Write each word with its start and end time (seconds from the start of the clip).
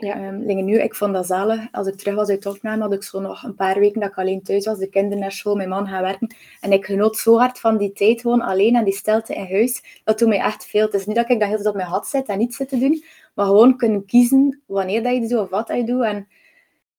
Ja. 0.00 0.28
Um, 0.28 0.64
nu, 0.64 0.80
ik 0.80 0.94
vond 0.94 1.12
dat 1.12 1.26
zalig. 1.26 1.68
Als 1.72 1.86
ik 1.86 1.94
terug 1.94 2.14
was 2.14 2.28
uit 2.28 2.46
opname, 2.46 2.82
had 2.82 2.92
ik 2.92 3.02
zo 3.02 3.20
nog 3.20 3.42
een 3.42 3.54
paar 3.54 3.78
weken 3.78 4.00
dat 4.00 4.10
ik 4.10 4.18
alleen 4.18 4.42
thuis 4.42 4.66
was, 4.66 4.78
de 4.78 4.88
kinderen 4.88 5.18
naar 5.18 5.32
school, 5.32 5.56
mijn 5.56 5.68
man 5.68 5.88
gaan 5.88 6.02
werken. 6.02 6.34
En 6.60 6.72
ik 6.72 6.84
genoot 6.84 7.16
zo 7.16 7.38
hard 7.38 7.58
van 7.60 7.76
die 7.76 7.92
tijd 7.92 8.20
gewoon 8.20 8.40
alleen 8.40 8.76
en 8.76 8.84
die 8.84 8.94
stilte 8.94 9.34
in 9.34 9.46
huis. 9.50 10.00
Dat 10.04 10.18
doet 10.18 10.28
mij 10.28 10.38
echt 10.38 10.64
veel. 10.64 10.84
Het 10.84 10.94
is 10.94 11.06
niet 11.06 11.16
dat 11.16 11.30
ik 11.30 11.40
dan 11.40 11.48
heel 11.48 11.64
op 11.64 11.74
mijn 11.74 11.88
had 11.88 12.06
zit 12.06 12.26
en 12.26 12.38
niets 12.38 12.56
zit 12.56 12.68
te 12.68 12.78
doen, 12.78 13.04
maar 13.34 13.46
gewoon 13.46 13.76
kunnen 13.76 14.04
kiezen 14.04 14.62
wanneer 14.66 15.02
dat 15.02 15.14
je 15.14 15.20
doet 15.20 15.38
of 15.38 15.50
wat 15.50 15.66
dat 15.66 15.76
je 15.76 15.84
doet. 15.84 16.02
En 16.02 16.28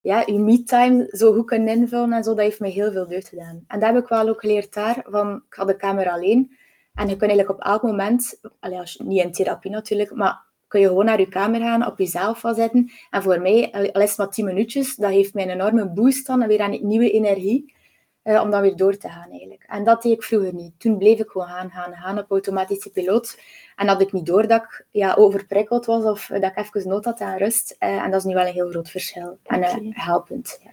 ja, 0.02 0.24
je 0.26 0.40
me-time 0.40 1.08
zo 1.12 1.34
goed 1.34 1.46
kunnen 1.46 1.68
invullen 1.68 2.14
en 2.14 2.24
zo, 2.24 2.30
dat 2.34 2.44
heeft 2.44 2.60
mij 2.60 2.70
heel 2.70 2.92
veel 2.92 3.08
deugd 3.08 3.28
gedaan. 3.28 3.64
En 3.68 3.80
dat 3.80 3.94
heb 3.94 4.04
ik 4.04 4.10
wel 4.10 4.30
ook 4.30 4.40
geleerd 4.40 4.74
daar, 4.74 5.06
van 5.06 5.44
ik 5.48 5.54
had 5.54 5.68
de 5.68 5.76
kamer 5.76 6.10
alleen. 6.10 6.58
En 6.94 7.08
je 7.08 7.16
kunt 7.16 7.32
eigenlijk 7.32 7.50
op 7.50 7.66
elk 7.66 7.82
moment, 7.82 8.40
als 8.60 8.94
je, 8.94 9.04
niet 9.04 9.24
in 9.24 9.32
therapie 9.32 9.72
natuurlijk, 9.72 10.16
maar 10.16 10.50
kun 10.72 10.80
je 10.80 10.88
gewoon 10.88 11.06
naar 11.06 11.20
je 11.20 11.28
kamer 11.28 11.60
gaan, 11.60 11.86
op 11.88 11.98
jezelf 11.98 12.40
gaan 12.40 12.56
zetten. 12.56 12.92
En 13.10 13.22
voor 13.22 13.42
mij, 13.42 13.72
al 13.72 14.02
is 14.02 14.10
het 14.10 14.18
maar 14.18 14.30
tien 14.30 14.46
minuutjes, 14.46 14.96
dat 14.96 15.10
heeft 15.10 15.34
mij 15.34 15.44
een 15.44 15.50
enorme 15.50 15.90
boost 15.90 16.28
dan 16.28 16.42
en 16.42 16.48
weer 16.48 16.62
aan 16.62 16.88
nieuwe 16.88 17.12
energie. 17.12 17.80
Uh, 18.24 18.42
om 18.42 18.52
dan 18.52 18.62
weer 18.62 18.76
door 18.76 18.98
te 18.98 19.10
gaan 19.10 19.30
eigenlijk. 19.30 19.64
En 19.68 19.84
dat 19.84 20.02
deed 20.02 20.12
ik 20.12 20.24
vroeger 20.24 20.54
niet. 20.54 20.80
Toen 20.80 20.98
bleef 20.98 21.20
ik 21.20 21.30
gewoon 21.30 21.48
gaan, 21.48 21.70
gaan, 21.70 21.94
gaan 21.94 22.18
op 22.18 22.32
automatische 22.32 22.92
piloot. 22.92 23.40
En 23.76 23.88
had 23.88 24.02
ik 24.02 24.12
niet 24.12 24.26
door 24.26 24.48
dat 24.48 24.62
ik 24.62 24.86
ja, 24.92 25.14
overprikkeld 25.14 25.86
was 25.86 26.04
of 26.04 26.28
dat 26.28 26.44
ik 26.44 26.58
even 26.58 26.90
nood 26.90 27.06
had 27.06 27.22
aan 27.22 27.38
rust. 27.38 27.76
Uh, 27.80 28.04
en 28.04 28.12
dat 28.12 28.20
is 28.20 28.26
nu 28.26 28.34
wel 28.34 28.46
een 28.46 28.54
heel 28.54 28.70
groot 28.70 28.90
verschil. 28.90 29.38
En 29.44 29.60
uh, 29.60 29.76
helpend. 29.90 30.60
Ja. 30.64 30.72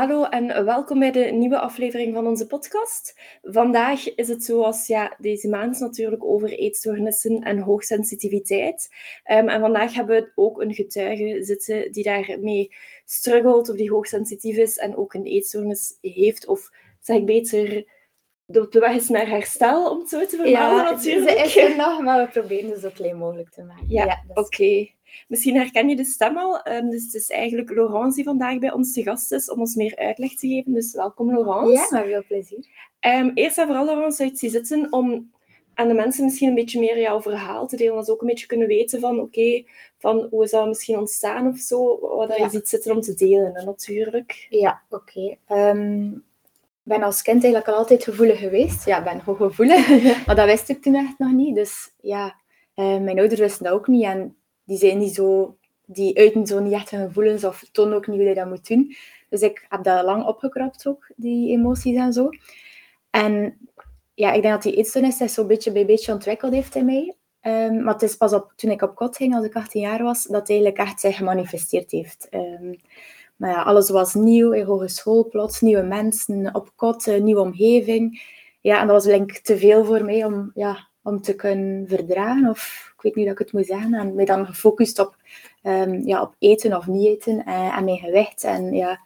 Hallo 0.00 0.24
en 0.24 0.64
welkom 0.64 0.98
bij 0.98 1.10
de 1.10 1.24
nieuwe 1.24 1.58
aflevering 1.58 2.14
van 2.14 2.26
onze 2.26 2.46
podcast. 2.46 3.20
Vandaag 3.42 4.14
is 4.14 4.28
het 4.28 4.44
zoals 4.44 4.86
ja, 4.86 5.16
deze 5.18 5.48
maand 5.48 5.78
natuurlijk 5.78 6.24
over 6.24 6.50
eetstoornissen 6.50 7.40
en 7.42 7.58
hoogsensitiviteit. 7.58 8.88
Um, 9.30 9.48
en 9.48 9.60
vandaag 9.60 9.94
hebben 9.94 10.16
we 10.16 10.32
ook 10.34 10.60
een 10.60 10.74
getuige 10.74 11.42
zitten 11.42 11.92
die 11.92 12.04
daarmee 12.04 12.74
struggelt 13.04 13.68
of 13.68 13.76
die 13.76 13.90
hoogsensitief 13.90 14.56
is 14.56 14.78
en 14.78 14.96
ook 14.96 15.14
een 15.14 15.26
eetstoornis 15.26 15.98
heeft 16.00 16.46
of 16.46 16.70
zeg 17.00 17.16
ik 17.16 17.26
beter 17.26 17.84
de 18.46 18.78
weg 18.78 18.94
is 18.94 19.08
naar 19.08 19.28
herstel, 19.28 19.90
om 19.90 19.98
het 19.98 20.08
zo 20.08 20.26
te 20.26 20.36
vermelden 20.36 20.60
ja, 20.60 20.90
natuurlijk. 20.90 21.38
ze 21.38 21.44
is 21.44 21.56
er 21.56 21.76
nog, 21.76 22.00
maar 22.00 22.24
we 22.24 22.30
proberen 22.30 22.70
het 22.70 22.80
zo 22.80 22.90
klein 22.94 23.16
mogelijk 23.16 23.50
te 23.50 23.62
maken. 23.62 23.88
Ja, 23.88 24.24
oké. 24.34 24.88
Misschien 25.28 25.56
herken 25.56 25.88
je 25.88 25.96
de 25.96 26.04
stem 26.04 26.38
al. 26.38 26.68
Um, 26.68 26.90
dus 26.90 27.02
het 27.02 27.14
is 27.14 27.30
eigenlijk 27.30 27.70
Laurence 27.70 28.14
die 28.14 28.24
vandaag 28.24 28.58
bij 28.58 28.72
ons 28.72 28.92
te 28.92 29.02
gast 29.02 29.32
is 29.32 29.50
om 29.50 29.60
ons 29.60 29.74
meer 29.74 29.96
uitleg 29.96 30.34
te 30.34 30.48
geven. 30.48 30.72
Dus 30.72 30.94
welkom 30.94 31.30
Laurence. 31.30 31.72
Ja, 31.72 32.00
met 32.00 32.10
veel 32.10 32.24
plezier. 32.28 32.66
Um, 33.00 33.30
eerst 33.34 33.58
en 33.58 33.66
vooral 33.66 33.84
Laurence, 33.84 34.16
zou 34.16 34.30
je 34.32 34.48
zitten 34.48 34.92
om 34.92 35.30
aan 35.74 35.88
de 35.88 35.94
mensen 35.94 36.24
misschien 36.24 36.48
een 36.48 36.54
beetje 36.54 36.80
meer 36.80 37.00
jouw 37.00 37.22
verhaal 37.22 37.66
te 37.66 37.76
delen. 37.76 37.94
Dat 37.94 38.04
ze 38.04 38.12
ook 38.12 38.20
een 38.20 38.26
beetje 38.26 38.46
kunnen 38.46 38.66
weten 38.66 39.00
van, 39.00 39.20
oké, 39.20 39.64
van 39.98 40.26
hoe 40.30 40.48
dat 40.48 40.66
misschien 40.66 40.98
ontstaan 40.98 41.46
of 41.46 41.58
zo. 41.58 41.98
Wat 42.00 42.36
ja. 42.36 42.44
je 42.44 42.50
ziet 42.50 42.68
zitten 42.68 42.92
om 42.92 43.00
te 43.00 43.14
delen, 43.14 43.64
natuurlijk. 43.64 44.46
Ja, 44.48 44.82
oké. 44.90 45.36
Ehm, 45.46 46.06
ik 46.84 46.96
ben 46.96 47.02
als 47.02 47.22
kind 47.22 47.42
eigenlijk 47.42 47.72
al 47.72 47.78
altijd 47.78 48.04
gevoelig 48.04 48.38
geweest. 48.38 48.84
Ja, 48.84 48.98
ik 48.98 49.04
ben 49.04 49.20
hooggevoelig, 49.24 49.88
maar 50.26 50.36
dat 50.36 50.46
wist 50.46 50.68
ik 50.68 50.82
toen 50.82 50.94
echt 50.94 51.18
nog 51.18 51.32
niet. 51.32 51.54
Dus 51.54 51.92
ja, 52.00 52.36
uh, 52.74 52.98
mijn 52.98 53.18
ouders 53.18 53.40
wisten 53.40 53.64
dat 53.64 53.72
ook 53.72 53.86
niet. 53.86 54.04
En 54.04 54.36
die 54.70 54.78
zijn 54.78 54.98
niet 54.98 55.14
zo, 55.14 55.56
die 55.86 56.18
uiten 56.18 56.46
zo 56.46 56.60
niet 56.60 56.72
echt 56.72 56.90
hun 56.90 57.06
gevoelens 57.06 57.44
of 57.44 57.64
tonen 57.72 57.96
ook 57.96 58.06
niet 58.06 58.18
hoe 58.18 58.28
je 58.28 58.34
dat 58.34 58.46
moet 58.46 58.68
doen. 58.68 58.94
Dus 59.28 59.40
ik 59.40 59.66
heb 59.68 59.84
dat 59.84 60.04
lang 60.04 60.24
opgekropt 60.24 60.86
ook, 60.86 61.10
die 61.16 61.50
emoties 61.50 61.96
en 61.96 62.12
zo. 62.12 62.28
En 63.10 63.58
ja, 64.14 64.32
ik 64.32 64.42
denk 64.42 64.54
dat 64.54 64.62
die 64.62 64.76
eetstoornis 64.76 65.16
zich 65.16 65.30
zo 65.30 65.46
beetje 65.46 65.72
bij 65.72 65.86
beetje 65.86 66.12
ontwikkeld 66.12 66.52
heeft 66.52 66.74
in 66.74 66.84
mij. 66.84 67.14
Um, 67.42 67.82
maar 67.82 67.92
het 67.92 68.02
is 68.02 68.16
pas 68.16 68.32
op, 68.32 68.52
toen 68.56 68.70
ik 68.70 68.82
op 68.82 68.94
kot 68.94 69.16
ging, 69.16 69.34
als 69.34 69.44
ik 69.44 69.54
18 69.54 69.80
jaar 69.80 70.02
was, 70.02 70.24
dat 70.24 70.40
het 70.40 70.48
eigenlijk 70.50 70.78
echt 70.78 71.00
zich 71.00 71.16
gemanifesteerd 71.16 71.90
heeft. 71.90 72.28
Um, 72.30 72.76
maar 73.36 73.50
ja, 73.50 73.62
alles 73.62 73.90
was 73.90 74.14
nieuw, 74.14 74.52
in 74.52 74.64
hogeschool 74.64 75.28
plots, 75.28 75.60
nieuwe 75.60 75.82
mensen, 75.82 76.54
op 76.54 76.72
kot, 76.76 77.06
nieuwe 77.06 77.40
omgeving. 77.40 78.22
Ja, 78.60 78.80
en 78.80 78.86
dat 78.86 78.96
was 78.96 79.04
denk 79.04 79.30
ik 79.30 79.38
te 79.38 79.58
veel 79.58 79.84
voor 79.84 80.04
mij 80.04 80.24
om, 80.24 80.50
ja, 80.54 80.88
om 81.02 81.20
te 81.20 81.34
kunnen 81.34 81.88
verdragen. 81.88 82.48
Of 82.48 82.89
ik 83.04 83.14
weet 83.14 83.14
niet 83.14 83.24
hoe 83.24 83.32
ik 83.32 83.38
het 83.38 83.52
moet 83.52 83.66
zeggen. 83.66 83.94
En 83.94 84.14
mij 84.14 84.24
dan 84.24 84.46
gefocust 84.46 84.98
op, 84.98 85.16
um, 85.62 86.06
ja, 86.06 86.22
op 86.22 86.34
eten 86.38 86.76
of 86.76 86.86
niet 86.86 87.06
eten 87.06 87.42
uh, 87.46 87.76
en 87.76 87.84
mijn 87.84 87.98
gewicht. 87.98 88.44
En 88.44 88.74
ja, 88.74 89.00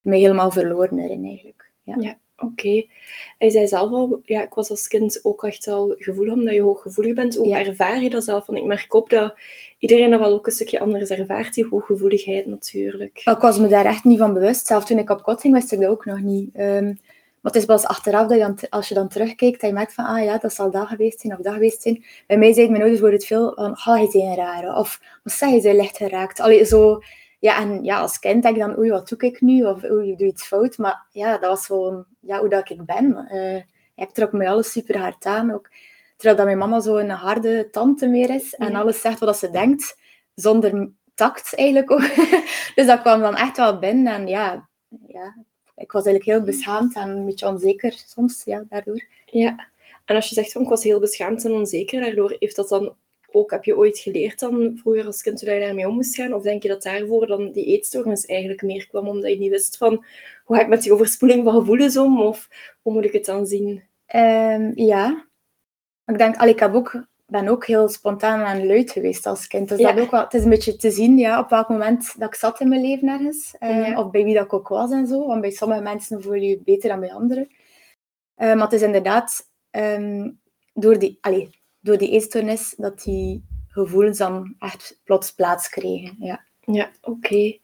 mij 0.00 0.18
helemaal 0.18 0.50
verloren 0.50 0.98
erin 0.98 1.24
eigenlijk. 1.24 1.70
Ja, 1.82 1.96
ja 1.98 2.18
oké. 2.38 2.52
Okay. 2.52 2.88
Hij 3.38 3.50
zei 3.50 3.66
zelf 3.66 3.90
al, 3.90 4.20
ja, 4.24 4.42
ik 4.42 4.54
was 4.54 4.70
als 4.70 4.88
kind 4.88 5.20
ook 5.22 5.44
echt 5.44 5.66
al 5.66 5.94
gevoelig 5.98 6.34
omdat 6.34 6.54
je 6.54 6.60
hooggevoelig 6.60 7.14
bent. 7.14 7.36
Hoe 7.36 7.48
ja. 7.48 7.64
ervaar 7.64 8.02
je 8.02 8.10
dat 8.10 8.24
zelf? 8.24 8.46
Want 8.46 8.58
ik 8.58 8.64
merk 8.64 8.94
op 8.94 9.10
dat 9.10 9.34
iedereen 9.78 10.10
dat 10.10 10.20
wel 10.20 10.32
ook 10.32 10.46
een 10.46 10.52
stukje 10.52 10.80
anders 10.80 11.10
ervaart, 11.10 11.54
die 11.54 11.66
hooggevoeligheid 11.66 12.46
natuurlijk. 12.46 13.22
Ik 13.24 13.38
was 13.38 13.58
me 13.58 13.68
daar 13.68 13.84
echt 13.84 14.04
niet 14.04 14.18
van 14.18 14.34
bewust. 14.34 14.66
Zelf 14.66 14.84
toen 14.84 14.98
ik 14.98 15.10
op 15.10 15.22
kot 15.22 15.40
ging, 15.40 15.54
wist 15.54 15.72
ik 15.72 15.80
dat 15.80 15.90
ook 15.90 16.04
nog 16.04 16.20
niet. 16.20 16.58
Um, 16.58 16.98
maar 17.48 17.56
het 17.56 17.68
is 17.68 17.76
pas 17.76 17.86
achteraf 17.90 18.26
dat 18.26 18.38
je 18.38 18.44
dan, 18.44 18.58
als 18.70 18.88
je 18.88 18.94
dan 18.94 19.08
terugkijkt, 19.08 19.60
dat 19.60 19.70
je 19.70 19.76
merkt 19.76 19.94
van, 19.94 20.04
ah 20.04 20.24
ja, 20.24 20.38
dat 20.38 20.52
zal 20.52 20.70
dat 20.70 20.86
geweest 20.86 21.20
zijn 21.20 21.32
of 21.32 21.44
dat 21.44 21.52
geweest 21.52 21.82
zijn. 21.82 22.04
Bij 22.26 22.38
mij 22.38 22.52
zeiden 22.52 22.78
mijn 22.78 22.90
ouders 22.90 23.12
het 23.12 23.26
veel 23.26 23.52
van, 23.54 23.76
ga 23.76 23.96
je 23.96 24.10
zijn 24.10 24.34
rare? 24.34 24.74
Of, 24.74 25.00
wat 25.22 25.32
zeg 25.32 25.50
je, 25.50 25.60
ze 25.60 25.74
licht 25.74 25.96
geraakt? 25.96 26.40
Allee, 26.40 26.64
zo, 26.64 27.00
ja, 27.38 27.60
en 27.60 27.84
ja, 27.84 27.98
als 28.00 28.18
kind 28.18 28.42
denk 28.42 28.56
ik 28.56 28.62
dan, 28.62 28.78
oei, 28.78 28.90
wat 28.90 29.08
doe 29.08 29.18
ik 29.18 29.40
nu? 29.40 29.64
Of 29.64 29.84
oei, 29.84 30.10
ik 30.10 30.18
doe 30.18 30.26
iets 30.26 30.46
fout. 30.46 30.78
Maar 30.78 31.06
ja, 31.10 31.38
dat 31.38 31.50
was 31.50 31.66
gewoon, 31.66 32.04
ja, 32.20 32.38
hoe 32.38 32.48
dat 32.48 32.70
ik 32.70 32.84
ben. 32.84 33.28
Uh, 33.32 33.62
ik 33.94 34.10
trok 34.10 34.32
me 34.32 34.48
alles 34.48 34.72
super 34.72 34.98
hard 34.98 35.26
aan. 35.26 35.52
Ook, 35.52 35.70
terwijl 36.16 36.36
dat 36.36 36.46
mijn 36.46 36.58
mama 36.58 36.80
zo 36.80 36.96
een 36.96 37.10
harde 37.10 37.68
tante 37.70 38.06
meer 38.06 38.30
is 38.30 38.54
en 38.54 38.74
alles 38.74 39.00
zegt 39.00 39.18
wat 39.18 39.38
ze 39.38 39.50
denkt, 39.50 39.98
zonder 40.34 40.90
tact 41.14 41.54
eigenlijk 41.54 41.90
ook. 41.90 42.14
dus 42.76 42.86
dat 42.86 43.00
kwam 43.00 43.20
dan 43.20 43.36
echt 43.36 43.56
wel 43.56 43.78
binnen 43.78 44.14
en 44.14 44.26
ja, 44.26 44.68
ja 45.06 45.46
ik 45.78 45.92
was 45.92 46.04
eigenlijk 46.04 46.36
heel 46.36 46.46
beschaamd 46.46 46.94
en 46.94 47.08
een 47.08 47.24
beetje 47.24 47.46
onzeker 47.46 47.92
soms, 48.06 48.42
ja, 48.44 48.64
daardoor. 48.68 49.04
Ja, 49.26 49.68
en 50.04 50.16
als 50.16 50.28
je 50.28 50.34
zegt 50.34 50.52
van 50.52 50.62
ik 50.62 50.68
was 50.68 50.84
heel 50.84 51.00
beschaamd 51.00 51.44
en 51.44 51.52
onzeker, 51.52 52.00
daardoor 52.00 52.36
heeft 52.38 52.56
dat 52.56 52.68
dan 52.68 52.94
ook, 53.32 53.50
heb 53.50 53.64
je 53.64 53.76
ooit 53.76 53.98
geleerd 53.98 54.38
dan 54.38 54.78
vroeger 54.80 55.06
als 55.06 55.22
kind 55.22 55.40
hoe 55.40 55.50
je 55.50 55.60
daarmee 55.60 55.88
om 55.88 55.94
moest 55.94 56.14
gaan? 56.14 56.32
Of 56.32 56.42
denk 56.42 56.62
je 56.62 56.68
dat 56.68 56.82
daarvoor 56.82 57.26
dan 57.26 57.52
die 57.52 57.64
eetstoornis 57.64 58.26
eigenlijk 58.26 58.62
meer 58.62 58.88
kwam, 58.88 59.08
omdat 59.08 59.30
je 59.30 59.38
niet 59.38 59.50
wist 59.50 59.76
van 59.76 60.04
hoe 60.44 60.56
ga 60.56 60.62
ik 60.62 60.68
met 60.68 60.82
die 60.82 60.92
overspoeling 60.92 61.44
van 61.44 61.54
gevoelens 61.54 61.96
om? 61.96 62.20
Of 62.20 62.48
hoe 62.82 62.92
moet 62.92 63.04
ik 63.04 63.12
het 63.12 63.24
dan 63.24 63.46
zien? 63.46 63.82
Um, 64.14 64.72
ja, 64.74 65.26
ik 66.06 66.18
denk, 66.18 66.36
al 66.36 66.48
ik 66.48 66.58
heb 66.58 66.74
ook 66.74 67.06
ben 67.28 67.48
ook 67.48 67.66
heel 67.66 67.88
spontaan 67.88 68.40
en 68.40 68.66
luid 68.66 68.90
geweest 68.90 69.26
als 69.26 69.46
kind. 69.46 69.68
Dus 69.68 69.80
dat 69.80 70.00
ook 70.00 70.10
wel, 70.10 70.20
het 70.20 70.34
is 70.34 70.42
een 70.42 70.50
beetje 70.50 70.76
te 70.76 70.90
zien 70.90 71.18
ja, 71.18 71.40
op 71.40 71.48
welk 71.48 71.68
moment 71.68 72.14
dat 72.18 72.28
ik 72.28 72.34
zat 72.34 72.60
in 72.60 72.68
mijn 72.68 72.80
leven 72.80 73.08
ergens. 73.08 73.54
Uh, 73.60 73.98
Of 73.98 74.10
bij 74.10 74.24
wie 74.24 74.34
dat 74.34 74.44
ik 74.44 74.52
ook 74.52 74.68
was 74.68 74.90
en 74.90 75.06
zo. 75.06 75.26
Want 75.26 75.40
bij 75.40 75.50
sommige 75.50 75.82
mensen 75.82 76.22
voel 76.22 76.34
je 76.34 76.48
je 76.48 76.60
beter 76.64 76.88
dan 76.88 77.00
bij 77.00 77.12
anderen. 77.12 77.48
Uh, 78.36 78.54
maar 78.54 78.64
het 78.64 78.72
is 78.72 78.82
inderdaad 78.82 79.48
um, 79.70 80.40
door, 80.72 80.98
die, 80.98 81.18
allez, 81.20 81.48
door 81.80 81.98
die 81.98 82.10
eetstoornis 82.10 82.74
dat 82.76 83.02
die 83.02 83.44
gevoelens 83.68 84.18
dan 84.18 84.54
echt 84.58 85.00
plots 85.04 85.32
plaats 85.32 85.68
kregen. 85.68 86.16
Ja, 86.18 86.44
ja 86.60 86.90
oké. 87.02 87.58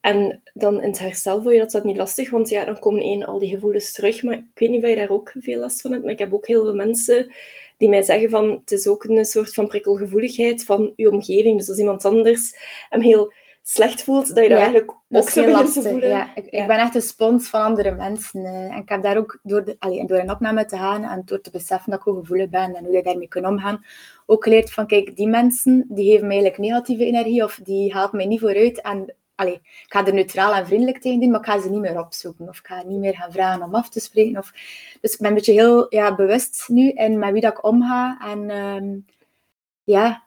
En 0.00 0.42
dan 0.54 0.82
in 0.82 0.88
het 0.88 0.98
herstel 0.98 1.42
vond 1.42 1.54
je 1.54 1.60
dat, 1.60 1.70
dat 1.70 1.84
niet 1.84 1.96
lastig? 1.96 2.30
Want 2.30 2.48
ja, 2.48 2.64
dan 2.64 2.78
komen 2.78 3.02
één 3.02 3.24
al 3.24 3.38
die 3.38 3.50
gevoelens 3.50 3.92
terug. 3.92 4.22
Maar 4.22 4.34
ik 4.34 4.44
weet 4.54 4.70
niet 4.70 4.82
of 4.82 4.88
je 4.88 4.96
daar 4.96 5.10
ook 5.10 5.32
veel 5.38 5.58
last 5.58 5.80
van 5.80 5.90
hebt. 5.90 6.02
Maar 6.02 6.12
ik 6.12 6.18
heb 6.18 6.32
ook 6.32 6.46
heel 6.46 6.64
veel 6.64 6.74
mensen 6.74 7.32
die 7.78 7.88
mij 7.88 8.02
zeggen 8.02 8.30
van 8.30 8.50
het 8.50 8.72
is 8.72 8.86
ook 8.86 9.04
een 9.04 9.24
soort 9.24 9.54
van 9.54 9.66
prikkelgevoeligheid 9.66 10.64
van 10.64 10.92
je 10.96 11.10
omgeving. 11.10 11.58
Dus 11.58 11.68
als 11.68 11.78
iemand 11.78 12.04
anders 12.04 12.56
hem 12.88 13.00
heel 13.00 13.32
slecht 13.62 14.02
voelt, 14.02 14.34
dat 14.34 14.42
je 14.42 14.48
dat 14.48 14.58
eigenlijk 14.58 14.94
ook 15.10 15.28
zo 15.28 15.50
lastig 15.50 15.82
voelen. 15.82 16.08
Ja, 16.08 16.34
ik, 16.34 16.46
ik, 16.46 16.66
ben 16.66 16.78
echt 16.78 16.94
een 16.94 17.02
spons 17.02 17.48
van 17.48 17.62
andere 17.62 17.90
mensen. 17.90 18.44
Eh. 18.44 18.74
en 18.74 18.76
ik 18.76 18.88
heb 18.88 19.02
daar 19.02 19.16
ook 19.16 19.38
door, 19.42 19.64
de, 19.64 19.76
allee, 19.78 20.06
door 20.06 20.18
een 20.18 20.30
opname 20.30 20.64
te 20.64 20.76
gaan 20.76 21.04
en 21.04 21.22
door 21.24 21.40
te 21.40 21.50
beseffen 21.50 21.90
dat 21.90 22.06
ik 22.06 22.14
gevoelig 22.14 22.48
ben 22.48 22.74
en 22.74 22.84
hoe 22.84 22.94
je 22.94 23.02
daarmee 23.02 23.28
kan 23.28 23.46
omgaan, 23.46 23.84
ook 24.26 24.44
geleerd 24.44 24.70
van 24.72 24.86
kijk, 24.86 25.16
die 25.16 25.28
mensen 25.28 25.84
die 25.88 26.10
geven 26.10 26.26
mij 26.26 26.36
eigenlijk 26.36 26.70
negatieve 26.70 27.04
energie 27.04 27.44
of 27.44 27.60
die 27.62 27.92
helpen 27.92 28.16
mij 28.16 28.26
niet 28.26 28.40
vooruit 28.40 28.80
en 28.80 29.14
Allee, 29.38 29.54
ik 29.54 29.86
ga 29.86 30.06
er 30.06 30.14
neutraal 30.14 30.54
en 30.54 30.66
vriendelijk 30.66 31.00
tegen 31.00 31.20
doen, 31.20 31.30
maar 31.30 31.40
ik 31.40 31.46
ga 31.46 31.60
ze 31.60 31.70
niet 31.70 31.80
meer 31.80 31.98
opzoeken. 31.98 32.48
Of 32.48 32.58
ik 32.58 32.66
ga 32.66 32.82
niet 32.82 32.98
meer 32.98 33.14
gaan 33.14 33.32
vragen 33.32 33.62
om 33.62 33.74
af 33.74 33.88
te 33.88 34.00
spreken. 34.00 34.38
Of... 34.38 34.52
Dus 35.00 35.12
ik 35.12 35.18
ben 35.18 35.28
een 35.28 35.34
beetje 35.34 35.52
heel 35.52 35.86
ja, 35.94 36.14
bewust 36.14 36.64
nu 36.68 36.90
in 36.90 37.18
met 37.18 37.32
wie 37.32 37.40
dat 37.40 37.52
ik 37.52 37.64
omga. 37.64 38.18
En 38.20 38.50
um, 38.50 39.06
ja, 39.84 40.22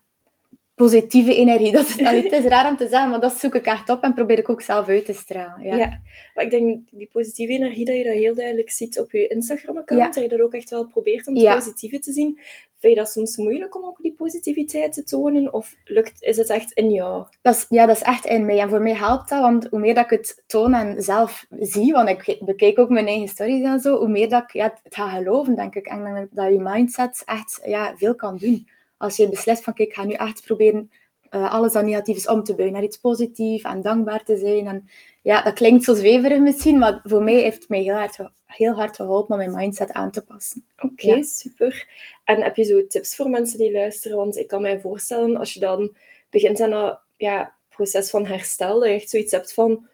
positieve 0.75 1.35
energie. 1.35 1.71
Dat, 1.71 1.97
allee, 2.03 2.23
het 2.23 2.31
is 2.31 2.43
raar 2.43 2.69
om 2.69 2.77
te 2.77 2.87
zeggen, 2.87 3.09
maar 3.09 3.19
dat 3.19 3.39
zoek 3.39 3.55
ik 3.55 3.65
echt 3.65 3.89
op 3.89 4.03
en 4.03 4.13
probeer 4.13 4.37
ik 4.37 4.49
ook 4.49 4.61
zelf 4.61 4.87
uit 4.87 5.05
te 5.05 5.13
stralen. 5.13 5.65
Ja, 5.65 5.75
ja 5.75 6.01
maar 6.33 6.43
ik 6.43 6.51
denk 6.51 6.79
die 6.91 7.09
positieve 7.11 7.53
energie, 7.53 7.85
dat 7.85 7.95
je 7.95 8.03
dat 8.03 8.13
heel 8.13 8.35
duidelijk 8.35 8.71
ziet 8.71 8.99
op 8.99 9.11
je 9.11 9.27
Instagram-account, 9.27 10.13
dat 10.13 10.23
je 10.23 10.29
dat 10.29 10.41
ook 10.41 10.53
echt 10.53 10.69
wel 10.69 10.85
probeert 10.85 11.27
om 11.27 11.35
het 11.35 11.55
positieve 11.55 11.99
te 11.99 12.11
zien. 12.11 12.39
Vind 12.81 12.93
je 12.93 12.99
dat 12.99 13.11
soms 13.11 13.37
moeilijk 13.37 13.75
om 13.75 13.85
ook 13.85 14.01
die 14.01 14.13
positiviteit 14.13 14.93
te 14.93 15.03
tonen? 15.03 15.53
Of 15.53 15.75
lukt, 15.85 16.21
is 16.21 16.37
het 16.37 16.49
echt 16.49 16.71
in 16.71 16.91
jou? 16.91 17.25
Dat 17.41 17.65
ja, 17.69 17.85
dat 17.85 17.95
is 17.95 18.01
echt 18.01 18.25
in 18.25 18.45
mij. 18.45 18.59
En 18.59 18.69
voor 18.69 18.81
mij 18.81 18.93
helpt 18.93 19.29
dat, 19.29 19.41
want 19.41 19.67
hoe 19.69 19.79
meer 19.79 19.93
dat 19.93 20.03
ik 20.03 20.09
het 20.09 20.43
toon 20.47 20.73
en 20.73 21.03
zelf 21.03 21.45
zie, 21.59 21.93
want 21.93 22.09
ik 22.09 22.37
bekijk 22.39 22.79
ook 22.79 22.89
mijn 22.89 23.07
eigen 23.07 23.27
stories 23.27 23.63
en 23.63 23.79
zo, 23.79 23.97
hoe 23.97 24.07
meer 24.07 24.29
dat 24.29 24.43
ik 24.43 24.53
ja, 24.53 24.63
het 24.83 24.95
ga 24.95 25.09
geloven, 25.09 25.55
denk 25.55 25.75
ik. 25.75 25.87
En 25.87 26.29
dat 26.31 26.51
je 26.51 26.59
mindset 26.59 27.21
echt 27.25 27.59
ja, 27.65 27.93
veel 27.97 28.15
kan 28.15 28.37
doen. 28.37 28.67
Als 28.97 29.15
je 29.15 29.29
beslist 29.29 29.63
van, 29.63 29.73
kijk, 29.73 29.89
ik 29.89 29.95
ga 29.95 30.03
nu 30.03 30.13
echt 30.13 30.43
proberen 30.45 30.91
uh, 31.31 31.53
alles 31.53 31.73
dat 31.73 31.83
negatief 31.83 32.15
is 32.15 32.27
om 32.27 32.43
te 32.43 32.55
buigen 32.55 32.75
naar 32.75 32.85
iets 32.85 32.97
positiefs 32.97 33.63
en 33.63 33.81
dankbaar 33.81 34.23
te 34.23 34.37
zijn. 34.37 34.67
En 34.67 34.89
ja, 35.21 35.41
dat 35.41 35.53
klinkt 35.53 35.83
zo 35.83 35.93
zweverig 35.93 36.39
misschien, 36.39 36.77
maar 36.77 37.01
voor 37.03 37.23
mij 37.23 37.35
heeft 37.35 37.59
het 37.59 37.69
mij 37.69 37.81
heel 37.81 37.95
hard, 37.95 38.17
heel 38.45 38.73
hard 38.73 38.95
geholpen 38.95 39.31
om 39.31 39.37
mijn 39.37 39.55
mindset 39.55 39.91
aan 39.91 40.11
te 40.11 40.21
passen. 40.21 40.65
Oké, 40.79 41.23
super. 41.23 41.87
En 42.23 42.43
heb 42.43 42.55
je 42.55 42.63
zo 42.63 42.87
tips 42.87 43.15
voor 43.15 43.29
mensen 43.29 43.57
die 43.57 43.71
luisteren? 43.71 44.17
Want 44.17 44.37
ik 44.37 44.47
kan 44.47 44.61
mij 44.61 44.79
voorstellen, 44.79 45.37
als 45.37 45.53
je 45.53 45.59
dan 45.59 45.95
begint 46.29 46.61
aan 46.61 46.71
een 46.71 46.97
ja, 47.17 47.53
proces 47.69 48.09
van 48.09 48.25
herstel, 48.25 48.79
dat 48.79 48.89
je 48.89 48.95
echt 48.95 49.09
zoiets 49.09 49.31
hebt 49.31 49.53
van, 49.53 49.87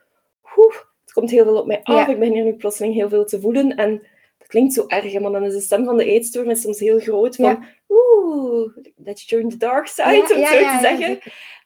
oeh, 0.57 0.75
het 1.03 1.13
komt 1.13 1.29
heel 1.29 1.43
veel 1.43 1.57
op 1.57 1.65
mij 1.67 1.83
af, 1.83 2.07
ik 2.07 2.19
ben 2.19 2.33
hier 2.33 2.43
nu 2.43 2.53
plotseling 2.53 2.93
heel 2.93 3.09
veel 3.09 3.25
te 3.25 3.39
voelen. 3.39 3.75
En 3.75 4.07
dat 4.37 4.47
klinkt 4.47 4.73
zo 4.73 4.85
erg, 4.87 5.19
maar 5.19 5.31
dan 5.31 5.43
is 5.43 5.53
de 5.53 5.61
stem 5.61 5.85
van 5.85 5.97
de 5.97 6.05
eetstoornis 6.05 6.61
soms 6.61 6.79
heel 6.79 6.99
groot 6.99 7.35
van, 7.35 7.65
oeh, 7.89 8.75
that 9.03 9.21
you 9.21 9.41
join 9.41 9.49
the 9.49 9.57
dark 9.57 9.87
side, 9.87 10.21
om 10.21 10.27
zo 10.27 10.35
te 10.35 10.77
zeggen. 10.81 11.19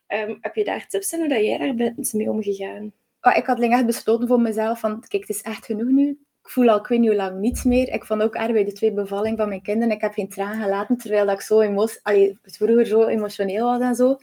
Um, 0.07 0.37
heb 0.41 0.55
je 0.55 0.63
daar 0.63 0.87
tips 0.87 1.13
in 1.13 1.19
hoe 1.19 1.29
dat 1.29 1.45
jij 1.45 1.57
daar 1.57 1.75
bent 1.75 2.13
mee 2.13 2.29
omgegaan? 2.29 2.91
Oh, 3.21 3.35
ik 3.37 3.45
had 3.45 3.59
lang 3.59 3.73
echt 3.73 3.85
besloten 3.85 4.27
voor 4.27 4.41
mezelf 4.41 4.79
van, 4.79 5.03
kijk, 5.07 5.27
het 5.27 5.35
is 5.35 5.41
echt 5.41 5.65
genoeg 5.65 5.89
nu. 5.89 6.09
Ik 6.43 6.49
voel 6.49 6.69
al 6.69 6.77
ik 6.77 6.87
weet 6.87 6.99
niet 6.99 7.09
hoe 7.09 7.17
lang 7.17 7.39
niets 7.39 7.63
meer. 7.63 7.93
Ik 7.93 8.05
vond 8.05 8.21
ook 8.21 8.35
erg 8.35 8.51
bij 8.51 8.63
de 8.63 8.71
twee 8.71 8.93
bevallingen 8.93 9.37
van 9.37 9.47
mijn 9.47 9.61
kinderen. 9.61 9.95
Ik 9.95 10.01
heb 10.01 10.13
geen 10.13 10.29
traan 10.29 10.61
gelaten, 10.61 10.97
terwijl 10.97 11.25
dat 11.25 11.35
ik 11.35 11.41
zo 11.41 11.59
emotioneel, 11.59 12.35
vroeger 12.41 12.85
zo 12.85 13.05
emotioneel 13.05 13.65
was 13.65 13.79
en 13.79 13.95
zo. 13.95 14.17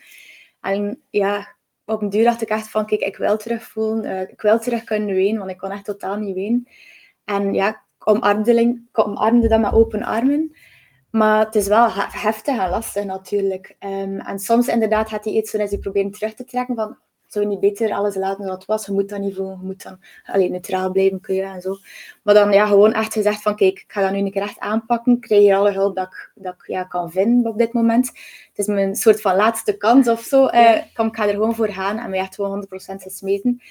En 0.61 1.03
ja, 1.11 1.57
op 1.85 2.03
een 2.03 2.09
duur 2.09 2.25
dacht 2.25 2.43
ik 2.43 2.49
echt 2.49 2.71
van, 2.71 2.87
kijk, 2.87 3.01
ik 3.01 3.17
wil 3.17 3.37
terug 3.37 3.63
voelen. 3.63 4.05
Uh, 4.05 4.21
ik 4.21 4.41
wil 4.41 4.59
terug 4.59 4.85
kunnen 4.85 5.15
ween, 5.15 5.39
want 5.39 5.51
ik 5.51 5.59
kon 5.59 5.71
echt 5.71 5.85
totaal 5.85 6.17
niet 6.17 6.35
ween. 6.35 6.69
En 7.25 7.55
ja, 7.55 7.69
ik 7.69 8.09
omarmde, 8.09 8.61
ik 8.91 8.99
omarmde 8.99 9.49
dat 9.49 9.61
met 9.61 9.73
open 9.73 10.03
armen. 10.03 10.57
Maar 11.11 11.45
het 11.45 11.55
is 11.55 11.67
wel 11.67 11.89
heftig 11.93 12.59
en 12.59 12.71
lastig 12.71 13.05
natuurlijk. 13.05 13.77
Um, 13.81 14.21
en 14.21 14.39
soms 14.39 14.69
inderdaad 14.69 15.09
gaat 15.09 15.25
hij 15.25 15.33
iets 15.33 15.51
zo 15.51 15.67
die 15.67 15.79
proberen 15.79 16.11
terug 16.11 16.35
te 16.35 16.45
trekken 16.45 16.75
van 16.75 16.99
zou 17.29 17.45
je 17.45 17.51
niet 17.51 17.61
beter 17.61 17.93
alles 17.93 18.15
laten 18.15 18.45
zoals 18.45 18.59
het 18.59 18.67
was? 18.67 18.87
Je 18.87 18.93
moet 18.93 19.09
dat 19.09 19.21
niet 19.21 19.35
voelen, 19.35 19.59
je 19.61 19.67
moet 19.67 19.83
dan 19.83 19.99
alleen 20.25 20.51
neutraal 20.51 20.91
blijven 20.91 21.21
kunnen 21.21 21.53
en 21.53 21.61
zo. 21.61 21.77
Maar 22.23 22.35
dan 22.35 22.53
ja, 22.53 22.67
gewoon 22.67 22.93
echt 22.93 23.13
gezegd 23.13 23.43
van, 23.43 23.57
kijk, 23.57 23.79
ik 23.79 23.93
ga 23.93 24.01
dat 24.01 24.13
nu 24.13 24.19
een 24.19 24.31
keer 24.31 24.43
echt 24.43 24.59
aanpakken. 24.59 25.13
Ik 25.13 25.21
krijg 25.21 25.41
hier 25.41 25.57
alle 25.57 25.73
hulp 25.73 25.97
dat 25.97 26.07
ik, 26.07 26.31
dat 26.35 26.55
ik 26.55 26.67
ja, 26.67 26.85
kan 26.85 27.11
vinden 27.11 27.51
op 27.51 27.59
dit 27.59 27.73
moment. 27.73 28.07
Het 28.07 28.59
is 28.59 28.67
mijn 28.67 28.97
soort 28.97 29.21
van 29.21 29.37
laatste 29.37 29.77
kans 29.77 30.09
of 30.09 30.23
zo. 30.23 30.49
Uh, 30.49 30.77
ik 30.77 30.91
ga 30.95 31.27
er 31.27 31.33
gewoon 31.33 31.55
voor 31.55 31.69
gaan 31.69 31.99
en 31.99 32.11
mij 32.11 32.19
echt 32.19 32.35
gewoon 32.35 32.67
100% 32.93 32.95
smeten. 32.97 33.63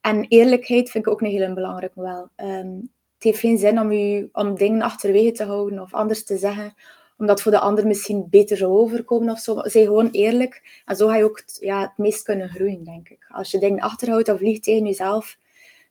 En 0.00 0.26
eerlijkheid 0.28 0.90
vind 0.90 1.06
ik 1.06 1.12
ook 1.12 1.20
een 1.20 1.26
heel 1.26 1.54
belangrijk 1.54 1.94
wel. 1.94 2.28
Um, 2.36 2.90
het 3.18 3.26
heeft 3.26 3.38
geen 3.38 3.58
zin 3.58 3.80
om, 3.80 3.90
u, 3.90 4.28
om 4.32 4.54
dingen 4.54 4.82
achterwege 4.82 5.32
te 5.32 5.44
houden 5.44 5.78
of 5.80 5.94
anders 5.94 6.24
te 6.24 6.36
zeggen 6.36 6.74
omdat 7.18 7.42
voor 7.42 7.52
de 7.52 7.58
ander 7.58 7.86
misschien 7.86 8.26
beter 8.30 8.56
zou 8.56 8.72
overkomen 8.72 9.32
of 9.32 9.38
zo. 9.38 9.60
Zij 9.62 9.84
gewoon 9.84 10.10
eerlijk. 10.10 10.82
En 10.84 10.96
zo 10.96 11.08
ga 11.08 11.16
je 11.16 11.24
ook 11.24 11.38
het, 11.38 11.58
ja, 11.60 11.80
het 11.80 11.96
meest 11.96 12.22
kunnen 12.22 12.48
groeien, 12.48 12.84
denk 12.84 13.08
ik. 13.08 13.26
Als 13.28 13.50
je 13.50 13.58
dingen 13.58 13.80
achterhoudt 13.80 14.28
of 14.28 14.40
liegt 14.40 14.62
tegen 14.62 14.86
jezelf, 14.86 15.38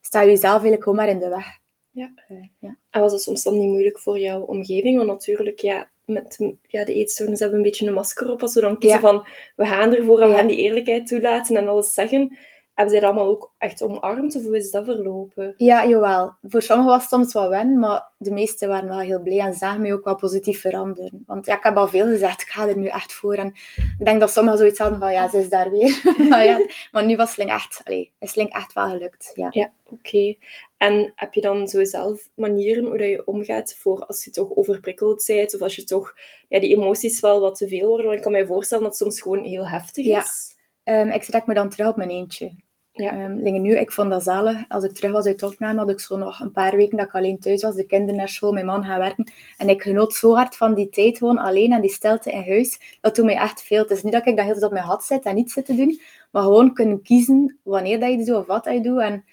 sta 0.02 0.22
je 0.22 0.30
jezelf 0.30 0.52
eigenlijk 0.52 0.84
gewoon 0.84 0.98
maar 0.98 1.10
in 1.10 1.20
de 1.20 1.30
weg. 1.30 1.60
Ja. 1.92 2.12
Uh, 2.30 2.44
ja. 2.60 2.78
En 2.90 3.02
was 3.02 3.12
het 3.12 3.22
soms 3.22 3.44
dan 3.44 3.60
niet 3.60 3.70
moeilijk 3.70 4.00
voor 4.00 4.20
jouw 4.20 4.42
omgeving? 4.42 4.96
Want 4.96 5.08
natuurlijk, 5.08 5.60
ja, 5.60 5.90
met 6.06 6.38
ja, 6.68 6.86
de 6.86 6.94
eetstoornis 6.94 7.40
hebben 7.40 7.60
we 7.60 7.64
een 7.64 7.70
beetje 7.70 7.88
een 7.88 7.94
masker 7.94 8.32
op. 8.32 8.42
Als 8.42 8.54
we 8.54 8.62
dan 8.62 8.80
kiezen 8.80 9.00
van, 9.00 9.28
we 9.56 9.66
gaan 9.66 9.94
ervoor 9.94 10.22
en 10.22 10.30
we 10.30 10.36
gaan 10.36 10.48
die 10.48 10.58
eerlijkheid 10.58 11.08
toelaten 11.08 11.56
en 11.56 11.68
alles 11.68 11.94
zeggen 11.94 12.38
hebben 12.78 12.96
zij 12.96 13.00
dat 13.00 13.10
allemaal 13.10 13.34
ook 13.34 13.54
echt 13.58 13.82
omarmd 13.82 14.36
of 14.36 14.44
hoe 14.44 14.58
is 14.58 14.72
dat 14.72 14.86
verlopen? 14.86 15.54
Ja, 15.58 15.88
jawel. 15.88 16.34
Voor 16.42 16.62
sommigen 16.62 16.92
was 16.92 17.02
het 17.02 17.10
soms 17.10 17.34
wel 17.34 17.50
wen, 17.50 17.80
maar 17.80 18.12
de 18.18 18.32
meesten 18.32 18.68
waren 18.68 18.90
wel 18.90 19.00
heel 19.00 19.22
blij 19.22 19.40
en 19.40 19.54
zagen 19.54 19.82
mij 19.82 19.94
ook 19.94 20.04
wel 20.04 20.16
positief 20.16 20.62
veranderen. 20.62 21.24
Want 21.26 21.46
ja, 21.46 21.58
ik 21.58 21.64
heb 21.64 21.78
al 21.78 21.88
veel 21.88 22.06
gezegd, 22.06 22.42
ik 22.42 22.48
ga 22.48 22.68
er 22.68 22.78
nu 22.78 22.88
echt 22.88 23.14
voor. 23.14 23.34
En 23.34 23.48
ik 23.76 24.06
denk 24.06 24.20
dat 24.20 24.32
sommigen 24.32 24.60
zoiets 24.60 24.80
hadden 24.80 25.00
van, 25.00 25.12
ja, 25.12 25.30
ze 25.30 25.38
is 25.38 25.50
daar 25.50 25.72
weer. 25.72 26.02
maar, 26.30 26.46
ja, 26.46 26.66
maar 26.92 27.06
nu 27.06 27.16
was 27.16 27.32
Sling 27.32 27.50
echt, 27.50 27.82
allee, 27.84 28.12
is 28.20 28.32
Sling 28.32 28.54
echt 28.54 28.74
wel 28.74 28.90
gelukt. 28.90 29.32
Ja, 29.34 29.48
ja 29.52 29.72
oké. 29.90 30.36
En 30.78 31.12
heb 31.16 31.34
je 31.34 31.42
dan 31.42 31.68
zo 31.68 31.84
zelf 31.84 32.30
manieren 32.36 32.86
hoe 32.86 32.98
dat 32.98 33.08
je 33.08 33.26
omgaat 33.26 33.76
voor 33.80 34.06
als 34.06 34.24
je 34.24 34.32
toch 34.32 34.56
overprikkeld 34.56 35.24
bent 35.28 35.56
of 35.56 35.62
als 35.62 35.76
je 35.76 35.84
toch 35.84 36.14
ja, 36.48 36.60
die 36.60 36.76
emoties 36.76 37.20
wel 37.20 37.40
wat 37.40 37.56
te 37.58 37.68
veel 37.68 37.88
worden? 37.88 38.06
Want 38.06 38.18
ik 38.18 38.24
kan 38.24 38.32
mij 38.32 38.46
voorstellen 38.46 38.84
dat 38.84 38.94
het 39.00 39.02
soms 39.02 39.22
gewoon 39.22 39.44
heel 39.44 39.68
heftig 39.68 40.06
is. 40.06 40.56
Ja. 40.84 41.02
Um, 41.02 41.10
ik 41.10 41.24
trek 41.24 41.46
me 41.46 41.54
dan 41.54 41.70
terug 41.70 41.88
op 41.88 41.96
mijn 41.96 42.10
eentje. 42.10 42.52
Ja. 42.98 43.24
Um, 43.24 43.62
nu, 43.62 43.78
ik 43.78 43.92
vond 43.92 44.10
dat 44.10 44.24
zalig. 44.24 44.66
Als 44.68 44.84
ik 44.84 44.92
terug 44.92 45.12
was 45.12 45.26
uit 45.26 45.44
opname, 45.44 45.80
had 45.80 45.90
ik 45.90 46.00
zo 46.00 46.18
nog 46.18 46.40
een 46.40 46.52
paar 46.52 46.76
weken 46.76 46.98
dat 46.98 47.06
ik 47.06 47.16
alleen 47.16 47.40
thuis 47.40 47.62
was. 47.62 47.76
De 47.76 47.86
kinderen 47.86 48.16
naar 48.16 48.30
school, 48.30 48.52
mijn 48.52 48.66
man 48.66 48.84
gaan 48.84 49.00
werken. 49.00 49.32
En 49.58 49.70
ik 49.70 49.82
genoot 49.82 50.14
zo 50.14 50.36
hard 50.36 50.56
van 50.56 50.74
die 50.74 50.90
tijd 50.90 51.18
gewoon 51.18 51.38
alleen 51.38 51.72
en 51.72 51.82
die 51.82 51.92
stilte 51.92 52.32
in 52.32 52.44
huis. 52.48 52.98
Dat 53.02 53.16
doet 53.16 53.26
mij 53.26 53.36
echt 53.36 53.62
veel. 53.62 53.82
Het 53.82 53.92
is 53.92 54.04
niet 54.04 54.14
dat 54.14 54.28
ik 54.28 54.36
dat 54.36 54.46
heel 54.46 54.62
op 54.62 54.72
mijn 54.72 54.84
had 54.84 55.04
zit 55.04 55.24
en 55.24 55.36
niets 55.36 55.54
zit 55.54 55.66
te 55.66 55.76
doen. 55.76 56.02
Maar 56.32 56.44
gewoon 56.44 56.74
kunnen 56.74 57.02
kiezen 57.02 57.60
wanneer 57.64 58.00
dat 58.00 58.10
je 58.10 58.18
doet 58.18 58.36
of 58.36 58.46
wat 58.46 58.64
dat 58.64 58.74
je 58.74 58.82
doet. 58.82 59.00
En 59.00 59.26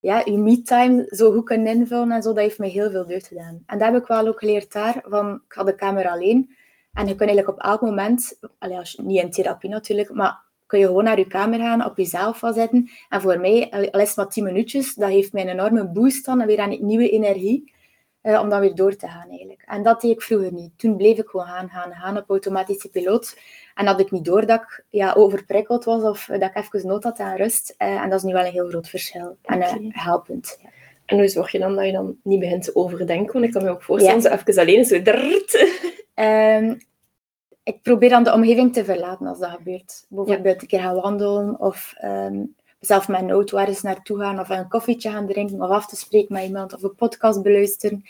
ja, 0.00 0.22
je 0.24 0.38
me-time 0.38 1.06
zo 1.10 1.32
goed 1.32 1.44
kunnen 1.44 1.66
invullen 1.66 2.12
en 2.12 2.22
zo. 2.22 2.32
Dat 2.32 2.42
heeft 2.42 2.58
mij 2.58 2.68
heel 2.68 2.90
veel 2.90 3.06
deugd 3.06 3.26
gedaan. 3.26 3.62
En 3.66 3.78
dat 3.78 3.92
heb 3.92 4.02
ik 4.02 4.08
wel 4.08 4.26
ook 4.26 4.38
geleerd 4.38 4.72
daar. 4.72 5.02
Van, 5.04 5.42
ik 5.46 5.52
had 5.52 5.66
de 5.66 5.74
kamer 5.74 6.08
alleen. 6.08 6.56
En 6.92 7.06
je 7.06 7.14
kunt 7.14 7.28
eigenlijk 7.30 7.48
op 7.48 7.64
elk 7.64 7.80
moment, 7.80 8.38
als 8.58 8.92
je, 8.92 9.02
niet 9.02 9.22
in 9.22 9.30
therapie 9.30 9.70
natuurlijk, 9.70 10.12
maar 10.12 10.48
kun 10.70 10.78
je 10.78 10.86
gewoon 10.86 11.04
naar 11.04 11.18
je 11.18 11.26
kamer 11.26 11.58
gaan, 11.58 11.84
op 11.84 11.96
jezelf 11.96 12.40
zetten. 12.52 12.90
En 13.08 13.20
voor 13.20 13.40
mij, 13.40 13.70
al 13.70 14.00
is 14.00 14.08
het 14.08 14.16
maar 14.16 14.28
10 14.28 14.44
minuutjes, 14.44 14.94
dat 14.94 15.08
heeft 15.08 15.32
mij 15.32 15.42
een 15.42 15.48
enorme 15.48 15.88
boost 15.88 16.24
dan 16.24 16.40
en 16.40 16.46
weer 16.46 16.58
aan 16.58 16.76
nieuwe 16.80 17.10
energie. 17.10 17.72
Uh, 18.22 18.40
om 18.40 18.48
dan 18.48 18.60
weer 18.60 18.74
door 18.74 18.96
te 18.96 19.08
gaan 19.08 19.28
eigenlijk. 19.28 19.62
En 19.66 19.82
dat 19.82 20.00
deed 20.00 20.10
ik 20.10 20.22
vroeger 20.22 20.52
niet. 20.52 20.78
Toen 20.78 20.96
bleef 20.96 21.18
ik 21.18 21.28
gewoon 21.28 21.46
gaan, 21.46 21.68
gaan, 21.68 21.92
gaan 21.92 22.16
op 22.16 22.30
automatische 22.30 22.88
piloot. 22.88 23.38
En 23.74 23.86
had 23.86 24.00
ik 24.00 24.10
niet 24.10 24.24
door 24.24 24.46
dat 24.46 24.60
ik 24.60 24.84
ja, 24.88 25.12
overprikkeld 25.12 25.84
was 25.84 26.02
of 26.02 26.26
dat 26.26 26.42
ik 26.42 26.56
even 26.56 26.86
nood 26.86 27.04
had 27.04 27.18
aan 27.18 27.36
rust. 27.36 27.74
Uh, 27.78 28.02
en 28.02 28.10
dat 28.10 28.18
is 28.18 28.24
nu 28.24 28.32
wel 28.32 28.44
een 28.44 28.52
heel 28.52 28.68
groot 28.68 28.88
verschil. 28.88 29.36
En 29.42 29.58
uh, 29.58 29.74
helpend. 29.88 30.58
Ja. 30.62 30.68
En 31.06 31.18
hoe 31.18 31.28
zorg 31.28 31.52
je 31.52 31.58
dan 31.58 31.74
dat 31.74 31.84
je 31.84 31.92
dan 31.92 32.16
niet 32.22 32.40
begint 32.40 32.64
te 32.64 32.74
overdenken? 32.74 33.32
Want 33.32 33.44
ik 33.44 33.52
kan 33.52 33.62
me 33.62 33.70
ook 33.70 33.82
voorstellen, 33.82 34.22
ja. 34.22 34.28
zo 34.28 34.34
even 34.34 34.62
alleen 34.62 34.84
zo... 34.84 34.94
Um, 36.14 36.78
ik 37.62 37.82
probeer 37.82 38.08
dan 38.08 38.24
de 38.24 38.32
omgeving 38.32 38.72
te 38.72 38.84
verlaten 38.84 39.26
als 39.26 39.38
dat 39.38 39.50
gebeurt. 39.50 40.06
Bijvoorbeeld 40.08 40.54
ja. 40.54 40.60
een 40.60 40.66
keer 40.66 40.80
gaan 40.80 41.00
wandelen 41.00 41.60
of 41.60 41.94
um, 42.04 42.54
zelf 42.80 43.08
met 43.08 43.20
een 43.20 43.30
auto 43.30 43.58
ergens 43.58 43.82
naartoe 43.82 44.18
gaan 44.18 44.40
of 44.40 44.48
een 44.48 44.68
koffietje 44.68 45.10
gaan 45.10 45.26
drinken 45.26 45.62
of 45.62 45.70
af 45.70 45.86
te 45.86 45.96
spreken 45.96 46.34
met 46.34 46.44
iemand 46.44 46.74
of 46.74 46.82
een 46.82 46.94
podcast 46.94 47.42
beluisteren. 47.42 48.04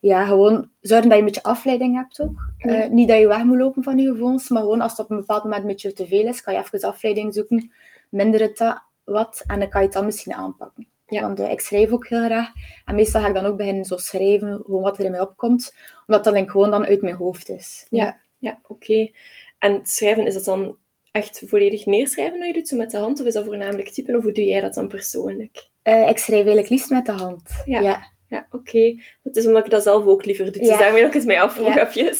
Ja, 0.00 0.24
gewoon 0.24 0.68
zorgen 0.80 1.08
dat 1.08 1.18
je 1.18 1.24
een 1.24 1.24
beetje 1.24 1.42
afleiding 1.42 1.96
hebt 1.96 2.20
ook. 2.20 2.50
Uh, 2.58 2.86
niet 2.86 3.08
dat 3.08 3.18
je 3.18 3.26
weg 3.26 3.44
moet 3.44 3.58
lopen 3.58 3.82
van 3.82 3.98
je 3.98 4.08
gevoelens, 4.10 4.48
maar 4.48 4.62
gewoon 4.62 4.80
als 4.80 4.90
het 4.90 5.00
op 5.00 5.10
een 5.10 5.16
bepaald 5.16 5.42
moment 5.42 5.62
een 5.62 5.68
beetje 5.68 5.92
te 5.92 6.06
veel 6.06 6.26
is, 6.26 6.42
kan 6.42 6.54
je 6.54 6.60
even 6.60 6.88
afleiding 6.88 7.34
zoeken, 7.34 7.72
minder 8.08 8.40
het 8.40 8.80
wat 9.04 9.44
en 9.46 9.58
dan 9.58 9.68
kan 9.68 9.80
je 9.80 9.86
het 9.86 9.96
dan 9.96 10.04
misschien 10.04 10.34
aanpakken. 10.34 10.86
Ja. 11.06 11.20
Want 11.20 11.40
uh, 11.40 11.50
ik 11.50 11.60
schrijf 11.60 11.90
ook 11.90 12.06
heel 12.06 12.24
graag. 12.24 12.52
En 12.84 12.94
meestal 12.94 13.20
ga 13.20 13.28
ik 13.28 13.34
dan 13.34 13.44
ook 13.44 13.56
beginnen 13.56 13.84
zo 13.84 13.96
schrijven, 13.96 14.60
gewoon 14.64 14.82
wat 14.82 14.98
er 14.98 15.04
in 15.04 15.10
mij 15.10 15.20
opkomt. 15.20 15.74
Omdat 16.06 16.24
dat 16.24 16.34
dan 16.34 16.50
gewoon 16.50 16.70
dan 16.70 16.84
uit 16.84 17.02
mijn 17.02 17.14
hoofd 17.14 17.48
is. 17.48 17.86
Ja. 17.90 18.20
Ja, 18.42 18.60
oké. 18.68 19.10
En 19.58 19.80
schrijven, 19.82 20.26
is 20.26 20.34
dat 20.34 20.44
dan 20.44 20.76
echt 21.10 21.42
volledig 21.46 21.86
neerschrijven 21.86 22.38
dat 22.38 22.48
je 22.48 22.54
doet, 22.54 22.68
zo 22.68 22.76
met 22.76 22.90
de 22.90 22.96
hand? 22.96 23.20
Of 23.20 23.26
is 23.26 23.34
dat 23.34 23.44
voornamelijk 23.44 23.88
typen? 23.88 24.16
Of 24.16 24.22
hoe 24.22 24.32
doe 24.32 24.44
jij 24.44 24.60
dat 24.60 24.74
dan 24.74 24.88
persoonlijk? 24.88 25.68
Uh, 25.84 26.08
ik 26.08 26.18
schrijf 26.18 26.40
eigenlijk 26.40 26.68
liefst 26.68 26.90
met 26.90 27.06
de 27.06 27.12
hand. 27.12 27.42
Ja, 27.64 27.80
ja. 27.80 28.12
ja 28.28 28.46
oké. 28.50 29.00
Dat 29.22 29.36
is 29.36 29.46
omdat 29.46 29.64
ik 29.64 29.70
dat 29.70 29.82
zelf 29.82 30.06
ook 30.06 30.24
liever 30.24 30.52
doe. 30.52 30.62
Dus 30.62 30.78
daarmee 30.78 31.00
dat 31.00 31.10
ik 31.10 31.16
het 31.16 31.26
mij 31.26 31.42
afvroeg, 31.42 31.94
ja. 31.94 32.12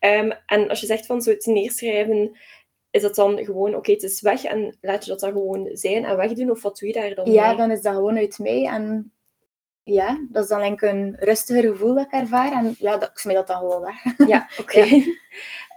Um, 0.00 0.32
en 0.46 0.68
als 0.68 0.80
je 0.80 0.86
zegt 0.86 1.06
van 1.06 1.22
zo 1.22 1.30
het 1.30 1.46
neerschrijven, 1.46 2.38
is 2.90 3.02
dat 3.02 3.14
dan 3.14 3.44
gewoon, 3.44 3.74
oké, 3.74 3.92
het 3.92 4.02
is 4.02 4.20
weg 4.20 4.44
en 4.44 4.76
laat 4.80 5.04
je 5.04 5.10
dat 5.10 5.20
dan 5.20 5.32
gewoon 5.32 5.68
zijn 5.72 6.04
en 6.04 6.16
wegdoen? 6.16 6.50
Of 6.50 6.62
wat 6.62 6.78
doe 6.78 6.88
je 6.88 6.94
daar 6.94 7.14
dan 7.14 7.32
Ja, 7.32 7.54
dan 7.54 7.70
is 7.70 7.82
dat 7.82 7.94
gewoon 7.94 8.16
uit 8.16 8.38
mij 8.38 8.66
en 8.66 9.12
ja, 9.84 10.26
dat 10.30 10.42
is 10.42 10.48
dan 10.48 10.60
denk 10.60 10.82
ik 10.82 10.90
een 10.90 11.16
rustiger 11.18 11.62
gevoel 11.62 11.94
dat 11.94 12.04
ik 12.04 12.12
ervaar. 12.12 12.52
En 12.52 12.74
ja, 12.78 12.96
dat, 12.96 13.10
ik 13.10 13.18
smijt 13.18 13.36
dat 13.36 13.46
dan 13.46 13.58
gewoon 13.58 13.80
weg. 13.80 14.28
Ja, 14.28 14.48
oké. 14.60 14.84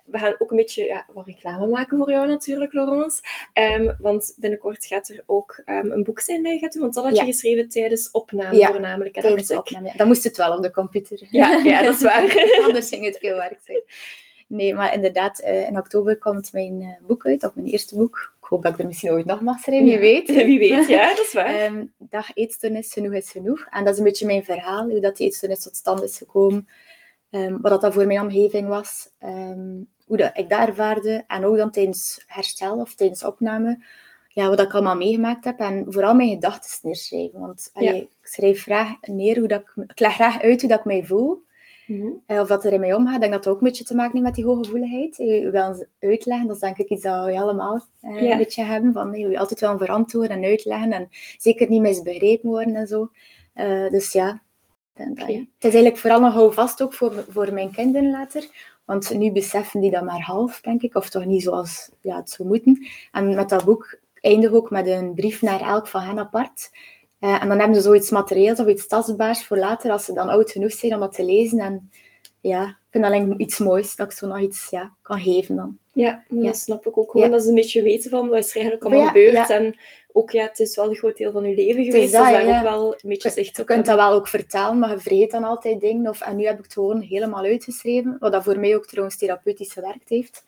We 0.06 0.18
gaan 0.18 0.36
ook 0.40 0.52
een 0.52 0.58
beetje 0.58 0.84
ja, 0.84 1.06
wat 1.14 1.26
reclame 1.26 1.68
maken 1.68 1.98
voor 1.98 2.12
jou 2.12 2.28
natuurlijk, 2.28 2.74
Laurence. 2.74 3.22
Um, 3.54 3.96
want 4.00 4.36
binnenkort 4.38 4.86
gaat 4.86 5.10
er 5.10 5.24
ook 5.26 5.62
um, 5.66 5.92
een 5.92 6.04
boek 6.04 6.20
zijn 6.20 6.42
bij 6.42 6.58
gaat 6.58 6.74
doen. 6.74 6.82
Want 6.82 6.94
dat 6.94 7.04
had 7.04 7.18
je 7.18 7.26
geschreven 7.26 7.70
tijdens 7.70 8.12
opname 8.12 8.58
ja, 8.58 8.68
voornamelijk. 8.68 9.14
Tijdens 9.22 9.52
opname, 9.52 9.94
Dan 9.98 10.08
moest 10.08 10.24
het 10.24 10.38
wel 10.38 10.56
op 10.56 10.62
de 10.62 10.72
computer. 10.72 11.28
Ja, 11.30 11.52
ja 11.52 11.82
dat 11.82 11.96
is 11.96 12.02
waar. 12.12 12.62
Anders 12.66 12.90
ging 12.90 13.06
het 13.06 13.18
veel 13.18 13.36
werk 13.36 13.60
zijn. 13.64 13.82
Nee, 14.48 14.74
maar 14.74 14.94
inderdaad, 14.94 15.42
uh, 15.42 15.68
in 15.68 15.78
oktober 15.78 16.18
komt 16.18 16.54
mijn 16.54 16.82
uh, 16.82 17.08
boek 17.08 17.26
uit, 17.26 17.44
of 17.44 17.56
mijn 17.56 17.68
eerste 17.68 17.96
boek. 17.96 18.34
Ik 18.42 18.48
hoop 18.48 18.64
dat 18.64 18.74
ik 18.74 18.80
er 18.80 18.86
misschien 18.86 19.12
ooit 19.12 19.26
nog 19.26 19.42
mag 19.42 19.60
schrijven, 19.60 19.86
wie 19.88 20.00
weet. 20.00 20.28
Wie 20.46 20.60
weet, 20.60 20.88
ja, 20.88 21.10
dat 21.16 21.26
is 21.26 21.34
waar. 21.34 21.66
um, 21.66 21.94
dag 22.10 22.34
eetstoornis, 22.34 22.94
genoeg 22.94 23.14
is 23.14 23.32
genoeg. 23.32 23.68
En 23.70 23.84
dat 23.84 23.94
is 23.94 24.00
een 24.00 24.06
beetje 24.06 24.26
mijn 24.26 24.44
verhaal, 24.44 24.90
hoe 24.90 25.00
dat 25.00 25.18
die 25.18 25.28
eetstoornis 25.28 25.64
tot 25.64 25.76
stand 25.76 26.04
is 26.04 26.18
gekomen. 26.18 26.68
Um, 27.32 27.62
wat 27.62 27.82
dat 27.82 27.94
voor 27.94 28.06
mijn 28.06 28.22
omgeving 28.22 28.68
was. 28.68 29.10
Um, 29.24 29.88
hoe 30.06 30.18
dat 30.18 30.38
ik 30.38 30.50
dat 30.50 30.68
ervaarde. 30.68 31.24
En 31.28 31.46
ook 31.46 31.58
dan 31.58 31.72
tijdens 31.72 32.24
herstel 32.28 32.80
of 32.80 32.96
tijdens 32.96 33.24
opname. 33.24 33.84
Ja, 34.28 34.50
wat 34.50 34.60
ik 34.60 34.74
allemaal 34.74 34.96
meegemaakt 34.96 35.46
heb. 35.46 35.60
En 35.60 35.86
vooral 35.88 36.16
mijn 36.16 36.30
gedachten 36.30 36.80
neerschrijven. 36.82 37.40
Want 37.40 37.72
ik 37.74 38.08
schrijf 38.22 38.62
graag 38.62 38.96
neer 39.02 39.40
hoe 39.40 39.48
dat 39.48 39.62
ik... 39.62 39.90
Ik 39.90 40.00
leg 40.00 40.14
graag 40.14 40.42
uit 40.42 40.62
hoe 40.62 40.70
dat 40.70 40.80
ik 40.80 40.86
mij 40.86 41.04
voel. 41.04 41.45
Mm 41.86 42.24
of 42.28 42.48
dat 42.48 42.66
er 42.66 42.80
mij 42.80 42.94
omgaat. 42.94 43.14
Ik 43.14 43.20
denk 43.20 43.34
dat 43.34 43.44
dat 43.44 43.54
ook 43.54 43.60
een 43.60 43.68
beetje 43.68 43.84
te 43.84 43.96
maken 43.96 44.12
heeft 44.12 44.24
met 44.24 44.36
die 44.36 44.46
hooggevoeligheid. 44.46 45.18
Je 45.18 45.50
wil 45.52 45.86
uitleggen, 46.00 46.48
dat 46.48 46.56
is 46.56 46.62
denk 46.62 46.78
ik 46.78 46.90
iets 46.90 47.04
dat 47.04 47.26
we 47.26 47.40
allemaal 47.40 47.82
uh, 48.02 48.22
een 48.22 48.38
beetje 48.38 48.64
hebben. 48.64 48.94
Van, 48.94 49.14
je 49.14 49.28
wil 49.28 49.38
altijd 49.38 49.60
wel 49.60 49.78
verantwoorden 49.78 50.38
en 50.38 50.44
uitleggen. 50.44 50.92
En 50.92 51.10
zeker 51.38 51.70
niet 51.70 51.82
misbegrepen 51.82 52.50
worden 52.50 52.76
en 52.76 52.88
zo. 52.88 53.10
Uh, 53.56 53.90
dus 53.90 54.12
ja, 54.12 54.42
het 54.94 55.20
is 55.60 55.74
eigenlijk 55.74 55.98
vooral 55.98 56.20
nog 56.20 56.34
houvast 56.34 56.82
ook 56.82 56.94
voor, 56.94 57.26
voor 57.30 57.54
mijn 57.54 57.72
kinderen 57.72 58.10
later. 58.10 58.74
Want 58.86 59.18
nu 59.18 59.32
beseffen 59.32 59.80
die 59.80 59.92
dat 59.92 60.04
maar 60.04 60.22
half, 60.22 60.62
denk 60.62 60.82
ik. 60.82 60.96
Of 60.96 61.10
toch 61.10 61.26
niet 61.26 61.44
zoals 61.44 61.90
ja, 62.02 62.16
het 62.16 62.30
zou 62.30 62.48
moeten. 62.48 62.88
En 63.12 63.36
met 63.36 63.50
dat 63.50 63.66
boek 63.66 64.00
eindig 64.14 64.52
ook 64.52 64.70
met 64.70 64.88
een 64.88 65.14
brief 65.14 65.42
naar 65.42 65.62
elk 65.62 65.88
van 65.88 66.02
hen 66.02 66.20
apart. 66.20 66.72
Uh, 67.26 67.42
en 67.42 67.48
dan 67.48 67.60
hebben 67.60 67.76
ze 67.76 67.82
zoiets 67.82 68.10
materieels 68.10 68.60
of 68.60 68.68
iets 68.68 68.88
tastbaars 68.88 69.46
voor 69.46 69.58
later, 69.58 69.92
als 69.92 70.06
ze 70.06 70.14
dan 70.14 70.30
oud 70.30 70.52
genoeg 70.52 70.72
zijn 70.72 70.94
om 70.94 71.00
dat 71.00 71.14
te 71.14 71.26
lezen. 71.26 71.60
En 71.60 71.92
ja, 72.42 72.64
ik 72.64 72.76
vind 72.90 73.04
dat 73.04 73.14
eigenlijk 73.14 73.42
iets 73.42 73.58
moois, 73.58 73.96
dat 73.96 74.12
ik 74.12 74.18
zo 74.18 74.28
nog 74.28 74.40
iets 74.40 74.68
ja, 74.70 74.94
kan 75.02 75.20
geven 75.20 75.56
dan. 75.56 75.78
Ja, 75.94 76.24
dat 76.30 76.58
snap 76.58 76.86
ik 76.86 76.98
ook 76.98 77.12
gewoon. 77.12 77.32
Dat 77.32 77.42
ze 77.42 77.50
een 77.50 77.56
beetje 77.56 77.82
weten 77.82 78.10
van 78.10 78.30
wat 78.30 78.38
is 78.38 78.50
er 78.50 78.56
eigenlijk 78.56 78.86
allemaal 78.86 79.08
gebeurd. 79.08 79.50
En 79.50 79.76
ook, 80.12 80.32
ja, 80.32 80.44
het 80.44 80.60
is 80.60 80.76
wel 80.76 80.90
een 80.90 80.96
groot 80.96 81.18
deel 81.18 81.32
van 81.32 81.50
je 81.50 81.56
leven 81.56 81.84
geweest, 81.84 82.12
dat, 82.14 82.24
dus 82.24 82.32
daar 82.32 82.58
ook 82.58 82.64
wel 82.64 82.94
een 82.94 83.10
beetje 83.10 83.30
zicht 83.30 83.58
Je 83.58 83.64
kunt 83.64 83.86
dat 83.86 83.96
wel 83.96 84.12
ook 84.12 84.28
vertellen, 84.28 84.80
maar 84.80 84.90
je 84.90 85.00
vergeet 85.00 85.32
dan 85.32 85.44
altijd 85.44 85.82
dingen. 85.82 86.10
Of, 86.10 86.22
en 86.22 86.36
nu 86.36 86.46
heb 86.46 86.58
ik 86.58 86.64
het 86.64 86.74
gewoon 86.74 87.02
helemaal 87.02 87.44
uitgeschreven, 87.44 88.18
wat 88.20 88.32
dat 88.32 88.44
voor 88.44 88.60
mij 88.60 88.76
ook 88.76 88.86
trouwens 88.86 89.18
therapeutisch 89.18 89.74
gewerkt 89.74 90.10
heeft. 90.10 90.44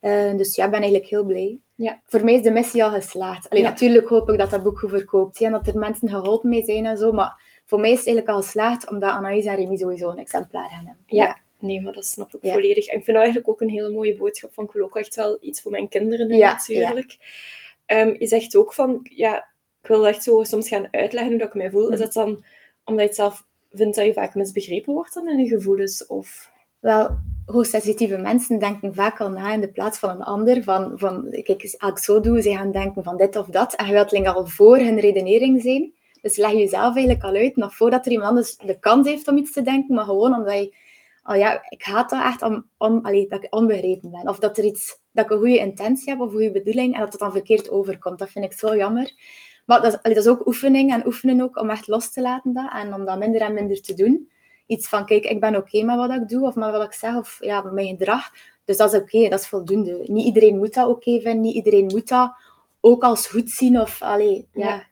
Uh, 0.00 0.36
dus 0.36 0.54
ja, 0.54 0.64
ik 0.64 0.70
ben 0.70 0.80
eigenlijk 0.80 1.10
heel 1.10 1.24
blij. 1.24 1.58
Ja. 1.74 2.00
Voor 2.06 2.24
mij 2.24 2.34
is 2.34 2.42
de 2.42 2.50
missie 2.50 2.84
al 2.84 2.90
geslaagd. 2.90 3.50
Alleen 3.50 3.64
natuurlijk 3.64 4.08
hoop 4.08 4.30
ik 4.30 4.38
dat 4.38 4.50
dat 4.50 4.62
boek 4.62 4.78
goed 4.78 4.90
verkoopt 4.90 5.40
en 5.40 5.52
dat 5.52 5.66
er 5.66 5.78
mensen 5.78 6.08
geholpen 6.08 6.48
mee 6.48 6.64
zijn 6.64 6.86
en 6.86 6.98
zo. 6.98 7.12
Maar 7.12 7.62
voor 7.64 7.80
mij 7.80 7.90
is 7.90 7.98
het 7.98 8.06
eigenlijk 8.06 8.36
al 8.36 8.42
geslaagd, 8.42 8.90
omdat 8.90 9.10
Anaïs 9.10 9.44
en 9.44 9.56
Remy 9.56 9.76
sowieso 9.76 10.10
een 10.10 10.18
exemplaar 10.18 10.70
hebben. 10.70 10.96
Ja. 11.06 11.38
Nee, 11.58 11.80
maar 11.80 11.92
dat 11.92 12.04
snap 12.06 12.34
ik 12.34 12.52
volledig. 12.52 12.86
En 12.86 12.98
ik 12.98 13.04
vind 13.04 13.06
dat 13.06 13.16
eigenlijk 13.16 13.48
ook 13.48 13.60
een 13.60 13.68
hele 13.68 13.90
mooie 13.90 14.16
boodschap 14.16 14.52
van 14.52 14.70
ook 14.74 14.96
echt 14.96 15.14
wel 15.14 15.38
iets 15.40 15.62
voor 15.62 15.70
mijn 15.70 15.88
kinderen 15.88 16.28
natuurlijk. 16.28 17.16
Um, 17.86 18.16
je 18.18 18.26
zegt 18.26 18.56
ook 18.56 18.74
van, 18.74 19.00
ja, 19.02 19.48
ik 19.82 19.88
wil 19.88 20.06
echt 20.06 20.22
zo 20.22 20.42
soms 20.42 20.68
gaan 20.68 20.88
uitleggen 20.90 21.30
hoe 21.30 21.38
dat 21.38 21.48
ik 21.48 21.54
mij 21.54 21.70
voel. 21.70 21.88
Is 21.88 21.98
mhm. 21.98 21.98
dat 21.98 22.12
dan 22.12 22.44
omdat 22.84 23.08
je 23.08 23.14
zelf 23.14 23.46
vindt 23.72 23.96
dat 23.96 24.04
je 24.06 24.12
vaak 24.12 24.34
misbegrepen 24.34 24.94
wordt 24.94 25.14
dan 25.14 25.28
in 25.28 25.38
je 25.38 25.48
gevoelens? 25.48 26.06
Of... 26.06 26.50
Wel, 26.80 27.18
hoogsensitieve 27.44 28.16
mensen 28.16 28.58
denken 28.58 28.94
vaak 28.94 29.20
al 29.20 29.30
na 29.30 29.52
in 29.52 29.60
de 29.60 29.72
plaats 29.72 29.98
van 29.98 30.10
een 30.10 30.22
ander. 30.22 30.62
Van, 30.62 30.92
van 30.94 31.28
kijk, 31.30 31.76
als 31.78 31.90
ik 31.90 31.98
zo 31.98 32.20
doe, 32.20 32.42
ze 32.42 32.50
gaan 32.50 32.72
denken 32.72 33.02
van 33.02 33.16
dit 33.16 33.36
of 33.36 33.46
dat. 33.46 33.74
En 33.74 33.86
je 33.86 33.92
wilt 33.92 34.26
al 34.26 34.46
voor 34.46 34.76
hun 34.76 34.98
redenering 34.98 35.62
zijn. 35.62 35.92
Dus 36.22 36.36
leg 36.36 36.52
jezelf 36.52 36.94
eigenlijk 36.94 37.24
al 37.24 37.34
uit, 37.34 37.56
nog 37.56 37.76
voordat 37.76 38.06
er 38.06 38.12
iemand 38.12 38.28
anders 38.28 38.56
de 38.56 38.78
kans 38.78 39.08
heeft 39.08 39.28
om 39.28 39.36
iets 39.36 39.52
te 39.52 39.62
denken, 39.62 39.94
maar 39.94 40.04
gewoon 40.04 40.34
omdat 40.34 40.54
je... 40.54 40.76
Oh 41.24 41.36
ja, 41.36 41.62
ik 41.68 41.82
haat 41.82 42.10
dat 42.10 42.22
echt 42.22 42.42
om, 42.42 42.66
om, 42.76 42.98
allee, 43.02 43.28
dat 43.28 43.44
ik 43.44 43.54
onbegrepen 43.54 44.10
ben. 44.10 44.28
Of 44.28 44.38
dat, 44.38 44.58
er 44.58 44.64
iets, 44.64 44.98
dat 45.12 45.24
ik 45.24 45.30
een 45.30 45.38
goede 45.38 45.58
intentie 45.58 46.10
heb 46.10 46.20
of 46.20 46.26
een 46.26 46.32
goede 46.32 46.50
bedoeling 46.50 46.94
en 46.94 47.00
dat 47.00 47.12
het 47.12 47.20
dan 47.20 47.32
verkeerd 47.32 47.70
overkomt. 47.70 48.18
Dat 48.18 48.30
vind 48.30 48.44
ik 48.44 48.52
zo 48.52 48.76
jammer. 48.76 49.12
Maar 49.66 49.82
dat 49.82 49.98
dat 50.02 50.16
is 50.16 50.26
ook 50.26 50.46
oefening 50.46 50.92
en 50.92 51.06
oefenen 51.06 51.40
ook 51.40 51.60
om 51.60 51.70
echt 51.70 51.86
los 51.86 52.12
te 52.12 52.20
laten 52.20 52.52
dat 52.52 52.70
en 52.72 52.94
om 52.94 53.04
dat 53.04 53.18
minder 53.18 53.40
en 53.40 53.54
minder 53.54 53.80
te 53.80 53.94
doen 53.94 54.30
iets 54.70 54.88
van, 54.88 55.06
kijk, 55.06 55.24
ik 55.24 55.40
ben 55.40 55.56
oké 55.56 55.82
met 55.82 55.96
wat 55.96 56.10
ik 56.10 56.28
doe 56.28 56.46
of 56.46 56.54
met 56.54 56.70
wat 56.70 56.82
ik 56.82 56.92
zeg 56.92 57.16
of 57.16 57.38
ja, 57.40 57.62
met 57.62 57.72
mijn 57.72 57.86
gedrag. 57.86 58.30
Dus 58.64 58.76
dat 58.76 58.92
is 58.92 59.00
oké, 59.00 59.28
dat 59.28 59.40
is 59.40 59.46
voldoende. 59.46 60.04
Niet 60.06 60.26
iedereen 60.26 60.58
moet 60.58 60.74
dat 60.74 60.88
oké 60.88 61.20
vinden, 61.20 61.40
niet 61.40 61.54
iedereen 61.54 61.86
moet 61.86 62.08
dat 62.08 62.32
ook 62.80 63.02
als 63.02 63.26
goed 63.26 63.50
zien 63.50 63.80
of, 63.80 64.02
allee, 64.02 64.48
ja. 64.52 64.88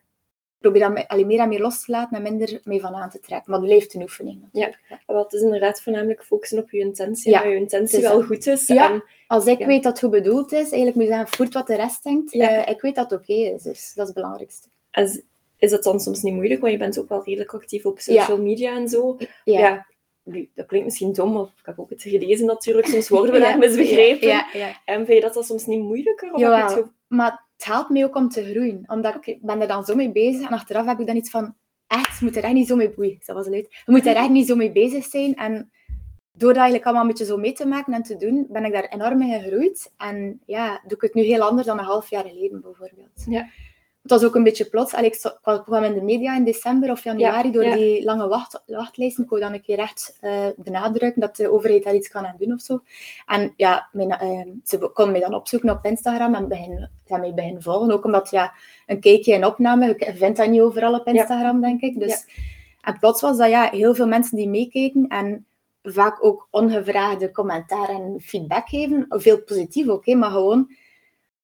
Probeer 0.59 0.93
dat 0.93 1.07
allee, 1.07 1.25
meer 1.25 1.39
en 1.39 1.49
meer 1.49 1.61
los 1.61 1.85
te 1.85 1.91
laten 1.91 2.17
en 2.17 2.23
minder 2.23 2.59
mee 2.63 2.79
van 2.79 2.95
aan 2.95 3.09
te 3.09 3.19
trekken. 3.19 3.51
Maar 3.51 3.59
het 3.59 3.69
blijft 3.69 3.93
een 3.93 4.01
oefening. 4.01 4.49
Ja, 4.51 4.71
wel, 5.07 5.23
het 5.23 5.33
is 5.33 5.41
inderdaad 5.41 5.81
voornamelijk 5.81 6.23
focussen 6.23 6.59
op 6.59 6.71
je 6.71 6.79
intentie. 6.79 7.31
Ja. 7.31 7.41
Dat 7.41 7.51
je 7.51 7.57
intentie 7.57 8.01
wel 8.01 8.23
goed 8.23 8.47
is. 8.47 8.67
Ja. 8.67 8.91
En, 8.91 9.03
als 9.27 9.45
ik 9.45 9.65
weet 9.65 9.83
dat 9.83 9.91
het 9.91 10.01
goed 10.01 10.11
bedoeld 10.11 10.51
is, 10.51 10.59
eigenlijk 10.59 10.95
moet 10.95 11.03
je 11.03 11.09
zeggen, 11.09 11.27
voert 11.27 11.53
wat 11.53 11.67
de 11.67 11.75
rest 11.75 12.03
denkt. 12.03 12.33
Uh, 12.33 12.67
ik 12.67 12.81
weet 12.81 12.95
dat 12.95 13.09
het 13.09 13.19
oké 13.19 13.33
is, 13.33 13.63
dus 13.63 13.93
dat 13.93 14.07
is 14.07 14.13
het 14.13 14.13
belangrijkste 14.13 14.67
is 15.59 15.71
dat 15.71 15.83
dan 15.83 15.99
soms 15.99 16.21
niet 16.21 16.33
moeilijk, 16.33 16.61
want 16.61 16.73
je 16.73 16.79
bent 16.79 16.99
ook 16.99 17.09
wel 17.09 17.23
redelijk 17.23 17.53
actief 17.53 17.85
op 17.85 17.99
social 17.99 18.41
media 18.41 18.75
en 18.75 18.87
zo. 18.87 19.17
Ja. 19.43 19.87
dat 20.55 20.65
klinkt 20.65 20.85
misschien 20.85 21.13
dom, 21.13 21.33
maar 21.33 21.43
ik 21.43 21.65
heb 21.65 21.79
ook 21.79 21.89
het 21.89 22.01
gelezen 22.01 22.45
natuurlijk. 22.45 22.87
Soms 22.87 23.09
worden 23.09 23.33
we 23.33 23.39
daar 23.39 23.57
misbegrepen. 23.57 24.27
Ja, 24.27 24.81
En 24.85 25.05
vind 25.05 25.17
je 25.17 25.21
dat 25.21 25.33
dan 25.33 25.43
soms 25.43 25.65
niet 25.65 25.79
moeilijker? 25.79 26.33
Of 26.33 26.39
ja, 26.39 26.87
maar 27.07 27.45
het 27.57 27.65
helpt 27.65 27.89
mij 27.89 28.03
ook 28.03 28.15
om 28.15 28.29
te 28.29 28.43
groeien. 28.51 28.83
Omdat 28.87 29.17
ik 29.21 29.41
ben 29.41 29.61
er 29.61 29.67
dan 29.67 29.85
zo 29.85 29.95
mee 29.95 30.11
bezig 30.11 30.47
en 30.47 30.53
achteraf 30.53 30.85
heb 30.85 30.99
ik 30.99 31.07
dan 31.07 31.15
iets 31.15 31.29
van... 31.29 31.55
Echt, 31.87 32.19
je 32.19 32.25
moet 32.25 32.35
er 32.35 32.43
echt 32.43 32.53
niet 32.53 32.67
zo 32.67 32.75
mee... 32.75 32.89
boeien. 32.89 33.17
dat 33.25 33.35
was 33.35 33.47
leuk. 33.47 33.83
Je 33.85 33.91
moet 33.91 34.05
er 34.05 34.15
echt 34.15 34.29
niet 34.29 34.47
zo 34.47 34.55
mee 34.55 34.71
bezig 34.71 35.05
zijn. 35.05 35.35
En 35.35 35.71
door 36.31 36.53
dat 36.53 36.57
eigenlijk 36.57 36.85
allemaal 36.85 37.03
een 37.03 37.09
beetje 37.09 37.25
zo 37.25 37.37
mee 37.37 37.53
te 37.53 37.67
maken 37.67 37.93
en 37.93 38.03
te 38.03 38.17
doen, 38.17 38.47
ben 38.49 38.65
ik 38.65 38.71
daar 38.71 38.87
enorm 38.87 39.21
in 39.21 39.41
gegroeid. 39.41 39.91
En 39.97 40.41
ja, 40.45 40.81
doe 40.83 40.95
ik 40.95 41.01
het 41.01 41.13
nu 41.13 41.21
heel 41.21 41.41
anders 41.41 41.67
dan 41.67 41.79
een 41.79 41.85
half 41.85 42.09
jaar 42.09 42.25
geleden 42.25 42.61
bijvoorbeeld. 42.61 43.25
Ja 43.25 43.49
het 44.01 44.11
was 44.11 44.23
ook 44.23 44.35
een 44.35 44.43
beetje 44.43 44.65
plots. 44.65 44.93
Allee, 44.93 45.09
ik 45.09 45.31
kwam 45.65 45.83
in 45.83 45.93
de 45.93 46.01
media 46.01 46.35
in 46.35 46.43
december 46.43 46.91
of 46.91 47.03
januari 47.03 47.51
door 47.51 47.63
die 47.63 48.03
lange 48.03 48.27
wacht, 48.27 48.63
wachtlijsten. 48.65 49.23
Ik 49.23 49.29
wou 49.29 49.41
dan 49.41 49.53
een 49.53 49.61
keer 49.61 49.79
echt 49.79 50.17
uh, 50.21 50.45
benadrukken 50.57 51.21
dat 51.21 51.35
de 51.35 51.51
overheid 51.51 51.83
daar 51.83 51.95
iets 51.95 52.09
kan 52.09 52.25
aan 52.25 52.35
doen 52.37 52.53
of 52.53 52.61
zo. 52.61 52.81
En 53.25 53.53
ja, 53.55 53.89
mijn, 53.91 54.09
uh, 54.09 54.53
ze 54.63 54.77
konden 54.77 55.11
mij 55.11 55.21
dan 55.21 55.33
opzoeken 55.33 55.69
op 55.69 55.85
Instagram 55.85 56.35
en 56.35 56.47
begin, 56.47 56.89
zijn 57.05 57.19
mij 57.19 57.33
beginnen 57.33 57.61
volgen. 57.61 57.91
Ook 57.91 58.05
omdat 58.05 58.29
ja, 58.29 58.53
een 58.85 58.99
kijkje 58.99 59.33
en 59.33 59.45
opname, 59.45 59.95
ik 59.97 60.11
vind 60.15 60.37
dat 60.37 60.49
niet 60.49 60.61
overal 60.61 60.93
op 60.93 61.07
Instagram, 61.07 61.61
denk 61.61 61.81
ik. 61.81 61.99
Dus, 61.99 62.25
En 62.81 62.99
plots 62.99 63.21
was 63.21 63.37
dat 63.37 63.49
ja, 63.49 63.69
heel 63.71 63.95
veel 63.95 64.07
mensen 64.07 64.37
die 64.37 64.49
meekeken 64.49 65.07
en 65.07 65.45
vaak 65.83 66.23
ook 66.23 66.47
ongevraagde 66.51 67.31
commentaar 67.31 67.89
en 67.89 68.19
feedback 68.21 68.69
geven. 68.69 69.05
Veel 69.09 69.41
positief 69.43 69.87
ook, 69.87 70.05
maar 70.05 70.31
gewoon 70.31 70.69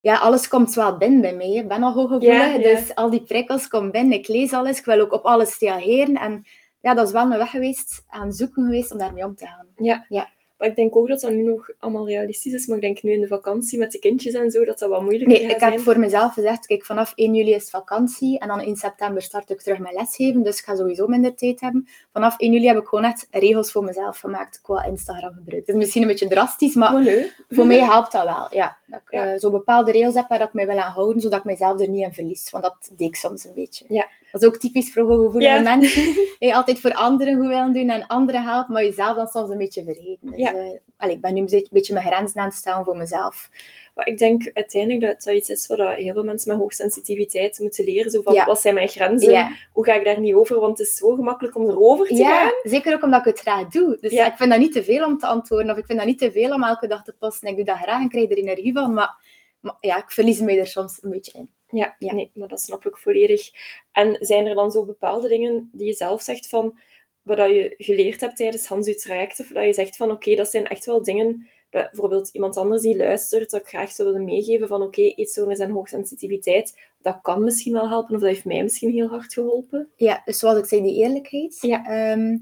ja, 0.06 0.18
alles 0.18 0.48
komt 0.48 0.74
wel 0.74 0.98
binnen 0.98 1.22
bij 1.22 1.36
mij. 1.36 1.52
Ik 1.52 1.68
ben 1.68 1.84
al 1.84 1.94
hooggevoelig, 1.94 2.62
dus 2.62 2.96
al 2.96 3.10
die 3.10 3.24
prikkels 3.24 3.68
komen 3.68 3.92
binnen. 3.92 4.18
Ik 4.18 4.28
lees 4.28 4.54
alles, 4.54 4.80
ik 4.80 4.86
wil 4.86 5.00
ook 5.00 5.14
op 5.14 5.24
alles 5.24 5.60
reageren. 5.60 6.16
En 6.16 6.46
ja, 6.82 6.94
dat 6.94 7.08
is 7.08 7.14
wel 7.14 7.32
een 7.32 7.38
weg 7.38 7.50
geweest, 7.50 8.04
aan 8.08 8.32
zoeken 8.34 8.64
geweest 8.64 8.92
om 8.92 8.98
daarmee 8.98 9.24
om 9.24 9.36
te 9.36 9.46
gaan. 9.46 9.68
Ja. 9.76 10.06
ja. 10.10 10.30
Maar 10.66 10.74
ik 10.74 10.80
denk 10.80 10.96
ook 10.96 11.08
dat 11.08 11.22
dat 11.22 11.32
nu 11.32 11.42
nog 11.42 11.70
allemaal 11.80 12.08
realistisch 12.08 12.54
is. 12.54 12.68
Maar 12.68 12.76
ik 12.76 12.84
denk 12.84 13.04
nu 13.04 13.12
in 13.12 13.22
de 13.22 13.28
vakantie 13.28 13.80
met 13.80 13.92
de 13.92 14.00
kindjes 14.00 14.34
en 14.34 14.52
zo, 14.52 14.66
dat 14.66 14.80
dat 14.80 14.90
wat 14.90 15.02
moeilijker 15.02 15.36
is. 15.36 15.42
Nee, 15.42 15.52
ik 15.52 15.60
heb 15.60 15.80
voor 15.80 16.00
mezelf 16.00 16.34
gezegd, 16.34 16.66
kijk, 16.66 16.86
vanaf 16.86 17.12
1 17.16 17.36
juli 17.36 17.54
is 17.54 17.70
vakantie. 17.70 18.40
En 18.40 18.48
dan 18.48 18.62
in 18.62 18.76
september 18.76 19.22
start 19.22 19.50
ik 19.50 19.62
terug 19.62 19.80
met 19.80 19.94
lesgeven. 19.94 20.44
Dus 20.44 20.60
ik 20.60 20.66
ga 20.66 20.76
sowieso 20.76 21.08
minder 21.08 21.36
tijd 21.36 21.62
hebben. 21.62 21.88
Vanaf 22.14 22.38
1 22.38 22.52
juli 22.52 22.68
heb 22.68 22.78
ik 22.78 22.88
gewoon 22.88 23.04
echt 23.04 23.28
regels 23.32 23.72
voor 23.72 23.84
mezelf 23.84 24.20
gemaakt 24.20 24.62
qua 24.62 24.84
Instagram 24.84 25.34
gebruik. 25.34 25.66
Het 25.66 25.76
is 25.76 25.76
misschien 25.76 26.02
een 26.02 26.08
beetje 26.08 26.28
drastisch, 26.28 26.76
maar 26.76 26.94
oh, 26.94 27.24
voor 27.50 27.66
mij 27.66 27.80
helpt 27.80 28.12
dat 28.12 28.24
wel. 28.24 28.48
Ja, 28.52 28.78
dat 28.86 29.02
ik 29.06 29.12
ja. 29.12 29.34
Uh, 29.34 29.40
zo 29.40 29.52
bepaalde 29.52 29.92
regels 29.92 30.16
heb 30.16 30.28
waar 30.28 30.42
ik 30.42 30.54
mij 30.54 30.68
wil 30.68 30.80
aan 30.80 30.92
houden, 30.92 31.22
zodat 31.22 31.40
ik 31.40 31.46
mezelf 31.46 31.82
er 31.82 31.90
niet 31.90 32.04
in 32.04 32.14
verlies. 32.14 32.50
Want 32.50 32.64
dat 32.64 32.92
deed 32.96 33.08
ik 33.08 33.16
soms 33.16 33.46
een 33.46 33.54
beetje. 33.54 33.86
Ja. 33.88 34.08
Dat 34.36 34.44
is 34.44 34.50
ook 34.50 34.62
typisch 34.62 34.94
voor 34.94 35.04
hooggevoelige 35.04 35.54
ja. 35.54 35.62
mensen. 35.76 36.04
Je 36.40 36.56
altijd 36.56 36.80
voor 36.80 36.94
anderen 36.94 37.36
goed 37.36 37.48
willen 37.48 37.74
doen 37.74 37.90
en 37.90 38.08
anderen 38.08 38.44
helpen, 38.44 38.74
maar 38.74 38.84
jezelf 38.84 39.16
dan 39.16 39.28
soms 39.28 39.50
een 39.50 39.58
beetje 39.58 39.84
vergeten. 39.84 40.32
Dus, 40.32 40.40
ja. 40.40 40.54
uh, 40.54 41.10
ik 41.12 41.22
ben 41.22 41.34
nu 41.34 41.42
een 41.42 41.68
beetje 41.72 41.94
mijn 41.94 42.06
grenzen 42.06 42.42
aan 42.42 42.48
het 42.48 42.56
stellen 42.56 42.86
voor 42.86 42.98
mezelf. 42.98 43.50
Maar 43.94 44.08
ik 44.08 44.18
denk 44.18 44.50
uiteindelijk 44.54 45.02
dat 45.02 45.24
dat 45.24 45.36
iets 45.36 45.50
is 45.50 45.68
wat 45.68 45.80
heel 45.80 46.14
veel 46.14 46.24
mensen 46.24 46.50
met 46.52 46.58
hoogsensitiviteit 46.58 47.60
moeten 47.60 47.86
leren. 47.86 48.12
Zo 48.12 48.22
van, 48.22 48.46
wat 48.46 48.62
zijn 48.62 48.74
mijn 48.74 48.88
grenzen? 48.88 49.58
Hoe 49.72 49.86
ga 49.86 49.94
ik 49.94 50.06
daar 50.06 50.20
niet 50.20 50.34
over? 50.34 50.60
Want 50.60 50.78
het 50.78 50.88
is 50.88 50.96
zo 50.96 51.16
gemakkelijk 51.16 51.56
om 51.56 51.70
erover 51.70 52.08
te 52.08 52.24
gaan. 52.24 52.52
Zeker 52.64 52.94
ook 52.94 53.04
omdat 53.04 53.20
ik 53.20 53.26
het 53.26 53.40
graag 53.40 53.68
doe. 53.68 53.98
Dus 54.02 54.12
ik 54.12 54.34
vind 54.36 54.50
dat 54.50 54.60
niet 54.60 54.74
te 54.74 54.84
veel 54.84 55.06
om 55.06 55.18
te 55.18 55.28
antwoorden. 55.28 55.72
Of 55.72 55.78
ik 55.78 55.86
vind 55.86 55.98
dat 55.98 56.08
niet 56.08 56.20
te 56.20 56.32
veel 56.32 56.54
om 56.54 56.64
elke 56.64 56.88
dag 56.88 57.04
te 57.04 57.16
posten. 57.20 57.50
Ik 57.50 57.56
doe 57.56 57.66
dat 57.66 57.78
graag 57.78 58.02
en 58.02 58.10
krijg 58.10 58.30
er 58.30 58.38
energie 58.38 58.74
van. 58.74 58.94
Maar, 58.94 59.16
maar 59.60 59.78
ja, 59.80 59.98
ik 59.98 60.12
verlies 60.12 60.40
me 60.40 60.60
er 60.60 60.68
soms 60.68 60.98
een 61.02 61.10
beetje 61.10 61.32
in. 61.38 61.50
Ja, 61.76 61.96
ja, 62.00 62.14
nee, 62.14 62.32
maar 62.34 62.48
dat 62.48 62.62
snap 62.62 62.86
ik 62.86 62.98
volledig. 62.98 63.50
En 63.92 64.18
zijn 64.20 64.46
er 64.46 64.56
dan 64.56 64.72
zo 64.72 64.86
bepaalde 64.86 65.28
dingen 65.28 65.70
die 65.74 65.88
je 65.88 65.94
zelf 65.94 66.22
zegt 66.22 66.50
van 66.50 66.80
wat 67.22 67.38
je 67.38 67.74
geleerd 67.78 68.22
hebt 68.22 68.36
tijdens 68.36 68.68
Hans 68.68 69.02
traject, 69.02 69.40
of 69.40 69.48
dat 69.48 69.66
je 69.66 69.74
zegt 69.74 69.96
van 69.96 70.12
oké, 70.12 70.36
dat 70.36 70.50
zijn 70.50 70.68
echt 70.68 70.86
wel 70.86 71.04
dingen, 71.04 71.48
bijvoorbeeld 71.70 72.30
iemand 72.30 72.58
anders 72.58 72.82
die 72.82 72.98
luistert, 72.98 73.50
dat 73.50 73.62
ik 73.62 73.68
graag 73.68 73.92
zou 73.92 74.08
willen 74.08 74.26
meegeven 74.26 74.68
van 74.68 74.82
oké, 74.82 75.00
okay, 75.00 75.14
eetstoornis 75.16 75.60
en 75.60 75.70
hoogsensitiviteit, 75.70 76.80
dat 77.02 77.20
kan 77.22 77.44
misschien 77.44 77.74
wel 77.74 77.90
helpen, 77.90 78.16
of 78.16 78.22
dat 78.22 78.30
heeft 78.30 78.46
mij 78.46 78.64
misschien 78.64 78.92
heel 78.92 79.08
hard 79.08 79.34
geholpen. 79.34 79.90
Ja, 79.96 80.22
dus 80.26 80.40
zoals 80.40 80.58
ik 80.58 80.66
zei, 80.66 80.82
die 80.82 80.96
eerlijkheid. 80.96 81.58
Ja. 81.62 81.86
Ehm, 81.86 82.38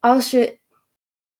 als 0.00 0.30
je 0.30 0.58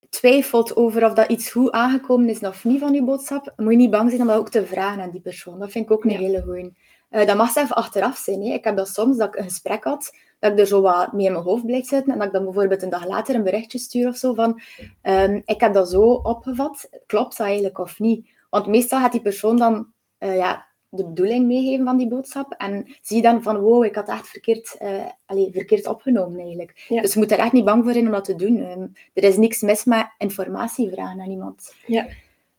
twijfelt 0.09 0.77
over 0.77 1.05
of 1.05 1.13
dat 1.13 1.31
iets 1.31 1.51
goed 1.51 1.71
aangekomen 1.71 2.29
is 2.29 2.41
of 2.41 2.65
niet 2.65 2.81
van 2.81 2.95
je 2.95 3.05
boodschap, 3.05 3.53
moet 3.57 3.71
je 3.71 3.77
niet 3.77 3.91
bang 3.91 4.09
zijn 4.09 4.21
om 4.21 4.27
dat 4.27 4.37
ook 4.37 4.51
te 4.51 4.67
vragen 4.67 5.03
aan 5.03 5.11
die 5.11 5.21
persoon. 5.21 5.59
Dat 5.59 5.71
vind 5.71 5.85
ik 5.85 5.91
ook 5.91 6.05
een 6.05 6.11
hele 6.11 6.43
goeie. 6.43 6.73
Uh, 7.15 7.27
dat 7.27 7.37
mag 7.37 7.51
zelf 7.51 7.73
achteraf 7.73 8.17
zijn. 8.17 8.43
Hè. 8.43 8.53
Ik 8.53 8.65
heb 8.65 8.77
dat 8.77 8.89
soms, 8.89 9.17
dat 9.17 9.29
ik 9.29 9.37
een 9.37 9.45
gesprek 9.45 9.85
had, 9.85 10.13
dat 10.39 10.53
ik 10.53 10.59
er 10.59 10.67
zo 10.67 10.81
wat 10.81 11.13
mee 11.13 11.27
in 11.27 11.33
mijn 11.33 11.45
hoofd 11.45 11.67
blijf 11.67 11.87
zitten 11.87 12.13
en 12.13 12.19
dat 12.19 12.27
ik 12.27 12.33
dan 12.33 12.45
bijvoorbeeld 12.45 12.83
een 12.83 12.91
dag 12.91 13.07
later 13.07 13.35
een 13.35 13.43
berichtje 13.43 13.79
stuur 13.79 14.09
of 14.09 14.17
zo 14.17 14.35
van 14.35 14.61
ehm, 15.03 15.41
ik 15.45 15.61
heb 15.61 15.75
dat 15.75 15.91
zo 15.91 16.13
opgevat, 16.13 16.89
klopt 17.07 17.37
dat 17.37 17.47
eigenlijk 17.47 17.79
of 17.79 17.99
niet? 17.99 18.29
Want 18.51 18.67
meestal 18.67 19.01
gaat 19.01 19.13
die 19.13 19.21
persoon 19.21 19.57
dan 19.57 19.87
uh, 20.19 20.37
ja, 20.37 20.67
de 20.89 21.05
bedoeling 21.05 21.47
meegeven 21.47 21.85
van 21.85 21.97
die 21.97 22.09
boodschap 22.09 22.53
en 22.53 22.87
zie 23.01 23.17
je 23.17 23.23
dan 23.23 23.43
van 23.43 23.59
wow, 23.59 23.85
ik 23.85 23.95
had 23.95 24.09
echt 24.09 24.29
verkeerd, 24.29 24.77
uh, 24.83 25.05
allez, 25.27 25.53
verkeerd 25.53 25.87
opgenomen 25.87 26.39
eigenlijk. 26.39 26.87
Dus 26.89 27.13
je 27.13 27.19
moet 27.19 27.33
er 27.33 27.39
echt 27.39 27.53
niet 27.53 27.65
bang 27.65 27.85
voor 27.85 27.93
zijn 27.93 28.07
om 28.07 28.13
dat 28.13 28.25
te 28.25 28.35
doen. 28.35 28.57
Um, 28.71 28.93
er 29.13 29.25
is 29.25 29.37
niks 29.37 29.61
mis 29.61 29.85
met 29.85 30.07
informatie 30.19 30.91
vragen 30.91 31.21
aan 31.21 31.31
iemand. 31.31 31.75
Ja. 31.87 32.07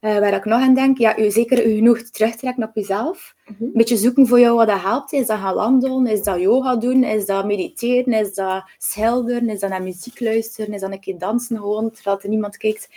Uh, 0.06 0.20
waar 0.20 0.34
ik 0.34 0.46
nog 0.46 0.62
aan 0.62 0.74
denk, 0.74 0.98
ja, 0.98 1.18
u 1.18 1.32
zeker 1.32 1.66
u 1.66 1.76
genoeg 1.76 2.02
terugtrekken 2.02 2.64
op 2.64 2.76
jezelf. 2.76 3.36
Mhm. 3.46 3.64
Een 3.64 3.72
beetje 3.74 3.98
zoeken 3.98 4.28
voor 4.28 4.40
jou 4.40 4.56
wat 4.56 4.68
dat 4.68 4.82
helpt. 4.82 5.14
Is 5.14 5.28
dat 5.28 5.40
gaan 5.40 5.56
wandelen? 5.56 6.08
Is 6.08 6.24
dat 6.24 6.40
yoga 6.40 6.76
doen? 6.76 7.04
Is 7.04 7.26
dat 7.26 7.46
mediteren? 7.46 8.14
Is 8.14 8.34
dat 8.34 8.64
schilderen? 8.78 9.50
Is 9.50 9.60
dat 9.60 9.70
naar 9.70 9.84
muziek 9.84 10.20
luisteren? 10.20 10.74
Is 10.74 10.82
dat 10.82 10.92
een 10.92 11.00
keer 11.00 11.18
dansen 11.18 11.58
gewoon, 11.58 11.92
terwijl 11.92 12.20
er 12.22 12.30
niemand 12.30 12.58
kijkt? 12.58 12.90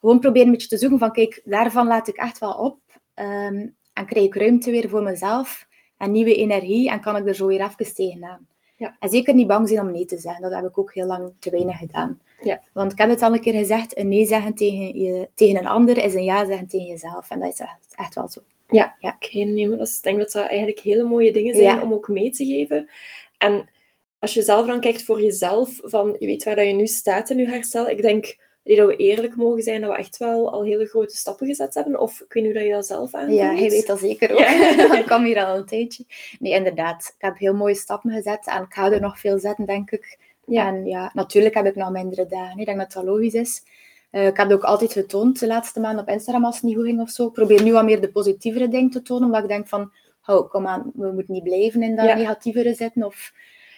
Gewoon 0.00 0.18
proberen 0.18 0.46
een 0.46 0.52
beetje 0.52 0.68
te 0.68 0.78
zoeken 0.78 0.98
van, 0.98 1.12
kijk, 1.12 1.40
daarvan 1.44 1.86
laat 1.86 2.08
ik 2.08 2.16
echt 2.16 2.38
wel 2.38 2.52
op. 2.52 2.78
Um, 3.14 3.74
en 3.92 4.06
krijg 4.06 4.26
ik 4.26 4.34
ruimte 4.34 4.70
weer 4.70 4.88
voor 4.88 5.02
mezelf 5.02 5.66
en 5.96 6.10
nieuwe 6.10 6.34
energie 6.34 6.90
en 6.90 7.00
kan 7.00 7.16
ik 7.16 7.26
er 7.26 7.34
zo 7.34 7.46
weer 7.46 7.60
even 7.60 7.94
tegenaan. 7.94 8.46
Ja. 8.84 8.96
En 8.98 9.08
zeker 9.08 9.34
niet 9.34 9.46
bang 9.46 9.68
zijn 9.68 9.80
om 9.80 9.90
nee 9.92 10.04
te 10.04 10.18
zeggen. 10.18 10.42
Dat 10.42 10.52
heb 10.54 10.64
ik 10.64 10.78
ook 10.78 10.94
heel 10.94 11.06
lang 11.06 11.32
te 11.38 11.50
weinig 11.50 11.78
gedaan. 11.78 12.20
Ja. 12.42 12.62
Want 12.72 12.92
ik 12.92 12.98
heb 12.98 13.08
het 13.08 13.22
al 13.22 13.32
een 13.32 13.40
keer 13.40 13.52
gezegd, 13.54 13.98
een 13.98 14.08
nee 14.08 14.26
zeggen 14.26 14.54
tegen, 14.54 14.98
je, 14.98 15.28
tegen 15.34 15.56
een 15.56 15.66
ander 15.66 16.04
is 16.04 16.14
een 16.14 16.24
ja 16.24 16.46
zeggen 16.46 16.66
tegen 16.68 16.86
jezelf. 16.86 17.30
En 17.30 17.40
dat 17.40 17.52
is 17.52 17.60
echt, 17.60 17.94
echt 17.96 18.14
wel 18.14 18.28
zo. 18.28 18.40
Ja, 18.68 18.96
Ja. 19.00 19.16
maar 19.20 19.78
dat 19.78 19.88
is- 19.88 19.96
ik 19.96 20.02
denk 20.02 20.18
dat 20.18 20.32
dat 20.32 20.46
eigenlijk 20.46 20.80
hele 20.80 21.02
mooie 21.02 21.32
dingen 21.32 21.54
zijn 21.54 21.76
Ja. 21.76 21.82
om 21.82 21.92
ook 21.92 22.08
mee 22.08 22.30
te 22.30 22.44
geven. 22.44 22.88
En 23.38 23.68
als 24.18 24.34
je 24.34 24.42
zelf 24.42 24.66
dan 24.66 24.80
kijkt 24.80 25.02
voor 25.02 25.22
jezelf, 25.22 25.80
van 25.82 26.16
je 26.18 26.26
weet 26.26 26.44
waar 26.44 26.56
dat 26.56 26.66
je 26.66 26.72
nu 26.72 26.86
staat 26.86 27.30
in 27.30 27.38
je 27.38 27.46
herstel, 27.48 27.88
ik 27.88 28.02
denk 28.02 28.36
nee, 28.64 28.76
dat 28.76 28.86
we 28.86 28.96
eerlijk 28.96 29.36
mogen 29.36 29.62
zijn 29.62 29.80
dat 29.80 29.90
we 29.90 29.96
echt 29.96 30.16
wel 30.16 30.52
al 30.52 30.64
hele 30.64 30.86
grote 30.86 31.16
stappen 31.16 31.46
gezet 31.46 31.74
hebben. 31.74 32.00
Of 32.00 32.20
ik 32.20 32.32
weet 32.32 32.42
niet 32.42 32.52
hoe 32.52 32.60
dat 32.60 32.68
je 32.68 32.74
dat 32.74 32.86
zelf 32.86 33.14
aanvoelt. 33.14 33.38
Ja, 33.38 33.54
hij 33.54 33.70
weet 33.70 33.86
dat 33.86 33.98
zeker 33.98 34.32
ook. 34.32 34.38
Ja. 34.38 34.96
ik 34.98 35.04
kwam 35.04 35.24
hier 35.24 35.44
al 35.44 35.56
een 35.56 35.66
tijdje. 35.66 36.04
Nee, 36.38 36.52
inderdaad. 36.52 37.12
Ik 37.16 37.22
heb 37.24 37.38
heel 37.38 37.54
mooie 37.54 37.74
stappen 37.74 38.10
gezet 38.10 38.46
en 38.46 38.62
ik 38.62 38.74
ga 38.74 38.92
er 38.92 39.00
nog 39.00 39.18
veel 39.18 39.38
zetten, 39.38 39.66
denk 39.66 39.90
ik. 39.90 40.18
Ja. 40.46 40.66
En 40.66 40.86
ja, 40.86 41.10
natuurlijk 41.14 41.54
heb 41.54 41.66
ik 41.66 41.74
nog 41.76 41.90
mindere 41.90 42.26
dagen. 42.26 42.58
Ik 42.58 42.66
denk 42.66 42.78
dat 42.78 42.92
dat 42.92 43.04
logisch 43.04 43.34
is. 43.34 43.62
Eh, 44.10 44.26
ik 44.26 44.36
heb 44.36 44.48
het 44.48 44.56
ook 44.56 44.64
altijd 44.64 44.92
getoond 44.92 45.40
de 45.40 45.46
laatste 45.46 45.80
maanden 45.80 46.02
op 46.02 46.08
Instagram 46.10 46.44
als 46.44 46.54
het 46.54 46.64
niet 46.64 46.76
goed 46.76 46.84
ging 46.84 47.00
of 47.00 47.10
zo. 47.10 47.26
Ik 47.26 47.32
probeer 47.32 47.62
nu 47.62 47.72
wat 47.72 47.84
meer 47.84 48.00
de 48.00 48.10
positievere 48.10 48.68
dingen 48.68 48.90
te 48.90 49.02
tonen, 49.02 49.24
omdat 49.24 49.42
ik 49.42 49.48
denk 49.48 49.68
van, 49.68 49.92
oh, 50.26 50.50
kom 50.50 50.66
aan, 50.66 50.90
we 50.94 51.12
moeten 51.12 51.34
niet 51.34 51.42
blijven 51.42 51.82
in 51.82 51.96
dat 51.96 52.06
Ja. 52.06 52.14
negatievere 52.14 52.74
zitten. 52.74 53.04
Of, 53.04 53.32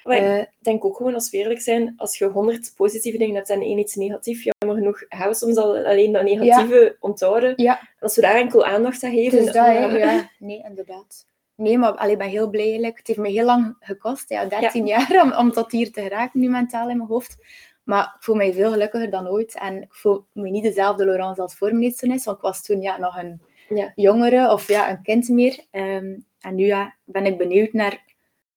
Maar 0.06 0.16
eh, 0.16 0.38
ik 0.38 0.48
denk 0.58 0.84
ook 0.84 0.96
gewoon, 0.96 1.14
als 1.14 1.30
we 1.30 1.36
eerlijk 1.36 1.60
zijn, 1.60 1.94
als 1.96 2.18
je 2.18 2.25
honderd 2.25 2.72
positieve 2.76 3.18
dingen 3.18 3.34
hebt 3.34 3.50
en 3.50 3.60
één 3.60 3.78
iets 3.78 3.94
negatief, 3.94 4.42
jammer 4.42 4.78
genoeg, 4.78 5.04
gaan 5.08 5.28
we 5.28 5.34
soms 5.34 5.56
al 5.56 5.76
alleen 5.76 6.12
dat 6.12 6.22
negatieve 6.22 6.96
onthouden. 7.00 7.52
ja, 7.56 7.80
Als 8.00 8.14
we 8.14 8.20
daar 8.20 8.34
enkel 8.34 8.64
aandacht 8.64 9.02
aan 9.02 9.12
geven... 9.12 9.38
dus 9.44 9.52
dat, 9.52 9.66
hè. 9.66 9.84
ja. 9.96 10.30
Nee, 10.38 10.62
inderdaad. 10.68 11.26
Nee, 11.54 11.78
maar 11.78 11.92
allee, 11.92 12.12
ik 12.12 12.18
ben 12.18 12.28
heel 12.28 12.48
blij 12.50 12.64
eigenlijk. 12.64 12.98
Het 12.98 13.06
heeft 13.06 13.18
me 13.18 13.28
heel 13.28 13.44
lang 13.44 13.76
gekost, 13.80 14.28
ja, 14.28 14.44
13 14.44 14.86
jaar, 14.86 15.22
om, 15.22 15.32
om 15.32 15.52
tot 15.52 15.72
hier 15.72 15.92
te 15.92 16.02
geraken, 16.02 16.40
nu 16.40 16.48
mentaal 16.48 16.88
in 16.90 16.96
mijn 16.96 17.08
hoofd. 17.08 17.36
Maar 17.82 18.12
ik 18.16 18.22
voel 18.22 18.34
mij 18.34 18.52
veel 18.52 18.70
gelukkiger 18.70 19.10
dan 19.10 19.28
ooit. 19.28 19.58
En 19.58 19.82
ik 19.82 19.94
voel 19.94 20.25
me 20.32 20.50
niet 20.50 20.62
dezelfde 20.62 21.04
Laurence 21.04 21.42
als 21.42 21.56
voor 21.56 21.75
mijn 21.75 21.82
is, 21.82 22.25
want 22.25 22.36
ik 22.36 22.42
was 22.42 22.62
toen 22.62 22.80
ja, 22.80 22.98
nog 22.98 23.16
een 23.16 23.40
Ja. 23.68 23.92
jongere 23.94 24.52
of 24.52 24.68
ja, 24.68 24.90
een 24.90 25.02
kind 25.02 25.28
meer. 25.28 25.64
Ehm, 25.70 26.14
en 26.40 26.54
nu 26.54 26.64
ja, 26.66 26.94
ben 27.04 27.26
ik 27.26 27.38
benieuwd 27.38 27.72
naar 27.72 28.04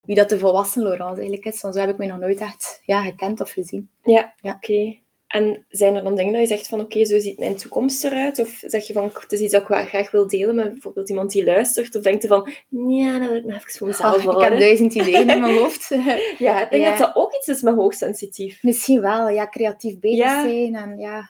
wie 0.10 0.18
dat 0.18 0.30
de 0.30 0.40
volwassen 0.40 0.82
Laurence 0.84 1.14
eigenlijk 1.22 1.46
is. 1.46 1.62
Want 1.62 1.74
zo 1.74 1.80
heb 1.80 1.90
ik 1.90 1.98
mij 1.98 2.08
nog 2.08 2.20
nooit 2.20 2.40
echt 2.40 2.82
ja, 2.86 3.02
gekend 3.04 3.42
of 3.42 3.52
gezien. 3.52 3.90
Ja, 4.04 4.34
Ja. 4.42 4.54
oké. 4.56 4.98
En 5.28 5.66
zijn 5.70 5.96
er 5.96 6.04
dan 6.04 6.16
dingen 6.16 6.32
dat 6.32 6.42
je 6.42 6.48
zegt 6.48 6.68
van 6.68 6.80
oké, 6.80 7.06
zo 7.06 7.20
ziet 7.20 7.40
mijn 7.40 7.56
toekomst 7.56 8.04
eruit? 8.04 8.40
Of 8.40 8.62
zeg 8.66 8.88
je 8.88 8.94
van 8.94 9.12
het 9.20 9.32
is 9.32 9.40
iets 9.40 9.52
dat 9.52 9.62
ik 9.62 9.68
wel 9.68 9.86
graag 9.86 10.12
wil 10.12 10.28
delen 10.28 10.56
met 10.56 10.72
bijvoorbeeld 10.72 11.10
iemand 11.10 11.32
die 11.32 11.44
luistert? 11.44 11.96
Of 11.96 12.02
denkt 12.04 12.22
je 12.22 12.28
van 12.28 12.50
ja, 12.70 13.20
dat 13.20 13.28
wil 13.28 13.38
ik 13.38 13.46
nog 13.46 13.56
even 13.58 13.72
voor 13.72 13.88
mezelf 13.88 14.28
Ah, 14.28 14.34
ik 14.38 14.50
heb 14.50 14.60
duizend 14.60 14.94
ideeën 14.96 15.30
in 15.30 15.40
mijn 15.42 15.58
hoofd. 15.60 15.90
Ja, 16.38 16.64
ik 16.64 16.70
denk 16.70 16.84
Ja. 16.84 16.90
dat 16.90 16.98
dat 16.98 17.16
ook 17.16 17.34
iets 17.34 17.48
is 17.48 17.62
met 17.62 17.76
hoogsensitief. 17.76 18.64
Misschien 18.64 19.02
wel, 19.02 19.30
ja, 19.30 19.48
creatief 19.48 20.00
bezig 20.00 20.18
Ja. 20.18 20.42
zijn. 20.42 20.76
En 20.76 20.98
ja, 20.98 21.30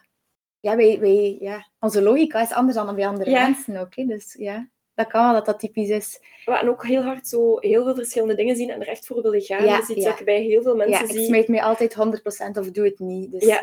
ja, 0.60 0.76
wij, 0.76 1.00
wij, 1.00 1.38
ja, 1.40 1.68
onze 1.80 2.02
logica 2.02 2.42
is 2.42 2.52
anders 2.52 2.78
dan 2.78 2.96
bij 2.96 3.08
andere 3.08 3.32
mensen 3.32 3.78
ook. 3.78 3.96
Hè. 3.96 4.06
Dus 4.06 4.36
ja, 4.38 4.70
dat 5.00 5.08
kan 5.08 5.24
wel 5.24 5.34
dat 5.34 5.46
dat 5.46 5.60
typisch 5.60 5.90
is. 5.90 6.20
En 6.46 6.70
ook 6.70 6.86
heel 6.86 7.02
hard 7.02 7.28
zo 7.28 7.58
heel 7.60 7.84
veel 7.84 7.96
verschillende 7.96 8.36
dingen 8.36 8.56
zien 8.56 8.70
en 8.70 8.82
er 8.82 8.88
echt 8.88 9.06
voor 9.06 9.22
willen 9.22 9.42
gaan. 9.42 9.66
Ja, 9.66 9.74
dat 9.74 9.82
is 9.82 9.96
iets 9.96 10.04
ja. 10.04 10.10
dat 10.10 10.20
ik 10.20 10.26
bij 10.26 10.42
heel 10.42 10.62
veel 10.62 10.76
mensen 10.76 11.00
Ja, 11.00 11.04
ik 11.04 11.18
zie. 11.18 11.26
smijt 11.26 11.48
mij 11.48 11.62
altijd 11.64 11.96
100% 11.96 12.60
of 12.60 12.72
doe 12.72 12.86
het 12.86 13.00
niet. 13.00 13.32
Dus 13.32 13.44
Ja. 13.44 13.62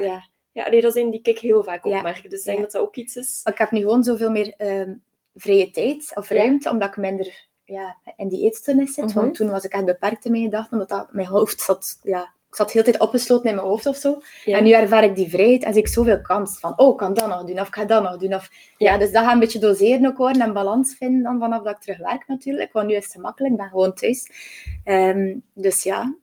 ja. 0.53 0.68
Nee, 0.68 0.81
dat 0.81 0.96
is 0.96 1.03
een 1.03 1.11
die 1.11 1.20
ik 1.22 1.38
heel 1.38 1.64
vaak 1.64 1.85
opmerk. 1.85 2.31
Dus 2.31 2.38
ik 2.38 2.44
denk 2.44 2.61
dat 2.61 2.72
dat 2.72 2.83
ook 2.83 2.96
iets 2.96 3.16
is. 3.16 3.40
Ik 3.44 3.59
heb 3.59 3.70
nu 3.70 3.81
gewoon 3.81 4.05
zoveel 4.05 4.31
meer 4.31 4.55
ehm, 4.57 4.94
vrije 5.35 5.70
tijd 5.70 6.12
of 6.14 6.29
ruimte, 6.29 6.70
omdat 6.70 6.88
ik 6.88 6.96
minder 6.96 7.46
ja, 7.64 7.96
in 8.16 8.29
die 8.29 8.44
eetstoornis 8.44 8.94
zit. 8.94 9.05
Mhm. 9.05 9.14
Want 9.14 9.35
toen 9.35 9.51
was 9.51 9.64
ik 9.64 9.72
echt 9.72 9.85
beperkt 9.85 10.25
in 10.25 10.31
mijn 10.31 10.44
gedachten, 10.44 10.72
omdat 10.72 10.88
dat, 10.88 11.12
mijn 11.12 11.27
hoofd 11.27 11.61
zat... 11.61 11.99
Ja, 12.03 12.35
zat 12.57 12.73
heel 12.73 12.83
tijd 12.83 12.99
opgesloten 12.99 13.49
in 13.49 13.55
mijn 13.55 13.66
hoofd 13.66 13.87
of 13.87 13.97
zo. 13.97 14.21
Ja. 14.45 14.59
En 14.59 14.64
nu 14.64 14.71
ervaar 14.73 15.05
ik 15.05 15.14
die 15.14 15.29
vrijheid 15.31 15.64
en 15.64 15.73
zie 15.73 15.83
ik 15.83 15.88
zoveel 15.88 16.21
kans 16.21 16.59
van, 16.59 16.79
oh, 16.79 16.90
ik 16.92 16.97
kan 16.97 17.14
dat 17.14 17.29
nog 17.29 17.45
doen, 17.45 17.61
of 17.61 17.66
ik 17.69 17.75
ga 17.75 17.85
dat 17.85 18.03
nog 18.03 18.16
doen. 18.16 18.35
Of, 18.35 18.49
ja. 18.77 18.92
Ja. 18.92 18.99
dus 18.99 19.12
dat 19.12 19.25
gaat 19.25 19.33
een 19.33 19.38
beetje 19.40 19.59
doseren 19.59 20.07
ook 20.07 20.16
worden 20.16 20.42
en 20.42 20.53
balans 20.53 20.95
vinden 20.99 21.23
dan 21.23 21.38
vanaf 21.38 21.62
dat 21.62 21.75
ik 21.75 21.81
terug 21.83 21.99
werk 21.99 22.29
natuurlijk. 22.29 22.73
Want 22.73 22.87
nu 22.87 22.95
is 22.95 23.05
het 23.05 23.12
gemakkelijk, 23.12 23.53
ik 23.53 23.59
ben 23.61 23.69
gewoon 23.69 23.95
thuis. 23.95 24.31
Ehm, 24.85 25.35
dus 25.55 25.83
ja, 25.83 26.16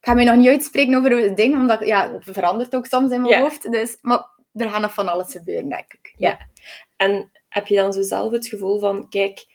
ik 0.00 0.06
ga 0.12 0.14
mij 0.14 0.24
nog 0.24 0.36
niet 0.36 0.48
uitspreken 0.48 0.94
over 0.94 1.18
het 1.22 1.36
ding, 1.36 1.54
omdat 1.54 1.86
ja, 1.86 2.12
het 2.12 2.24
verandert 2.34 2.74
ook 2.74 2.86
soms 2.86 3.12
in 3.12 3.20
mijn 3.20 3.32
Ja. 3.34 3.40
hoofd. 3.40 3.72
Dus, 3.72 3.98
maar 4.00 4.26
er 4.52 4.70
gaat 4.70 4.80
nog 4.80 4.94
van 4.94 5.08
alles 5.08 5.32
gebeuren, 5.32 5.68
denk 5.68 5.92
ik. 5.92 6.14
Ja. 6.16 6.38
En 6.96 7.30
heb 7.48 7.66
je 7.66 7.76
dan 7.76 7.92
zo 7.92 8.02
zelf 8.02 8.32
het 8.32 8.46
gevoel 8.46 8.78
van, 8.78 9.08
kijk, 9.08 9.46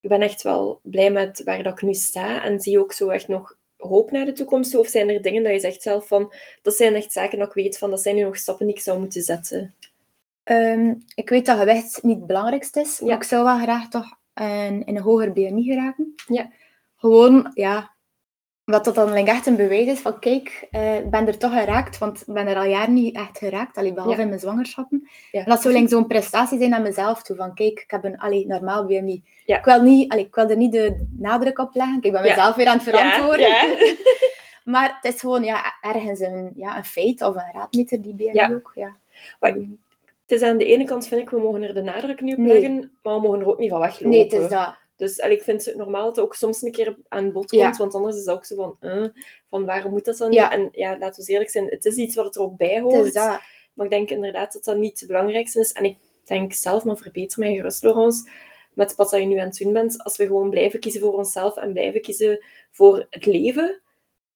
ik 0.00 0.08
ben 0.08 0.20
echt 0.20 0.42
wel 0.42 0.80
blij 0.82 1.10
met 1.10 1.42
waar 1.44 1.62
dat 1.62 1.72
ik 1.72 1.82
nu 1.82 1.94
sta 1.94 2.42
en 2.42 2.60
zie 2.60 2.80
ook 2.80 2.92
zo 2.92 3.08
echt 3.08 3.28
nog 3.28 3.56
hoop 3.84 4.10
naar 4.10 4.24
de 4.24 4.32
toekomst 4.32 4.70
toe? 4.70 4.80
Of 4.80 4.88
zijn 4.88 5.08
er 5.08 5.22
dingen 5.22 5.42
dat 5.42 5.52
je 5.52 5.60
zegt 5.60 5.82
zelf 5.82 6.06
van, 6.06 6.32
dat 6.62 6.74
zijn 6.74 6.94
echt 6.94 7.12
zaken 7.12 7.38
dat 7.38 7.48
ik 7.48 7.54
weet 7.54 7.78
van, 7.78 7.90
dat 7.90 8.02
zijn 8.02 8.14
nu 8.16 8.22
nog 8.22 8.36
stappen 8.36 8.66
die 8.66 8.74
ik 8.74 8.80
zou 8.82 8.98
moeten 8.98 9.22
zetten? 9.22 9.74
Ehm, 10.42 10.94
ik 11.14 11.28
weet 11.28 11.46
dat 11.46 11.58
gewicht 11.58 12.02
niet 12.02 12.16
het 12.16 12.26
belangrijkste 12.26 12.80
is, 12.80 13.00
maar 13.00 13.10
Ja. 13.10 13.16
ik 13.16 13.22
zou 13.22 13.44
wel 13.44 13.58
graag 13.58 13.88
toch 13.88 14.16
een, 14.34 14.84
in 14.86 14.96
een 14.96 15.02
hoger 15.02 15.32
BMI 15.32 15.62
geraken. 15.64 16.14
Ja. 16.26 16.50
Gewoon, 16.96 17.50
ja, 17.54 17.93
wat 18.64 18.84
dat 18.84 18.94
dan 18.94 19.12
like, 19.12 19.30
echt 19.30 19.46
een 19.46 19.56
bewijs 19.56 19.86
is 19.86 20.00
van, 20.00 20.18
kijk, 20.18 20.66
eh, 20.70 20.96
ik 20.96 21.10
ben 21.10 21.26
er 21.26 21.38
toch 21.38 21.52
geraakt, 21.52 21.98
want 21.98 22.20
ik 22.26 22.34
ben 22.34 22.46
er 22.46 22.56
al 22.56 22.64
jaren 22.64 22.94
niet 22.94 23.16
echt 23.16 23.38
geraakt, 23.38 23.76
allee, 23.76 23.92
behalve 23.92 24.16
Ja. 24.16 24.22
in 24.22 24.28
mijn 24.28 24.40
zwangerschappen. 24.40 25.08
Ja. 25.32 25.40
En 25.44 25.50
dat 25.50 25.62
zou 25.62 25.74
like, 25.74 25.88
zo'n 25.88 26.06
prestatie 26.06 26.58
zijn 26.58 26.74
aan 26.74 26.82
mezelf 26.82 27.22
toe, 27.22 27.36
van 27.36 27.54
kijk, 27.54 27.80
ik 27.80 27.90
heb 27.90 28.04
een 28.04 28.18
allee, 28.18 28.46
normaal 28.46 28.84
BMI. 28.86 29.22
Ja. 29.44 29.58
Ik, 29.58 29.64
wil 29.64 29.82
niet, 29.82 30.12
allee, 30.12 30.24
ik 30.24 30.34
wil 30.34 30.48
er 30.50 30.56
niet 30.56 30.72
de 30.72 31.06
nadruk 31.18 31.58
op 31.58 31.74
leggen, 31.74 31.98
ik 32.00 32.12
ben 32.12 32.22
mezelf 32.22 32.54
weer 32.54 32.66
aan 32.66 32.78
het 32.78 32.82
verantwoorden. 32.88 33.48
Maar 34.64 34.98
het 35.00 35.14
is 35.14 35.20
gewoon 35.20 35.44
ja, 35.44 35.74
ergens 35.80 36.20
een, 36.20 36.52
ja, 36.56 36.76
een 36.76 36.84
feit 36.84 37.22
of 37.22 37.34
een 37.34 37.52
raadmeter, 37.52 38.02
die 38.02 38.14
BMI 38.14 38.54
ook. 38.54 38.72
Ja. 38.74 38.96
Maar 39.40 39.50
Het 39.52 40.40
is 40.40 40.42
aan 40.42 40.56
de 40.58 40.64
ene 40.64 40.84
kant, 40.84 41.06
vind 41.06 41.20
ik, 41.20 41.30
we 41.30 41.38
mogen 41.38 41.62
er 41.62 41.74
de 41.74 41.82
nadruk 41.82 42.20
niet 42.20 42.32
op 42.36 42.40
Nee. 42.40 42.52
leggen, 42.60 42.90
maar 43.02 43.14
we 43.14 43.20
mogen 43.20 43.40
er 43.40 43.46
ook 43.46 43.58
niet 43.58 43.70
van 43.70 43.80
weglopen. 43.80 44.08
Nee, 44.10 44.22
het 44.22 44.32
is 44.32 44.48
dat. 44.48 44.74
Dus 45.04 45.16
ik 45.18 45.42
vind 45.42 45.64
het 45.64 45.76
normaal 45.76 46.04
dat 46.04 46.16
het 46.16 46.24
ook 46.24 46.34
soms 46.34 46.62
een 46.62 46.72
keer 46.72 46.96
aan 47.08 47.32
bod 47.32 47.50
Ja. 47.50 47.64
komt, 47.64 47.76
want 47.76 47.94
anders 47.94 48.16
is 48.16 48.24
dat 48.24 48.36
ook 48.36 48.44
zo 48.44 48.54
van, 48.56 48.76
eh, 48.80 49.04
van 49.50 49.64
waarom 49.66 49.92
moet 49.92 50.04
dat 50.04 50.16
dan 50.16 50.32
Ja. 50.32 50.42
niet? 50.42 50.58
En 50.58 50.68
ja, 50.72 50.98
laten 50.98 51.24
we 51.24 51.32
eerlijk 51.32 51.50
zijn, 51.50 51.66
het 51.68 51.84
is 51.84 51.96
iets 51.96 52.14
wat 52.14 52.36
er 52.36 52.42
ook 52.42 52.56
bij 52.56 52.74
Het 52.74 52.82
hoort. 52.82 53.14
Maar 53.74 53.86
ik 53.86 53.90
denk 53.92 54.10
inderdaad 54.10 54.52
dat 54.52 54.64
dat 54.64 54.76
niet 54.76 54.98
het 55.00 55.08
belangrijkste 55.08 55.60
is. 55.60 55.72
En 55.72 55.84
ik 55.84 55.96
denk 56.24 56.52
zelf, 56.52 56.84
maar 56.84 56.96
verbeter 56.96 57.38
mij 57.40 57.54
gerust, 57.54 57.82
Laurence, 57.82 58.28
met 58.74 58.94
wat 58.94 59.10
je 59.10 59.16
nu 59.18 59.38
aan 59.38 59.46
het 59.48 59.56
doen 59.58 59.72
bent, 59.72 60.02
als 60.04 60.16
we 60.16 60.26
gewoon 60.26 60.50
blijven 60.50 60.80
kiezen 60.80 61.00
voor 61.00 61.12
onszelf 61.12 61.56
en 61.56 61.72
blijven 61.72 62.00
kiezen 62.00 62.44
voor 62.70 63.06
het 63.10 63.26
leven, 63.26 63.80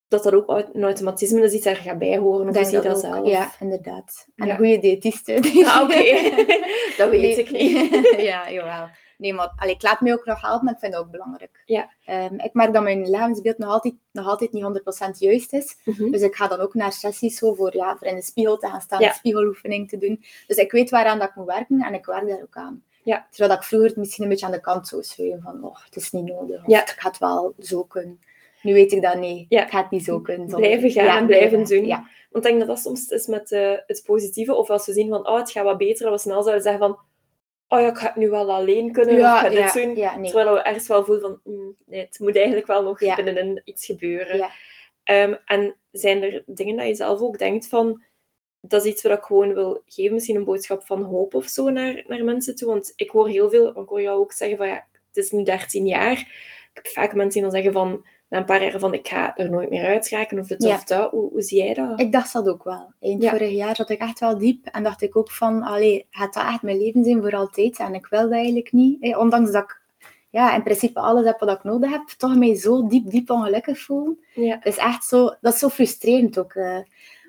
dat 0.09 0.22
dat 0.22 0.33
ook 0.33 0.48
een 0.72 0.83
automatisme 0.83 1.42
is 1.42 1.52
iets 1.52 1.64
daar 1.64 1.76
gaat 1.76 1.98
bij 1.98 2.18
horen. 2.18 2.48
Of 2.48 2.54
denk 2.54 2.70
dat 2.70 2.83
dat 2.83 3.00
zelf? 3.00 3.28
Ja, 3.28 3.52
inderdaad. 3.61 4.26
En 4.37 4.46
Ja. 4.46 4.52
een 4.52 4.59
goede 4.59 4.78
diëtiste. 4.78 5.35
Ah, 5.66 5.83
oké. 5.83 6.02
dat 6.98 7.11
weet 7.11 7.38
ik 7.38 7.50
niet. 7.50 8.14
ja, 8.31 8.50
jawel. 8.50 8.88
Nee, 9.18 9.33
maar 9.35 9.52
allee, 9.57 9.74
ik 9.74 9.83
laat 9.83 10.00
me 10.00 10.12
ook 10.12 10.24
nog 10.24 10.40
helpen, 10.40 10.64
maar 10.64 10.74
ik 10.74 10.81
vind 10.81 10.92
het 10.94 11.02
ook 11.02 11.11
belangrijk. 11.11 11.62
Ja. 11.66 11.90
Ehm, 12.04 12.35
ik 12.35 12.52
merk 12.52 12.72
dat 12.72 12.83
mijn 12.83 13.11
levensbeeld 13.11 13.59
nog 13.59 13.70
altijd, 13.70 13.94
nog 14.12 14.26
altijd 14.26 14.52
niet 14.52 14.62
100% 14.62 15.18
juist 15.18 15.52
is. 15.52 15.76
Mhm. 15.85 16.11
Dus 16.11 16.22
ik 16.22 16.35
ga 16.35 16.46
dan 16.48 16.61
ook 16.61 16.74
naar 16.74 16.92
sessies 16.92 17.38
zo 17.38 17.54
voor, 17.54 17.76
ja, 17.76 17.96
voor 17.96 18.07
in 18.07 18.14
de 18.14 18.22
spiegel 18.22 18.57
te 18.59 18.68
gaan 18.68 18.81
staan, 18.81 19.00
Ja. 19.00 19.09
een 19.09 19.14
spiegeloefening 19.14 19.88
te 19.88 19.98
doen. 19.98 20.24
Dus 20.46 20.57
ik 20.57 20.72
weet 20.72 20.90
waaraan 20.90 21.18
dat 21.18 21.28
ik 21.28 21.35
moet 21.35 21.46
werken 21.46 21.81
en 21.83 21.94
ik 21.94 22.07
werk 22.07 22.28
daar 22.28 22.42
ook 22.42 22.57
aan. 22.57 22.83
Ja. 23.02 23.26
Terwijl 23.31 23.50
dat 23.50 23.59
ik 23.62 23.68
vroeger 23.68 23.88
het 23.88 23.96
misschien 23.98 24.24
een 24.24 24.31
beetje 24.31 24.46
aan 24.46 24.52
de 24.52 24.61
kant 24.61 24.88
zou 24.88 25.02
schuiven 25.02 25.40
van, 25.42 25.64
oh, 25.64 25.76
het 25.85 25.96
is 25.96 26.11
niet 26.11 26.24
nodig. 26.24 26.61
Of 26.64 26.66
Ja. 26.70 26.81
ik 26.83 26.88
ga 26.88 27.09
het 27.09 27.18
wel 27.18 27.54
zo 27.59 27.83
kunnen. 27.85 28.20
Nu 28.62 28.72
weet 28.72 28.92
ik 28.92 29.02
dat 29.02 29.14
nee, 29.18 29.46
Ja. 29.48 29.62
ik 29.64 29.70
ga 29.70 29.81
het 29.83 29.90
niet 29.90 30.04
zo 30.04 30.20
kunnen. 30.20 30.48
zonder- 30.48 30.68
Blijven 30.68 30.90
gaan 30.90 31.04
Ja, 31.04 31.18
en 31.18 31.26
blijven 31.26 31.64
doen. 31.64 31.87
Ja, 31.87 31.96
Want 32.31 32.44
ik 32.44 32.50
denk 32.50 32.59
dat 32.59 32.68
dat 32.68 32.78
soms 32.78 33.09
is 33.09 33.26
met 33.26 33.52
eh, 33.52 33.72
het 33.87 34.02
positieve. 34.07 34.54
Of 34.54 34.70
als 34.70 34.87
we 34.87 34.92
zien 34.92 35.09
van, 35.09 35.28
oh, 35.28 35.37
het 35.38 35.50
gaat 35.50 35.64
wat 35.64 35.78
beter, 35.78 36.04
dat 36.04 36.14
we 36.14 36.20
snel 36.20 36.42
zouden 36.42 36.62
zeggen 36.62 36.81
van, 36.81 36.98
oh 37.68 37.81
ja, 37.81 37.88
ik 37.88 37.98
ga 37.98 38.07
het 38.07 38.16
nu 38.16 38.31
wel 38.31 38.52
alleen 38.52 38.92
kunnen, 38.92 39.14
of 39.14 39.20
ja, 39.20 39.48
dit 39.48 39.72
doen. 39.72 39.96
ja, 39.96 40.16
nee. 40.16 40.31
Terwijl 40.31 40.54
we 40.54 40.62
ergens 40.62 40.88
wel 40.88 41.04
voelen 41.04 41.22
van, 41.22 41.54
mm, 41.54 41.76
nee, 41.87 42.00
het 42.00 42.18
moet 42.18 42.37
eigenlijk 42.37 42.66
wel 42.66 42.83
nog 42.83 42.98
binnenin 42.98 43.61
iets 43.64 43.87
gebeuren. 43.87 44.50
Ehm, 45.04 45.35
en 45.44 45.76
zijn 45.90 46.22
er 46.22 46.42
dingen 46.46 46.76
dat 46.76 46.87
je 46.87 46.94
zelf 46.94 47.20
ook 47.20 47.38
denkt 47.38 47.68
van, 47.68 48.02
dat 48.61 48.85
is 48.85 48.92
iets 48.92 49.02
wat 49.02 49.18
ik 49.18 49.24
gewoon 49.24 49.54
wil 49.54 49.83
geven, 49.87 50.14
misschien 50.14 50.37
een 50.37 50.44
boodschap 50.44 50.87
van 50.87 51.02
hoop 51.02 51.35
of 51.35 51.46
zo 51.46 51.70
naar, 51.70 52.04
naar 52.07 52.24
mensen 52.24 52.57
toe. 52.57 52.68
Want 52.68 52.92
ik 52.96 53.11
hoor 53.11 53.28
heel 53.28 53.50
veel, 53.50 53.68
ik 53.68 53.88
hoor 53.88 54.02
jou 54.02 54.20
ook 54.20 54.33
zeggen 54.33 54.57
van 54.57 54.66
ja, 54.66 54.87
het 55.09 55.16
is 55.16 55.31
nu 55.31 55.42
13 55.42 55.87
jaar. 55.87 56.18
Ik 56.72 56.85
heb 56.85 56.87
vaak 56.87 57.14
mensen 57.14 57.40
die 57.40 57.42
dan 57.42 57.50
zeggen 57.50 57.72
van, 57.72 58.07
na 58.28 58.38
een 58.38 58.44
paar 58.44 58.62
jaar 58.62 58.78
van 58.78 58.94
ik 58.94 59.08
ga 59.08 59.36
er 59.36 59.50
nooit 59.50 59.70
meer 59.70 59.84
uitraken 59.84 60.38
of 60.38 60.46
dit 60.46 60.64
of 60.64 60.84
dat. 60.84 61.10
Hoe, 61.10 61.30
hoe, 61.30 61.42
zie 61.42 61.58
jij 61.58 61.74
dat? 61.74 62.00
Ik 62.00 62.12
dacht 62.12 62.32
dat 62.32 62.48
ook 62.48 62.64
wel. 62.64 62.92
Eind 63.00 63.28
vorig 63.28 63.50
jaar 63.50 63.76
zat 63.76 63.90
ik 63.90 64.00
echt 64.00 64.18
wel 64.18 64.38
diep 64.38 64.66
en 64.66 64.82
dacht 64.82 65.02
ik 65.02 65.16
ook 65.16 65.30
van, 65.30 65.62
allee, 65.62 66.06
gaat 66.10 66.34
dat 66.34 66.44
echt 66.44 66.62
mijn 66.62 66.78
leven 66.78 67.04
zijn 67.04 67.20
voor 67.20 67.34
altijd? 67.34 67.78
En 67.78 67.94
ik 67.94 68.06
wil 68.06 68.22
dat 68.22 68.32
eigenlijk 68.32 68.72
niet. 68.72 69.16
Ondanks 69.16 69.52
dat 69.52 69.62
ik 69.62 69.80
ja, 70.30 70.54
in 70.54 70.62
principe 70.62 71.00
alles 71.00 71.24
heb 71.24 71.40
wat 71.40 71.50
ik 71.50 71.62
nodig 71.64 71.90
heb, 71.90 72.08
toch 72.16 72.36
mij 72.36 72.54
zo 72.54 72.86
diep, 72.86 73.10
diep 73.10 73.30
ongelukkig 73.30 73.78
voelen. 73.78 74.18
Ja. 74.34 74.54
Dat 74.54 74.72
is 74.72 74.76
echt 74.76 75.04
zo, 75.04 75.34
dat 75.40 75.52
is 75.52 75.58
zo 75.58 75.68
frustrerend 75.68 76.38
ook. 76.38 76.54
Uh. 76.54 76.78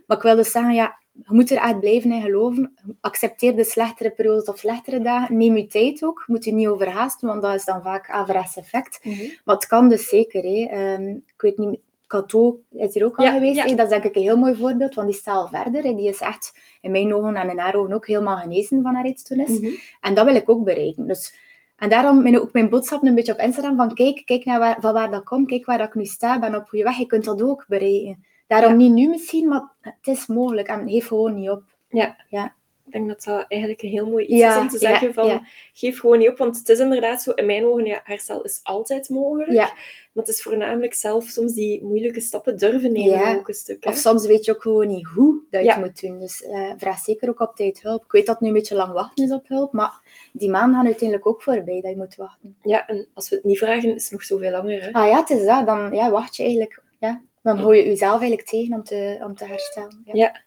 Maar 0.06 0.18
ik 0.18 0.24
wil 0.24 0.36
dus 0.36 0.52
zeggen, 0.52 0.74
ja, 0.74 0.99
je 1.12 1.34
moet 1.36 1.52
er 1.52 1.58
echt 1.58 1.80
blijven 1.80 2.12
in 2.12 2.22
geloven. 2.22 2.74
Accepteer 3.02 3.56
de 3.56 3.64
slechtere 3.64 4.12
periodes 4.12 4.50
of 4.50 4.58
slechtere 4.58 5.02
dagen. 5.02 5.38
Neem 5.38 5.58
je 5.58 5.68
tijd 5.68 6.04
ook. 6.04 6.24
Moet 6.28 6.46
je 6.46 6.54
niet 6.54 6.68
overhaasten, 6.68 7.28
want 7.28 7.42
dat 7.42 7.56
is 7.56 7.66
dan 7.66 7.82
vaak 7.82 8.10
averechts 8.10 8.58
effect. 8.58 9.00
Mm 9.04 9.16
Maar 9.44 9.56
het 9.56 9.68
kan 9.68 9.90
dus 9.90 10.10
zeker. 10.10 10.44
Hè. 10.44 10.68
Ehm, 10.70 11.08
ik 11.08 11.42
weet 11.42 11.58
niet, 11.58 11.80
Cato 12.08 12.60
is 12.72 12.94
hier 12.94 13.06
ook 13.06 13.18
al 13.18 13.32
geweest. 13.32 13.78
Dat 13.78 13.80
is 13.80 13.90
denk 13.90 14.04
ik 14.04 14.16
een 14.16 14.22
heel 14.22 14.38
mooi 14.38 14.56
voorbeeld, 14.56 14.96
want 14.96 15.08
die 15.08 15.18
staat 15.18 15.50
verder. 15.50 15.84
Hè. 15.84 15.96
Die 15.96 16.10
is 16.10 16.20
echt 16.20 16.54
in 16.82 16.92
mijn 16.92 17.14
ogen 17.14 17.36
en 17.36 17.50
in 17.50 17.60
haar 17.60 17.76
ogen 17.76 17.94
ook 17.94 18.08
helemaal 18.08 18.38
genezen 18.38 18.82
van 18.82 18.96
haar 18.96 19.06
eetstoornis. 19.06 19.60
Mm 19.60 19.76
En 20.02 20.14
dat 20.14 20.26
wil 20.26 20.36
ik 20.36 20.50
ook 20.50 20.64
bereiken. 20.64 21.08
Dus, 21.08 21.34
en 21.78 21.90
daarom 21.90 22.24
ben 22.24 22.42
ook 22.42 22.54
mijn 22.54 22.70
boodschap 22.70 23.04
een 23.04 23.16
beetje 23.16 23.34
op 23.34 23.40
Instagram 23.40 23.76
van 23.76 23.94
kijk, 23.94 24.22
kijk 24.26 24.46
naar 24.46 24.60
waar, 24.60 24.78
van 24.80 24.94
waar 24.94 25.12
dat 25.12 25.24
komt, 25.24 25.48
kijk 25.48 25.66
waar 25.66 25.78
dat 25.78 25.88
ik 25.88 25.96
nu 25.96 26.06
sta, 26.06 26.40
ben 26.40 26.56
op 26.56 26.68
goede 26.68 26.84
weg. 26.84 26.98
Je 26.98 27.06
kunt 27.06 27.26
dat 27.26 27.42
ook 27.42 27.66
bereiken. 27.68 28.24
Daarom 28.50 28.78
niet 28.78 28.94
nu 28.94 29.08
misschien, 29.08 29.48
maar 29.48 29.72
het 29.82 30.08
is 30.08 30.28
mogelijk 30.28 30.68
en 30.68 30.90
geef 30.90 31.08
gewoon 31.08 31.36
niet 31.36 31.50
op. 31.50 31.64
Ja. 31.90 32.16
ja. 32.30 32.56
Ik 32.86 32.92
denk 32.92 33.08
dat 33.08 33.24
dat 33.24 33.46
eigenlijk 33.48 33.82
een 33.82 33.90
heel 33.90 34.10
mooi 34.10 34.26
iets 34.26 34.44
is 34.44 34.58
om 34.58 34.68
te 34.68 34.78
zeggen 34.78 35.14
van 35.14 35.48
geef 35.74 36.00
gewoon 36.00 36.20
niet 36.20 36.30
op, 36.30 36.38
want 36.38 36.58
het 36.58 36.70
is 36.70 36.80
inderdaad 36.80 37.22
zo, 37.22 37.32
in 37.32 37.46
mijn 37.46 37.66
ogen, 37.66 37.86
ja, 37.86 38.02
herstel 38.04 38.42
is 38.42 38.60
altijd 38.64 39.10
mogelijk. 39.10 39.52
Ja. 39.52 39.66
Maar 40.14 40.24
het 40.26 40.28
is 40.28 40.42
voornamelijk 40.42 40.94
zelf 40.94 41.26
soms 41.26 41.54
die 41.54 41.84
moeilijke 41.84 42.20
stappen 42.20 42.58
durven 42.58 42.92
nemen 42.92 43.38
ook 43.38 43.48
een 43.48 43.54
stuk. 43.54 43.86
Of 43.86 43.96
soms 43.96 44.26
weet 44.26 44.46
je 44.46 44.52
ook 44.56 44.62
gewoon 44.62 44.88
niet 44.88 45.08
hoe 45.08 45.42
dat 45.50 45.64
je 45.64 45.72
het 45.72 45.80
moet 45.80 46.02
doen. 46.02 46.20
Dus 46.20 46.42
uh, 46.42 46.72
vraag 46.78 47.00
zeker 47.00 47.30
ook 47.30 47.40
op 47.40 47.56
tijd 47.56 47.82
hulp. 47.82 48.04
Ik 48.04 48.12
weet 48.12 48.26
dat 48.26 48.36
het 48.36 48.44
nu 48.44 48.48
een 48.48 48.60
beetje 48.60 48.76
lang 48.76 48.94
wachten 48.94 49.26
is 49.26 49.32
op 49.32 49.48
hulp, 49.48 49.74
maar 49.74 50.00
die 50.34 50.50
maanden 50.50 50.76
gaan 50.76 50.86
uiteindelijk 50.86 51.28
ook 51.28 51.42
voorbij 51.42 51.82
dat 51.82 51.92
je 51.92 51.98
moet 51.98 52.16
wachten. 52.16 52.56
Ja, 52.64 52.88
en 52.88 53.08
als 53.14 53.30
we 53.30 53.36
het 53.36 53.46
niet 53.46 53.58
vragen, 53.58 53.96
is 53.96 54.04
het 54.04 54.12
nog 54.12 54.24
zoveel 54.24 54.52
langer. 54.52 54.82
Hè? 54.82 54.92
Ah 54.92 55.08
ja, 55.08 55.20
het 55.20 55.30
is 55.30 55.46
dat. 55.46 55.66
Dan 55.66 55.94
ja, 55.94 56.12
wacht 56.12 56.36
je 56.36 56.44
eigenlijk 56.44 56.82
ja, 57.00 57.22
dan 57.42 57.58
hou 57.58 57.76
je 57.76 57.86
jezelf 57.86 58.20
eigenlijk 58.20 58.48
tegen 58.48 58.74
om 58.74 58.84
te, 58.84 59.20
om 59.24 59.36
te 59.36 59.46
herstellen. 59.46 60.02
Ja. 60.06 60.14
ja. 60.14 60.42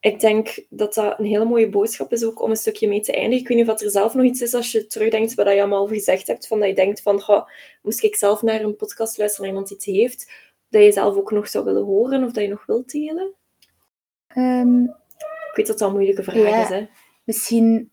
ik 0.00 0.20
denk 0.20 0.64
dat 0.68 0.94
dat 0.94 1.18
een 1.18 1.24
hele 1.24 1.44
mooie 1.44 1.68
boodschap 1.68 2.12
is 2.12 2.24
ook 2.24 2.42
om 2.42 2.50
een 2.50 2.56
stukje 2.56 2.88
mee 2.88 3.00
te 3.00 3.12
eindigen. 3.12 3.40
Ik 3.40 3.48
weet 3.48 3.58
niet 3.58 3.68
of 3.68 3.80
er 3.80 3.90
zelf 3.90 4.14
nog 4.14 4.24
iets 4.24 4.40
is 4.40 4.54
als 4.54 4.72
je 4.72 4.86
terugdenkt 4.86 5.34
wat 5.34 5.46
je 5.46 5.58
allemaal 5.58 5.86
gezegd 5.86 6.26
hebt. 6.26 6.46
Van 6.46 6.58
dat 6.58 6.68
je 6.68 6.74
denkt 6.74 7.02
van, 7.02 7.20
goh, 7.20 7.48
moest 7.82 8.02
ik 8.02 8.16
zelf 8.16 8.42
naar 8.42 8.60
een 8.60 8.76
podcast 8.76 9.18
luisteren 9.18 9.46
en 9.46 9.52
iemand 9.52 9.70
iets 9.70 9.84
heeft, 9.84 10.30
dat 10.68 10.82
je 10.82 10.92
zelf 10.92 11.16
ook 11.16 11.30
nog 11.30 11.48
zou 11.48 11.64
willen 11.64 11.84
horen 11.84 12.24
of 12.24 12.32
dat 12.32 12.42
je 12.42 12.48
nog 12.48 12.66
wilt 12.66 12.90
delen? 12.90 13.34
Um, 14.36 14.84
ik 15.50 15.54
weet 15.54 15.66
dat 15.66 15.78
dat 15.78 15.88
een 15.88 15.94
moeilijke 15.94 16.22
vraag 16.22 16.62
is. 16.62 16.68
Hè? 16.68 16.86
Misschien, 17.24 17.90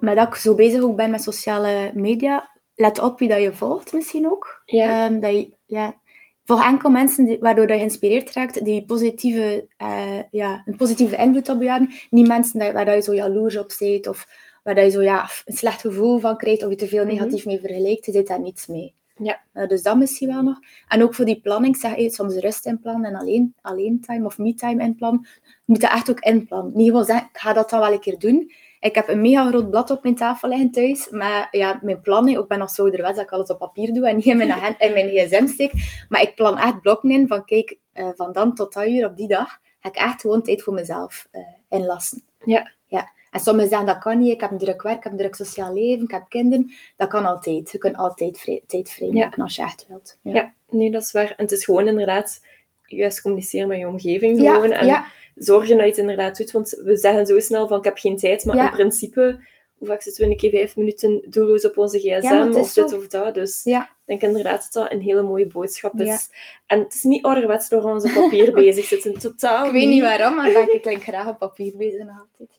maar 0.00 0.14
dat 0.14 0.26
ik 0.26 0.34
zo 0.34 0.54
bezig 0.54 0.82
ook 0.82 0.96
ben 0.96 1.10
met 1.10 1.22
sociale 1.22 1.90
media, 1.94 2.50
let 2.74 2.98
op 2.98 3.18
wie 3.18 3.28
dat 3.28 3.40
je 3.40 3.52
volgt 3.52 3.92
misschien 3.92 4.30
ook. 4.30 4.62
Ja. 4.64 5.06
Um, 5.06 5.20
dat 5.20 5.30
je, 5.30 5.56
ja, 5.66 6.00
voor 6.48 6.62
enkel 6.62 6.90
mensen 6.90 7.24
die, 7.24 7.38
waardoor 7.40 7.68
je 7.68 7.76
geïnspireerd 7.76 8.32
raakt, 8.32 8.64
die 8.64 8.84
positieve, 8.84 9.66
uh, 9.82 10.22
ja, 10.30 10.62
een 10.66 10.76
positieve 10.76 11.16
invloed 11.16 11.48
op 11.48 11.62
je 11.62 11.70
hebben. 11.70 11.90
Niet 12.10 12.26
mensen 12.26 12.72
waar 12.72 12.94
je 12.94 13.02
zo 13.02 13.14
jaloers 13.14 13.56
op 13.56 13.70
zit 13.70 14.06
of 14.06 14.28
waar 14.62 14.84
je 14.84 14.90
zo 14.90 15.02
ja, 15.02 15.28
een 15.44 15.56
slecht 15.56 15.80
gevoel 15.80 16.18
van 16.18 16.36
krijgt 16.36 16.62
of 16.62 16.70
je 16.70 16.76
te 16.76 16.88
veel 16.88 17.04
mhm. 17.04 17.14
negatief 17.14 17.46
mee 17.46 17.60
vergelijkt. 17.60 18.06
Je 18.06 18.12
zit 18.12 18.26
daar 18.26 18.40
niets 18.40 18.66
mee. 18.66 18.94
Ja. 19.16 19.40
Uh, 19.54 19.68
dus 19.68 19.82
dat 19.82 19.96
misschien 19.96 20.28
wel 20.28 20.42
nog. 20.42 20.58
En 20.88 21.02
ook 21.02 21.14
voor 21.14 21.24
die 21.24 21.40
planning, 21.40 21.76
zeg 21.76 21.96
je 21.96 22.10
soms 22.10 22.34
rust 22.34 22.66
in 22.66 22.80
plan 22.80 23.04
en 23.04 23.14
alleen, 23.14 23.54
alleen 23.60 24.00
time 24.00 24.26
of 24.26 24.38
me 24.38 24.54
time 24.54 24.82
in 24.82 24.94
plan. 24.94 25.26
Je 25.42 25.50
moet 25.64 25.80
dat 25.80 25.90
echt 25.90 26.10
ook 26.10 26.20
inplannen. 26.20 26.72
Niet 26.74 26.88
gewoon 26.88 27.04
zeggen, 27.04 27.28
ik 27.32 27.38
ga 27.38 27.52
dat 27.52 27.70
dan 27.70 27.80
wel 27.80 27.92
een 27.92 28.00
keer 28.00 28.18
doen. 28.18 28.52
Ik 28.80 28.94
heb 28.94 29.08
een 29.08 29.20
mega 29.20 29.48
groot 29.48 29.70
blad 29.70 29.90
op 29.90 30.02
mijn 30.02 30.14
tafel 30.14 30.48
liggen 30.48 30.70
thuis. 30.70 31.08
Maar 31.10 31.48
ja, 31.50 31.78
mijn 31.82 32.00
plannen, 32.00 32.40
ik 32.40 32.46
ben 32.46 32.58
nog 32.58 32.70
zo 32.70 32.82
ouderwets 32.82 33.16
dat 33.16 33.24
ik 33.24 33.30
alles 33.30 33.48
op 33.48 33.58
papier 33.58 33.92
doe 33.94 34.08
en 34.08 34.16
niet 34.16 34.24
in 34.24 34.36
mijn, 34.36 34.50
in 34.78 34.92
mijn 34.92 35.08
gsm 35.08 35.46
steek. 35.46 35.72
Maar 36.08 36.22
ik 36.22 36.34
plan 36.34 36.58
echt 36.58 36.80
blokken 36.80 37.10
in 37.10 37.28
van 37.28 37.44
kijk, 37.44 37.78
uh, 37.94 38.08
van 38.14 38.32
dan 38.32 38.54
tot 38.54 38.72
dat 38.72 38.86
uur 38.86 39.06
op 39.06 39.16
die 39.16 39.28
dag 39.28 39.58
ga 39.80 39.88
ik 39.88 39.96
echt 39.96 40.20
gewoon 40.20 40.42
tijd 40.42 40.62
voor 40.62 40.74
mezelf 40.74 41.28
uh, 41.32 41.40
inlassen. 41.68 42.22
Ja. 42.44 42.70
ja. 42.86 43.12
En 43.30 43.40
sommigen 43.40 43.68
zeggen 43.68 43.86
dat 43.86 43.98
kan 43.98 44.18
niet, 44.18 44.32
ik 44.32 44.40
heb 44.40 44.50
een 44.50 44.58
druk 44.58 44.82
werk, 44.82 44.96
ik 44.96 45.02
heb 45.02 45.12
een 45.12 45.18
druk 45.18 45.34
sociaal 45.34 45.74
leven, 45.74 46.04
ik 46.04 46.10
heb 46.10 46.24
kinderen. 46.28 46.72
Dat 46.96 47.08
kan 47.08 47.24
altijd. 47.24 47.70
Je 47.70 47.78
kunt 47.78 47.96
altijd 47.96 48.62
tijd 48.66 48.90
vrij 48.90 49.32
als 49.36 49.56
je 49.56 49.62
echt 49.62 49.86
wilt. 49.88 50.18
Ja. 50.22 50.34
ja, 50.34 50.52
nee, 50.68 50.90
dat 50.90 51.02
is 51.02 51.12
waar. 51.12 51.30
En 51.30 51.44
het 51.44 51.52
is 51.52 51.64
gewoon 51.64 51.86
inderdaad 51.86 52.40
juist 52.82 53.20
communiceren 53.20 53.68
met 53.68 53.78
je 53.78 53.88
omgeving 53.88 54.40
gewoon. 54.40 54.70
en 54.70 54.86
ja 54.86 55.06
zorgen 55.38 55.76
dat 55.76 55.84
je 55.84 55.90
het 55.90 55.98
inderdaad 55.98 56.36
doet. 56.36 56.50
Want 56.50 56.80
we 56.84 56.96
zeggen 56.96 57.26
zo 57.26 57.40
snel 57.40 57.68
van 57.68 57.78
ik 57.78 57.84
heb 57.84 57.98
geen 57.98 58.16
tijd, 58.16 58.44
maar 58.44 58.64
in 58.64 58.70
principe, 58.70 59.40
hoe 59.78 59.88
vaak 59.88 60.02
zitten 60.02 60.24
we 60.24 60.30
een 60.30 60.36
keer 60.36 60.50
vijf 60.50 60.76
minuten 60.76 61.22
doelloos 61.28 61.64
op 61.64 61.78
onze 61.78 61.98
gsm 61.98 62.52
of 62.54 62.72
dit 62.72 62.92
of 62.92 63.06
dat. 63.06 63.34
Dus 63.34 63.64
ik 63.64 63.86
denk 64.04 64.22
inderdaad 64.22 64.62
dat 64.62 64.72
dat 64.72 64.92
een 64.92 65.00
hele 65.00 65.22
mooie 65.22 65.46
boodschap 65.46 66.00
is. 66.00 66.28
En 66.66 66.78
het 66.78 66.94
is 66.94 67.02
niet 67.02 67.24
ouderwets 67.24 67.68
door 67.68 67.82
onze 67.82 68.12
papier 68.12 68.52
bezig 68.62 68.84
zitten, 68.84 69.18
totaal 69.18 69.66
Ik 69.66 69.72
weet 69.72 69.88
niet 69.88 70.02
waarom, 70.02 70.34
maar 70.34 70.50
ik 70.50 70.82
denk 70.82 71.02
graag 71.02 71.28
op 71.28 71.38
papier 71.38 71.76
bezig 71.76 72.00
altijd. 72.00 72.58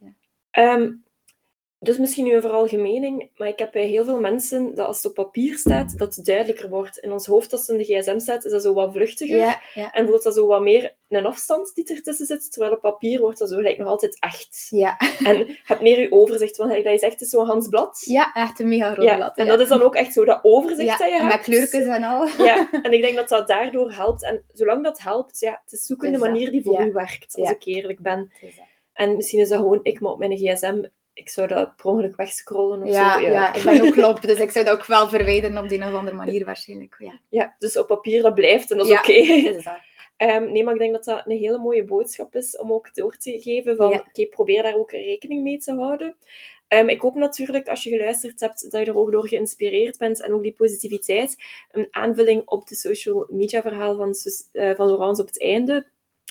Ja. 0.52 0.74
Um, 0.74 1.04
dus 1.82 1.98
misschien 1.98 2.24
nu 2.24 2.34
een 2.36 2.42
veralgemening, 2.42 3.30
maar 3.38 3.48
ik 3.48 3.60
heb 3.60 3.72
bij 3.72 3.86
heel 3.86 4.06
veel 4.06 4.20
mensen 4.20 4.76
dat 4.76 4.88
als 4.88 4.98
het 4.98 5.06
op 5.06 5.14
papier 5.14 5.58
staat, 5.58 5.98
dat 5.98 6.16
het 6.16 6.26
duidelijker 6.26 6.70
wordt. 6.70 6.98
In 6.98 7.12
ons 7.12 7.26
hoofd, 7.26 7.52
als 7.52 7.68
het 7.68 7.70
in 7.70 7.78
de 7.78 7.84
gsm 7.84 8.20
staat, 8.20 8.46
is 8.46 8.52
dat 8.52 8.62
zo 8.62 8.74
wat 8.74 8.92
vluchtiger. 8.92 9.38
Ja, 9.38 9.62
ja. 9.74 9.92
En 9.92 10.08
voelt 10.08 10.24
dat 10.24 10.34
zo 10.34 10.48
wat 10.48 10.62
meer 10.62 10.96
een 11.10 11.26
afstand 11.26 11.76
die 11.76 11.86
ertussen 11.96 12.26
zit, 12.26 12.52
terwijl 12.52 12.74
op 12.74 12.82
papier 12.82 13.20
wordt 13.20 13.40
dat 13.40 13.50
zo 13.50 13.56
gelijk 13.56 13.78
nog 13.78 13.88
altijd 13.88 14.18
echt. 14.20 14.68
Ja. 14.70 14.98
En 15.24 15.38
je 15.38 15.60
hebt 15.64 15.82
meer 15.82 16.00
je 16.00 16.12
overzicht, 16.12 16.58
want 16.58 16.72
dat 16.72 16.86
is 16.86 17.02
echt 17.02 17.28
zo'n 17.28 17.46
Hansblad. 17.46 18.02
Ja, 18.06 18.34
echt 18.34 18.60
een 18.60 18.68
mega 18.68 18.94
groot 18.94 19.16
blad. 19.16 19.38
En 19.38 19.48
dat 19.48 19.60
is 19.60 19.68
dan 19.68 19.82
ook 19.82 19.96
echt 19.96 20.14
zo 20.14 20.26
dat 20.26 20.40
overzicht 20.42 21.00
dat 21.00 21.10
je 21.10 21.16
hebt. 21.16 21.36
met 21.36 21.42
kleurtjes 21.42 21.86
en 21.86 22.04
al. 22.04 22.28
Ja, 22.50 22.70
en 22.72 22.94
ik 22.94 23.02
denk 23.02 23.16
dat 23.16 23.30
dat 23.30 23.48
daardoor 23.48 23.92
helpt. 23.92 24.24
En 24.24 24.44
zolang 24.54 24.84
dat 24.84 25.00
helpt, 25.00 25.40
ja, 25.40 25.62
het 25.64 25.72
is 25.72 25.86
zoeken 25.86 26.12
de 26.12 26.18
manier 26.18 26.52
die 26.52 26.64
voor 26.64 26.82
u 26.82 26.92
werkt, 26.92 27.36
als 27.36 27.50
ik 27.50 27.64
eerlijk 27.66 28.00
ben. 28.00 28.32
En 28.94 29.16
misschien 29.16 29.40
is 29.40 29.50
dat 29.50 29.60
gewoon 29.60 29.80
ik, 29.84 30.00
maar 30.00 30.12
op 30.12 30.20
mijn 30.20 30.38
gsm 30.38 30.84
ik 31.20 31.30
zou 31.30 31.48
dat 31.48 31.76
per 31.76 31.86
ongeluk 31.86 32.16
wegscrollen 32.16 32.82
of 32.82 32.90
ja, 32.90 33.14
zo. 33.14 33.20
Ja. 33.20 33.32
ja, 33.32 33.54
ik 33.54 33.64
ben 33.64 33.82
ook 33.82 33.94
klop, 33.94 34.22
dus 34.22 34.40
ik 34.40 34.52
zou 34.52 34.66
dat 34.66 34.74
ook 34.74 34.86
wel 34.86 35.10
verwijderen 35.10 35.64
op 35.64 35.70
die 35.70 35.82
een 35.82 35.88
of 35.88 35.94
andere 35.94 36.16
manier 36.16 36.46
waarschijnlijk. 36.46 36.96
Ja, 36.98 37.20
ja 37.30 37.56
dus 37.60 37.78
op 37.78 37.88
papier 37.88 38.22
dat 38.22 38.34
blijft 38.34 38.72
en 38.72 38.78
dat 38.78 38.88
is 38.88 38.98
oké. 38.98 39.78
Um, 40.22 40.52
nee, 40.52 40.64
maar 40.64 40.74
ik 40.74 40.80
denk 40.80 40.94
dat 40.94 41.04
dat 41.04 41.22
een 41.26 41.38
hele 41.38 41.58
mooie 41.58 41.84
boodschap 41.84 42.36
is 42.36 42.58
om 42.58 42.74
ook 42.74 42.96
door 42.96 43.18
te 43.18 43.42
geven 43.42 43.76
van, 43.76 43.94
oké, 43.94 44.26
probeer 44.26 44.64
daar 44.64 44.76
ook 44.76 44.92
rekening 44.92 45.44
mee 45.44 45.58
te 45.58 45.74
houden. 45.74 46.16
Um, 46.68 46.90
ik 46.90 47.02
hoop 47.02 47.16
natuurlijk, 47.16 47.68
als 47.68 47.84
je 47.84 47.90
geluisterd 47.90 48.40
hebt, 48.40 48.72
dat 48.72 48.86
je 48.86 48.92
er 48.92 48.98
ook 48.98 49.12
door 49.12 49.28
geïnspireerd 49.28 49.98
bent 49.98 50.22
en 50.22 50.34
ook 50.34 50.44
die 50.44 50.54
positiviteit. 50.54 51.36
Een 51.72 51.88
aanvulling 51.92 52.42
op 52.46 52.68
de 52.68 52.76
social 52.76 53.28
media 53.30 53.62
verhaal 53.62 53.96
van, 53.96 54.16
uh, 54.54 54.76
van 54.76 54.88
Laurence 54.88 55.22
op 55.22 55.28
het 55.28 55.42
einde 55.42 55.86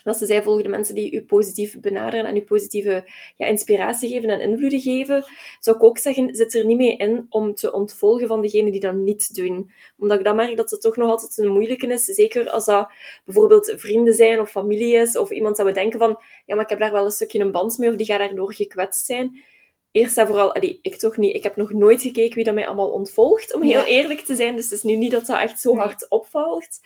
dat 0.04 0.16
ze 0.16 0.26
zij 0.26 0.42
volgen 0.42 0.62
de 0.62 0.68
mensen 0.68 0.94
die 0.94 1.12
u 1.12 1.22
positief 1.22 1.80
benaderen 1.80 2.26
en 2.26 2.36
u 2.36 2.40
positieve 2.40 3.04
ja, 3.36 3.46
inspiratie 3.46 4.08
geven 4.08 4.30
en 4.30 4.40
invloeden 4.40 4.80
geven, 4.80 5.24
zou 5.60 5.76
ik 5.76 5.82
ook 5.82 5.98
zeggen, 5.98 6.34
zit 6.34 6.54
er 6.54 6.64
niet 6.64 6.76
mee 6.76 6.96
in 6.96 7.26
om 7.28 7.54
te 7.54 7.72
ontvolgen 7.72 8.28
van 8.28 8.42
degenen 8.42 8.72
die 8.72 8.80
dat 8.80 8.94
niet 8.94 9.34
doen. 9.34 9.70
Omdat 9.98 10.18
ik 10.18 10.24
dan 10.24 10.36
merk 10.36 10.56
dat 10.56 10.70
het 10.70 10.80
toch 10.80 10.96
nog 10.96 11.10
altijd 11.10 11.38
een 11.38 11.52
moeilijke 11.52 11.86
is, 11.86 12.04
zeker 12.04 12.50
als 12.50 12.64
dat 12.64 12.90
bijvoorbeeld 13.24 13.74
vrienden 13.76 14.14
zijn 14.14 14.40
of 14.40 14.50
familie 14.50 14.94
is, 14.94 15.16
of 15.16 15.30
iemand 15.30 15.56
zou 15.56 15.72
denken 15.72 15.98
van, 15.98 16.20
ja, 16.46 16.54
maar 16.54 16.64
ik 16.64 16.70
heb 16.70 16.78
daar 16.78 16.92
wel 16.92 17.04
een 17.04 17.10
stukje 17.10 17.40
een 17.40 17.52
band 17.52 17.78
mee, 17.78 17.90
of 17.90 17.96
die 17.96 18.06
gaat 18.06 18.18
daardoor 18.18 18.54
gekwetst 18.54 19.06
zijn. 19.06 19.42
Eerst 19.90 20.18
en 20.18 20.26
vooral, 20.26 20.54
allee, 20.54 20.78
ik 20.82 20.96
toch 20.96 21.16
niet, 21.16 21.34
ik 21.34 21.42
heb 21.42 21.56
nog 21.56 21.72
nooit 21.72 22.02
gekeken 22.02 22.34
wie 22.34 22.44
dat 22.44 22.54
mij 22.54 22.66
allemaal 22.66 22.90
ontvolgt, 22.90 23.54
om 23.54 23.62
heel 23.62 23.84
eerlijk 23.84 24.20
te 24.20 24.36
zijn. 24.36 24.56
Dus 24.56 24.64
het 24.64 24.72
is 24.72 24.82
nu 24.82 24.96
niet 24.96 25.10
dat 25.10 25.26
dat 25.26 25.40
echt 25.40 25.60
zo 25.60 25.76
hard 25.76 26.08
opvalt. 26.08 26.80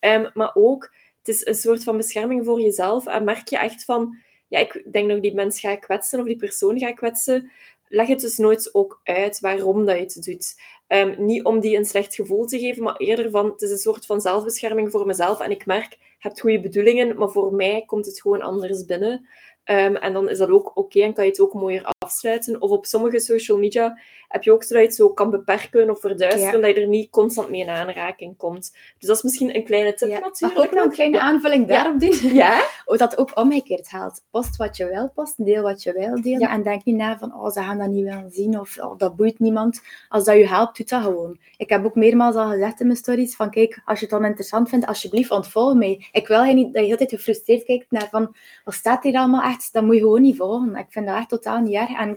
Um, 0.00 0.30
maar 0.34 0.50
ook 0.54 0.90
het 1.26 1.34
is 1.34 1.46
een 1.46 1.54
soort 1.54 1.84
van 1.84 1.96
bescherming 1.96 2.44
voor 2.44 2.60
jezelf. 2.60 3.06
En 3.06 3.24
merk 3.24 3.48
je 3.48 3.58
echt 3.58 3.84
van, 3.84 4.16
ja, 4.48 4.58
ik 4.58 4.86
denk 4.92 5.08
dat 5.08 5.22
die 5.22 5.34
mens 5.34 5.60
gaat 5.60 5.78
kwetsen 5.78 6.20
of 6.20 6.26
die 6.26 6.36
persoon 6.36 6.78
gaat 6.78 6.94
kwetsen. 6.94 7.50
Leg 7.88 8.06
het 8.06 8.20
dus 8.20 8.36
nooit 8.36 8.74
ook 8.74 9.00
uit 9.04 9.40
waarom 9.40 9.86
dat 9.86 9.96
je 9.96 10.02
het 10.02 10.24
doet. 10.24 10.60
Ehm, 10.86 11.24
niet 11.24 11.44
om 11.44 11.60
die 11.60 11.76
een 11.76 11.84
slecht 11.84 12.14
gevoel 12.14 12.46
te 12.46 12.58
geven, 12.58 12.82
maar 12.82 12.96
eerder 12.96 13.30
van, 13.30 13.46
het 13.46 13.62
is 13.62 13.70
een 13.70 13.76
soort 13.76 14.06
van 14.06 14.20
zelfbescherming 14.20 14.90
voor 14.90 15.06
mezelf. 15.06 15.40
En 15.40 15.50
ik 15.50 15.66
merk, 15.66 15.92
je 15.92 15.98
hebt 16.18 16.40
goede 16.40 16.60
bedoelingen, 16.60 17.16
maar 17.16 17.30
voor 17.30 17.54
mij 17.54 17.82
komt 17.86 18.06
het 18.06 18.20
gewoon 18.20 18.42
anders 18.42 18.84
binnen. 18.84 19.28
Ehm, 19.64 19.94
en 19.94 20.12
dan 20.12 20.28
is 20.28 20.38
dat 20.38 20.48
ook 20.48 20.76
oké 20.76 21.00
en 21.00 21.14
kan 21.14 21.24
je 21.24 21.30
het 21.30 21.40
ook 21.40 21.54
mooier 21.54 21.95
afsluiten. 22.06 22.62
Of 22.62 22.70
op 22.70 22.86
sommige 22.86 23.20
social 23.20 23.58
media 23.58 23.98
heb 24.28 24.42
je 24.42 24.52
ook 24.52 24.64
het 24.68 24.94
zo 24.94 25.08
kan 25.08 25.30
beperken 25.30 25.90
of 25.90 26.00
verduisteren, 26.00 26.60
dat 26.60 26.74
je 26.74 26.80
er 26.80 26.88
niet 26.88 27.10
constant 27.10 27.50
mee 27.50 27.60
in 27.60 27.68
aanraking 27.68 28.36
komt. 28.36 28.72
Dus 28.98 29.08
dat 29.08 29.16
is 29.16 29.22
misschien 29.22 29.56
een 29.56 29.64
kleine 29.64 29.94
tip 29.94 30.08
Ja, 30.08 30.18
natuurlijk. 30.18 30.60
mag 30.60 30.70
nog 30.70 30.84
een 30.84 30.90
kleine 30.90 31.20
aanvulling 31.20 31.66
daarop 31.66 32.00
doen? 32.00 32.34
Ja? 32.34 32.64
Hoe 32.84 32.96
dat 33.06 33.18
ook 33.18 33.30
omgekeerd 33.34 33.88
geldt. 33.88 34.24
Post 34.30 34.56
wat 34.56 34.76
je 34.76 34.86
wil 34.86 35.10
posten, 35.14 35.44
deel 35.44 35.62
wat 35.62 35.82
je 35.82 35.92
wil 35.92 36.22
delen. 36.22 36.40
Ja. 36.40 36.50
En 36.50 36.62
denk 36.62 36.84
niet 36.84 36.96
na 36.96 37.18
van, 37.18 37.34
oh, 37.34 37.50
ze 37.50 37.60
gaan 37.60 37.78
dat 37.78 37.88
niet 37.88 38.04
willen 38.04 38.30
zien 38.30 38.60
of 38.60 38.78
oh, 38.78 38.98
dat 38.98 39.16
boeit 39.16 39.38
niemand. 39.38 39.80
Als 40.08 40.24
dat 40.24 40.36
je 40.36 40.48
helpt, 40.48 40.76
doe 40.76 40.86
dat 40.86 41.02
gewoon. 41.02 41.38
Ik 41.56 41.68
heb 41.68 41.84
ook 41.84 41.94
meermaals 41.94 42.34
al 42.34 42.50
gezegd 42.50 42.80
in 42.80 42.86
mijn 42.86 42.98
stories 42.98 43.36
van, 43.36 43.50
kijk, 43.50 43.80
als 43.84 43.98
je 44.00 44.06
het 44.06 44.14
dan 44.14 44.24
interessant 44.24 44.68
vindt, 44.68 44.86
alsjeblieft, 44.86 45.30
ontvolg 45.30 45.74
mij. 45.74 46.06
Ik 46.12 46.28
wil 46.28 46.44
niet 46.44 46.56
dat 46.56 46.64
je 46.64 46.72
de 46.72 46.80
hele 46.80 46.96
tijd 46.96 47.10
gefrustreerd 47.10 47.64
kijkt 47.64 47.90
naar 47.90 48.08
van, 48.10 48.36
wat 48.64 48.74
staat 48.74 49.02
hier 49.02 49.14
allemaal 49.14 49.42
echt? 49.42 49.72
Dat 49.72 49.82
moet 49.82 49.94
je 49.94 50.00
gewoon 50.00 50.22
niet 50.22 50.36
volgen. 50.36 50.76
Ik 50.76 50.86
vind 50.88 51.06
dat 51.06 51.16
echt 51.16 51.28
totaal 51.28 51.60
niet 51.60 51.74
erg. 51.74 51.95
En 51.96 52.10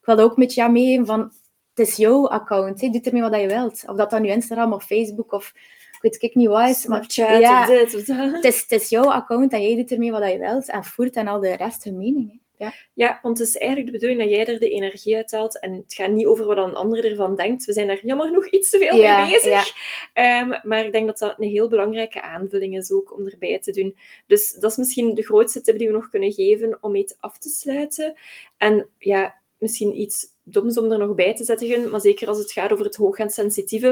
wil 0.02 0.18
ook 0.18 0.36
met 0.36 0.54
jou 0.54 0.72
meegeven 0.72 1.06
van, 1.06 1.32
het 1.74 1.88
is 1.88 1.96
jouw 1.96 2.28
account. 2.28 2.80
Hè. 2.80 2.88
Doe 2.88 3.00
ermee 3.00 3.22
wat 3.22 3.40
je 3.40 3.46
wilt. 3.46 3.84
Of 3.86 3.96
dat 3.96 4.10
dan 4.10 4.22
nu 4.22 4.28
Instagram 4.28 4.72
of 4.72 4.84
Facebook 4.84 5.32
of 5.32 5.52
ik 5.90 6.02
weet 6.02 6.22
ik 6.22 6.34
niet 6.34 6.48
wat 6.48 6.68
is. 6.68 6.86
Maar 6.86 7.04
Snapchat 7.08 7.40
ja, 7.40 7.60
of 7.60 7.66
dit 7.66 7.94
of 7.94 8.04
dat. 8.04 8.32
het 8.32 8.44
is, 8.44 8.60
het 8.60 8.72
is 8.72 8.88
jouw 8.88 9.10
account 9.10 9.52
en 9.52 9.62
jij 9.62 9.76
doet 9.76 9.90
ermee 9.90 10.10
wat 10.10 10.30
je 10.30 10.38
wilt 10.38 10.68
en 10.68 10.84
voert 10.84 11.16
en 11.16 11.28
al 11.28 11.40
de 11.40 11.56
rest 11.56 11.84
hun 11.84 11.96
mening. 11.96 12.30
hè. 12.30 12.45
Ja. 12.58 12.72
Ja, 12.94 13.18
want 13.22 13.38
het 13.38 13.48
is 13.48 13.56
eigenlijk 13.56 13.86
de 13.86 13.98
bedoeling 13.98 14.20
dat 14.20 14.30
jij 14.30 14.46
er 14.46 14.60
de 14.60 14.70
energie 14.70 15.16
uit 15.16 15.30
haalt. 15.32 15.60
En 15.60 15.72
het 15.72 15.94
gaat 15.94 16.10
niet 16.10 16.26
over 16.26 16.46
wat 16.46 16.56
een 16.56 16.74
ander 16.74 17.04
ervan 17.04 17.36
denkt. 17.36 17.64
We 17.64 17.72
zijn 17.72 17.86
daar 17.86 18.00
jammer 18.06 18.26
genoeg 18.26 18.46
iets 18.46 18.70
te 18.70 18.78
veel 18.78 18.96
Ja, 18.96 19.22
mee 19.22 19.32
bezig. 19.32 19.50
ja. 19.50 19.64
Ehm, 20.12 20.68
maar 20.68 20.84
ik 20.84 20.92
denk 20.92 21.06
dat 21.06 21.18
dat 21.18 21.34
een 21.38 21.48
heel 21.48 21.68
belangrijke 21.68 22.22
aanvulling 22.22 22.76
is 22.76 22.92
ook 22.92 23.16
om 23.18 23.26
erbij 23.28 23.58
te 23.58 23.72
doen. 23.72 23.96
Dus 24.26 24.52
dat 24.52 24.70
is 24.70 24.76
misschien 24.76 25.14
de 25.14 25.22
grootste 25.22 25.60
tip 25.60 25.78
die 25.78 25.86
we 25.86 25.92
nog 25.92 26.08
kunnen 26.10 26.32
geven 26.32 26.78
om 26.80 26.94
iets 26.94 27.14
af 27.20 27.38
te 27.38 27.48
sluiten. 27.48 28.14
En 28.56 28.88
ja, 28.98 29.34
misschien 29.58 30.00
iets 30.00 30.26
doms 30.42 30.78
om 30.78 30.92
er 30.92 30.98
nog 30.98 31.14
bij 31.14 31.34
te 31.34 31.44
zetten, 31.44 31.90
maar 31.90 32.00
zeker 32.00 32.28
als 32.28 32.38
het 32.38 32.52
gaat 32.52 32.72
over 32.72 32.84
het 32.84 32.96
hoog 32.96 33.18
en 33.18 33.30
sensitieve. 33.30 33.86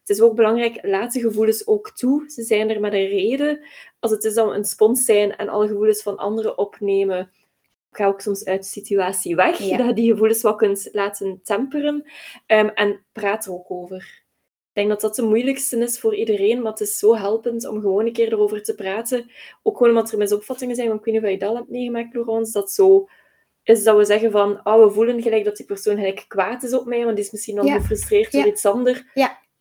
Het 0.00 0.08
is 0.08 0.20
ook 0.20 0.34
belangrijk, 0.34 0.78
laat 0.82 1.12
de 1.12 1.20
gevoelens 1.20 1.66
ook 1.66 1.90
toe. 1.90 2.24
Ze 2.30 2.42
zijn 2.42 2.70
er 2.70 2.80
met 2.80 2.92
een 2.92 3.08
reden. 3.08 3.60
Als 4.00 4.10
het 4.10 4.24
is 4.24 4.34
dan 4.34 4.52
een 4.52 4.64
spons 4.64 5.04
zijn 5.04 5.36
en 5.36 5.48
alle 5.48 5.66
gevoelens 5.68 6.02
van 6.02 6.16
anderen 6.16 6.58
opnemen, 6.58 7.30
ga 7.96 8.06
ook 8.06 8.20
soms 8.20 8.44
uit 8.44 8.62
de 8.62 8.68
situatie 8.68 9.36
weg. 9.36 9.58
Ja. 9.58 9.76
Dat 9.76 9.86
je 9.86 9.92
die 9.92 10.10
gevoelens 10.10 10.42
wat 10.42 10.56
kunt 10.56 10.88
laten 10.92 11.40
temperen. 11.42 12.04
Ehm, 12.46 12.66
en 12.68 13.04
praat 13.12 13.46
er 13.46 13.52
ook 13.52 13.70
over. 13.70 14.24
Ik 14.72 14.82
denk 14.82 14.88
dat 14.88 15.00
dat 15.00 15.14
de 15.16 15.22
moeilijkste 15.22 15.78
is 15.78 16.00
voor 16.00 16.14
iedereen, 16.14 16.62
maar 16.62 16.70
het 16.72 16.80
is 16.80 16.98
zo 16.98 17.14
helpend 17.16 17.66
om 17.66 17.80
gewoon 17.80 18.06
een 18.06 18.12
keer 18.12 18.32
erover 18.32 18.62
te 18.62 18.74
praten. 18.74 19.30
Ook 19.62 19.76
gewoon 19.76 19.92
omdat 19.96 20.12
er 20.12 20.18
misopvattingen 20.18 20.74
zijn, 20.76 20.88
want 20.88 20.98
ik 20.98 21.04
weet 21.04 21.14
niet 21.14 21.24
of 21.24 21.30
je 21.30 21.38
dat 21.38 21.54
hebt 21.56 21.68
meegemaakt, 21.70 22.14
Laurence, 22.14 22.52
dat 22.52 22.72
zo 22.72 23.08
is 23.62 23.82
dat 23.84 23.96
we 23.96 24.04
zeggen 24.04 24.30
van, 24.30 24.60
oh, 24.66 24.84
we 24.84 24.90
voelen 24.90 25.22
gelijk 25.22 25.44
dat 25.44 25.56
die 25.56 25.66
persoon 25.66 25.96
gelijk 25.96 26.24
kwaad 26.28 26.62
is 26.62 26.72
op 26.74 26.86
mij, 26.86 27.04
want 27.04 27.16
die 27.16 27.24
is 27.24 27.30
misschien 27.30 27.58
al 27.58 27.64
Ja. 27.64 27.74
gefrustreerd 27.78 28.32
door 28.32 28.40
Ja. 28.40 28.46
iets 28.46 28.66
anders. 28.66 29.04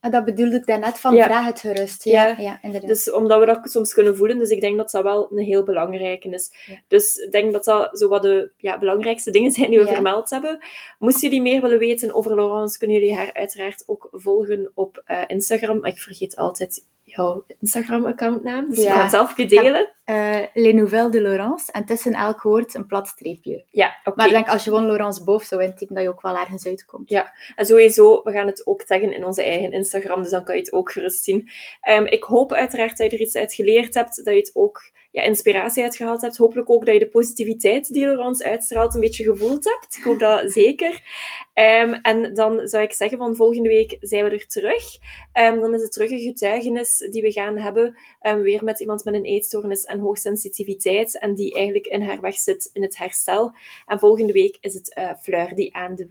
En 0.05 0.11
dat 0.11 0.25
bedoelde 0.25 0.55
ik 0.55 0.65
daarnet 0.65 0.99
van, 0.99 1.15
Ja. 1.15 1.25
vraag 1.25 1.45
het 1.45 1.59
gerust. 1.59 2.03
Ja, 2.03 2.27
Ja. 2.27 2.35
ja. 2.37 2.59
inderdaad. 2.61 2.89
Dus 2.89 3.11
omdat 3.11 3.39
we 3.39 3.45
dat 3.45 3.59
soms 3.71 3.93
kunnen 3.93 4.17
voelen. 4.17 4.39
Dus 4.39 4.49
ik 4.49 4.61
denk 4.61 4.77
dat 4.77 4.91
dat 4.91 5.03
wel 5.03 5.27
een 5.31 5.43
heel 5.43 5.63
belangrijke 5.63 6.29
is. 6.29 6.51
Dus 6.87 7.15
ik 7.15 7.31
denk 7.31 7.53
dat 7.53 7.63
dat 7.63 7.99
zo 7.99 8.07
wat 8.07 8.21
de 8.21 8.51
ja, 8.57 8.79
belangrijkste 8.79 9.31
dingen 9.31 9.51
zijn 9.51 9.69
die 9.69 9.79
we 9.79 9.87
vermeld 9.87 10.29
hebben. 10.29 10.59
Moesten 10.99 11.21
jullie 11.21 11.41
meer 11.41 11.61
willen 11.61 11.79
weten 11.79 12.13
over 12.13 12.35
Laurence, 12.35 12.77
kunnen 12.77 12.99
jullie 12.99 13.15
haar 13.15 13.33
uiteraard 13.33 13.83
ook 13.85 14.07
volgen 14.11 14.71
op 14.73 15.01
eh, 15.05 15.21
Instagram. 15.27 15.79
Maar 15.79 15.89
ik 15.89 15.99
vergeet 15.99 16.35
altijd 16.35 16.85
jouw 17.15 17.45
Instagram-accountnaam. 17.61 18.69
Dus 18.69 18.77
je 18.77 18.83
Ja. 18.83 18.91
kan 18.91 19.01
het 19.01 19.11
zelf 19.11 19.37
je 19.37 19.45
delen. 19.45 19.89
Eh, 20.03 20.39
Les 20.53 20.73
Nouvelles 20.73 21.11
de 21.11 21.21
Laurence. 21.21 21.71
En 21.71 21.85
tussen 21.85 22.13
elk 22.13 22.41
woord 22.41 22.73
een 22.73 22.85
plat 22.85 23.07
streepje. 23.07 23.63
Ja, 23.69 23.95
oké. 24.03 24.15
Maar 24.17 24.25
ik 24.25 24.31
denk 24.31 24.47
als 24.47 24.63
je 24.63 24.69
gewoon 24.69 24.85
Laurence 24.85 25.23
boven 25.23 25.47
zou 25.47 25.63
intypen, 25.63 25.95
dat 25.95 26.03
je 26.03 26.09
ook 26.09 26.21
wel 26.21 26.37
ergens 26.37 26.65
uitkomt. 26.65 27.09
Ja. 27.09 27.33
En 27.55 27.65
sowieso, 27.65 28.21
we 28.23 28.31
gaan 28.31 28.47
het 28.47 28.67
ook 28.67 28.83
taggen 28.83 29.13
in 29.13 29.25
onze 29.25 29.43
eigen 29.43 29.71
Instagram, 29.71 30.21
dus 30.21 30.31
dan 30.31 30.43
kan 30.43 30.55
je 30.55 30.61
het 30.61 30.73
ook 30.73 30.91
gerust 30.91 31.23
zien. 31.23 31.49
Ehm, 31.81 32.05
ik 32.05 32.23
hoop 32.23 32.53
uiteraard 32.53 32.97
dat 32.97 33.11
je 33.11 33.17
er 33.17 33.23
iets 33.23 33.35
uit 33.35 33.53
geleerd 33.53 33.93
hebt, 33.93 34.15
dat 34.15 34.33
je 34.33 34.39
het 34.39 34.51
ook 34.53 34.83
ja, 35.15 35.21
inspiratie 35.21 35.83
uitgehaald 35.83 36.21
hebt. 36.21 36.37
Hopelijk 36.37 36.69
ook 36.69 36.85
dat 36.85 36.93
je 36.93 36.99
de 36.99 37.07
positiviteit 37.07 37.93
die 37.93 38.05
Laurence 38.05 38.43
uitstraalt 38.43 38.93
een 38.93 38.99
beetje 38.99 39.23
gevoeld 39.23 39.63
hebt. 39.63 39.97
Ik 39.97 40.03
hoop 40.03 40.19
dat 40.19 40.51
zeker. 40.51 41.01
Ehm, 41.53 41.93
en 41.93 42.33
dan 42.33 42.67
zou 42.67 42.83
ik 42.83 42.93
zeggen, 42.93 43.17
van 43.17 43.35
volgende 43.35 43.69
week 43.69 43.97
zijn 43.99 44.23
we 44.23 44.29
er 44.29 44.47
terug. 44.47 44.83
Ehm, 45.31 45.59
dan 45.59 45.73
is 45.73 45.81
het 45.81 45.91
terug 45.91 46.11
een 46.11 46.19
getuigenis 46.19 47.07
die 47.11 47.21
we 47.21 47.31
gaan 47.31 47.57
hebben, 47.57 47.97
ehm, 48.19 48.41
weer 48.41 48.63
met 48.63 48.79
iemand 48.79 49.03
met 49.03 49.13
een 49.13 49.25
eetstoornis 49.25 49.83
en 49.83 49.99
hoogsensitiviteit, 49.99 51.19
en 51.19 51.35
die 51.35 51.53
eigenlijk 51.53 51.87
in 51.87 52.01
haar 52.01 52.21
weg 52.21 52.35
zit 52.35 52.69
in 52.73 52.81
het 52.81 52.97
herstel. 52.97 53.53
En 53.85 53.99
volgende 53.99 54.33
week 54.33 54.57
is 54.59 54.73
het 54.73 54.93
eh 54.93 55.11
Fleur 55.21 55.55
die 55.55 55.75
aan 55.75 55.95
de, 55.95 56.07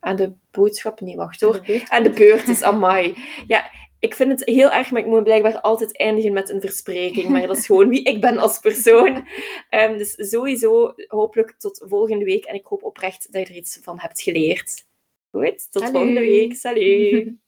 aan 0.00 0.16
de 0.16 0.32
boodschap, 0.50 1.00
nee 1.00 1.16
wacht 1.16 1.40
hoor, 1.40 1.60
aan 1.88 2.02
de 2.02 2.10
beurt 2.10 2.48
is, 2.48 2.62
amai. 2.62 3.14
Ja, 3.46 3.70
ik 4.04 4.14
vind 4.14 4.30
het 4.30 4.44
heel 4.44 4.70
erg, 4.70 4.90
maar 4.90 5.00
ik 5.00 5.06
moet 5.06 5.22
blijkbaar 5.22 5.60
altijd 5.60 5.96
eindigen 5.96 6.32
met 6.32 6.50
een 6.50 6.60
verspreking. 6.60 7.28
Maar 7.28 7.46
dat 7.46 7.56
is 7.56 7.66
gewoon 7.66 7.88
wie 7.88 8.02
ik 8.02 8.20
ben 8.20 8.38
als 8.38 8.58
persoon. 8.58 9.26
Ehm, 9.70 9.98
dus 9.98 10.14
sowieso 10.16 10.94
hopelijk 11.06 11.54
tot 11.58 11.84
volgende 11.88 12.24
week. 12.24 12.44
En 12.44 12.54
ik 12.54 12.66
hoop 12.66 12.82
oprecht 12.82 13.32
dat 13.32 13.46
je 13.46 13.52
er 13.52 13.58
iets 13.58 13.78
van 13.82 14.00
hebt 14.00 14.22
geleerd. 14.22 14.86
Goed, 15.30 15.72
tot 15.72 15.90
volgende 15.90 16.20
week. 16.20 16.54
Salut. 16.54 17.32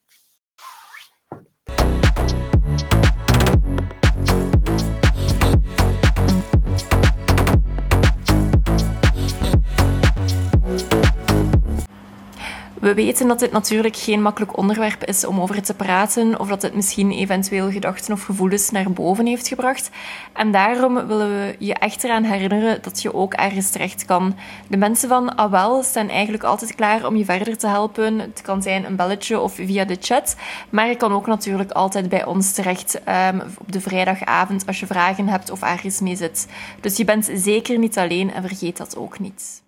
We 12.87 12.95
weten 12.95 13.29
dat 13.29 13.39
dit 13.39 13.53
natuurlijk 13.53 13.97
geen 13.97 14.23
makkelijk 14.23 14.57
onderwerp 14.57 15.05
is 15.05 15.25
om 15.25 15.41
over 15.41 15.63
te 15.63 15.75
praten, 15.75 16.41
of 16.41 16.49
dat 16.49 16.63
het 16.63 16.75
misschien 16.75 17.13
eventueel 17.13 17.71
gedachten 17.71 18.13
of 18.13 18.23
gevoelens 18.23 18.71
naar 18.71 18.91
boven 18.91 19.27
heeft 19.27 19.49
gebracht. 19.49 19.91
En 20.33 20.51
daarom 20.51 21.07
willen 21.07 21.29
we 21.29 21.57
je 21.59 21.75
echt 21.75 22.05
eraan 22.05 22.23
herinneren 22.23 22.83
dat 22.83 23.03
je 23.03 23.15
ook 23.15 23.35
ergens 23.35 23.71
terecht 23.71 24.05
kan. 24.05 24.37
De 24.69 24.77
mensen 24.77 25.09
van 25.09 25.39
AWEL 25.39 25.83
staan 25.83 26.09
eigenlijk 26.09 26.43
altijd 26.43 26.75
klaar 26.75 27.07
om 27.07 27.17
je 27.17 27.25
verder 27.25 27.59
te 27.59 27.67
helpen. 27.67 28.19
Het 28.19 28.41
kan 28.43 28.63
zijn 28.63 28.85
een 28.85 28.97
belletje 28.97 29.41
of 29.41 29.55
via 29.55 29.85
de 29.85 29.97
chat, 30.01 30.37
maar 30.71 30.89
je 30.89 30.97
kan 30.97 31.13
ook 31.13 31.27
natuurlijk 31.27 31.71
altijd 31.71 32.09
bij 32.09 32.25
ons 32.25 32.53
terecht 32.53 33.03
ehm, 33.05 33.41
op 33.59 33.73
de 33.73 33.81
vrijdagavond 33.81 34.67
als 34.67 34.81
je 34.81 34.87
vragen 34.87 35.29
hebt 35.29 35.51
of 35.51 35.63
ergens 35.63 36.01
mee 36.01 36.17
zit. 36.17 36.47
Dus 36.81 36.97
je 36.97 37.05
bent 37.05 37.31
zeker 37.35 37.79
niet 37.79 37.99
alleen 37.99 38.33
en 38.33 38.43
vergeet 38.43 38.77
dat 38.77 38.97
ook 38.97 39.19
niet. 39.19 39.65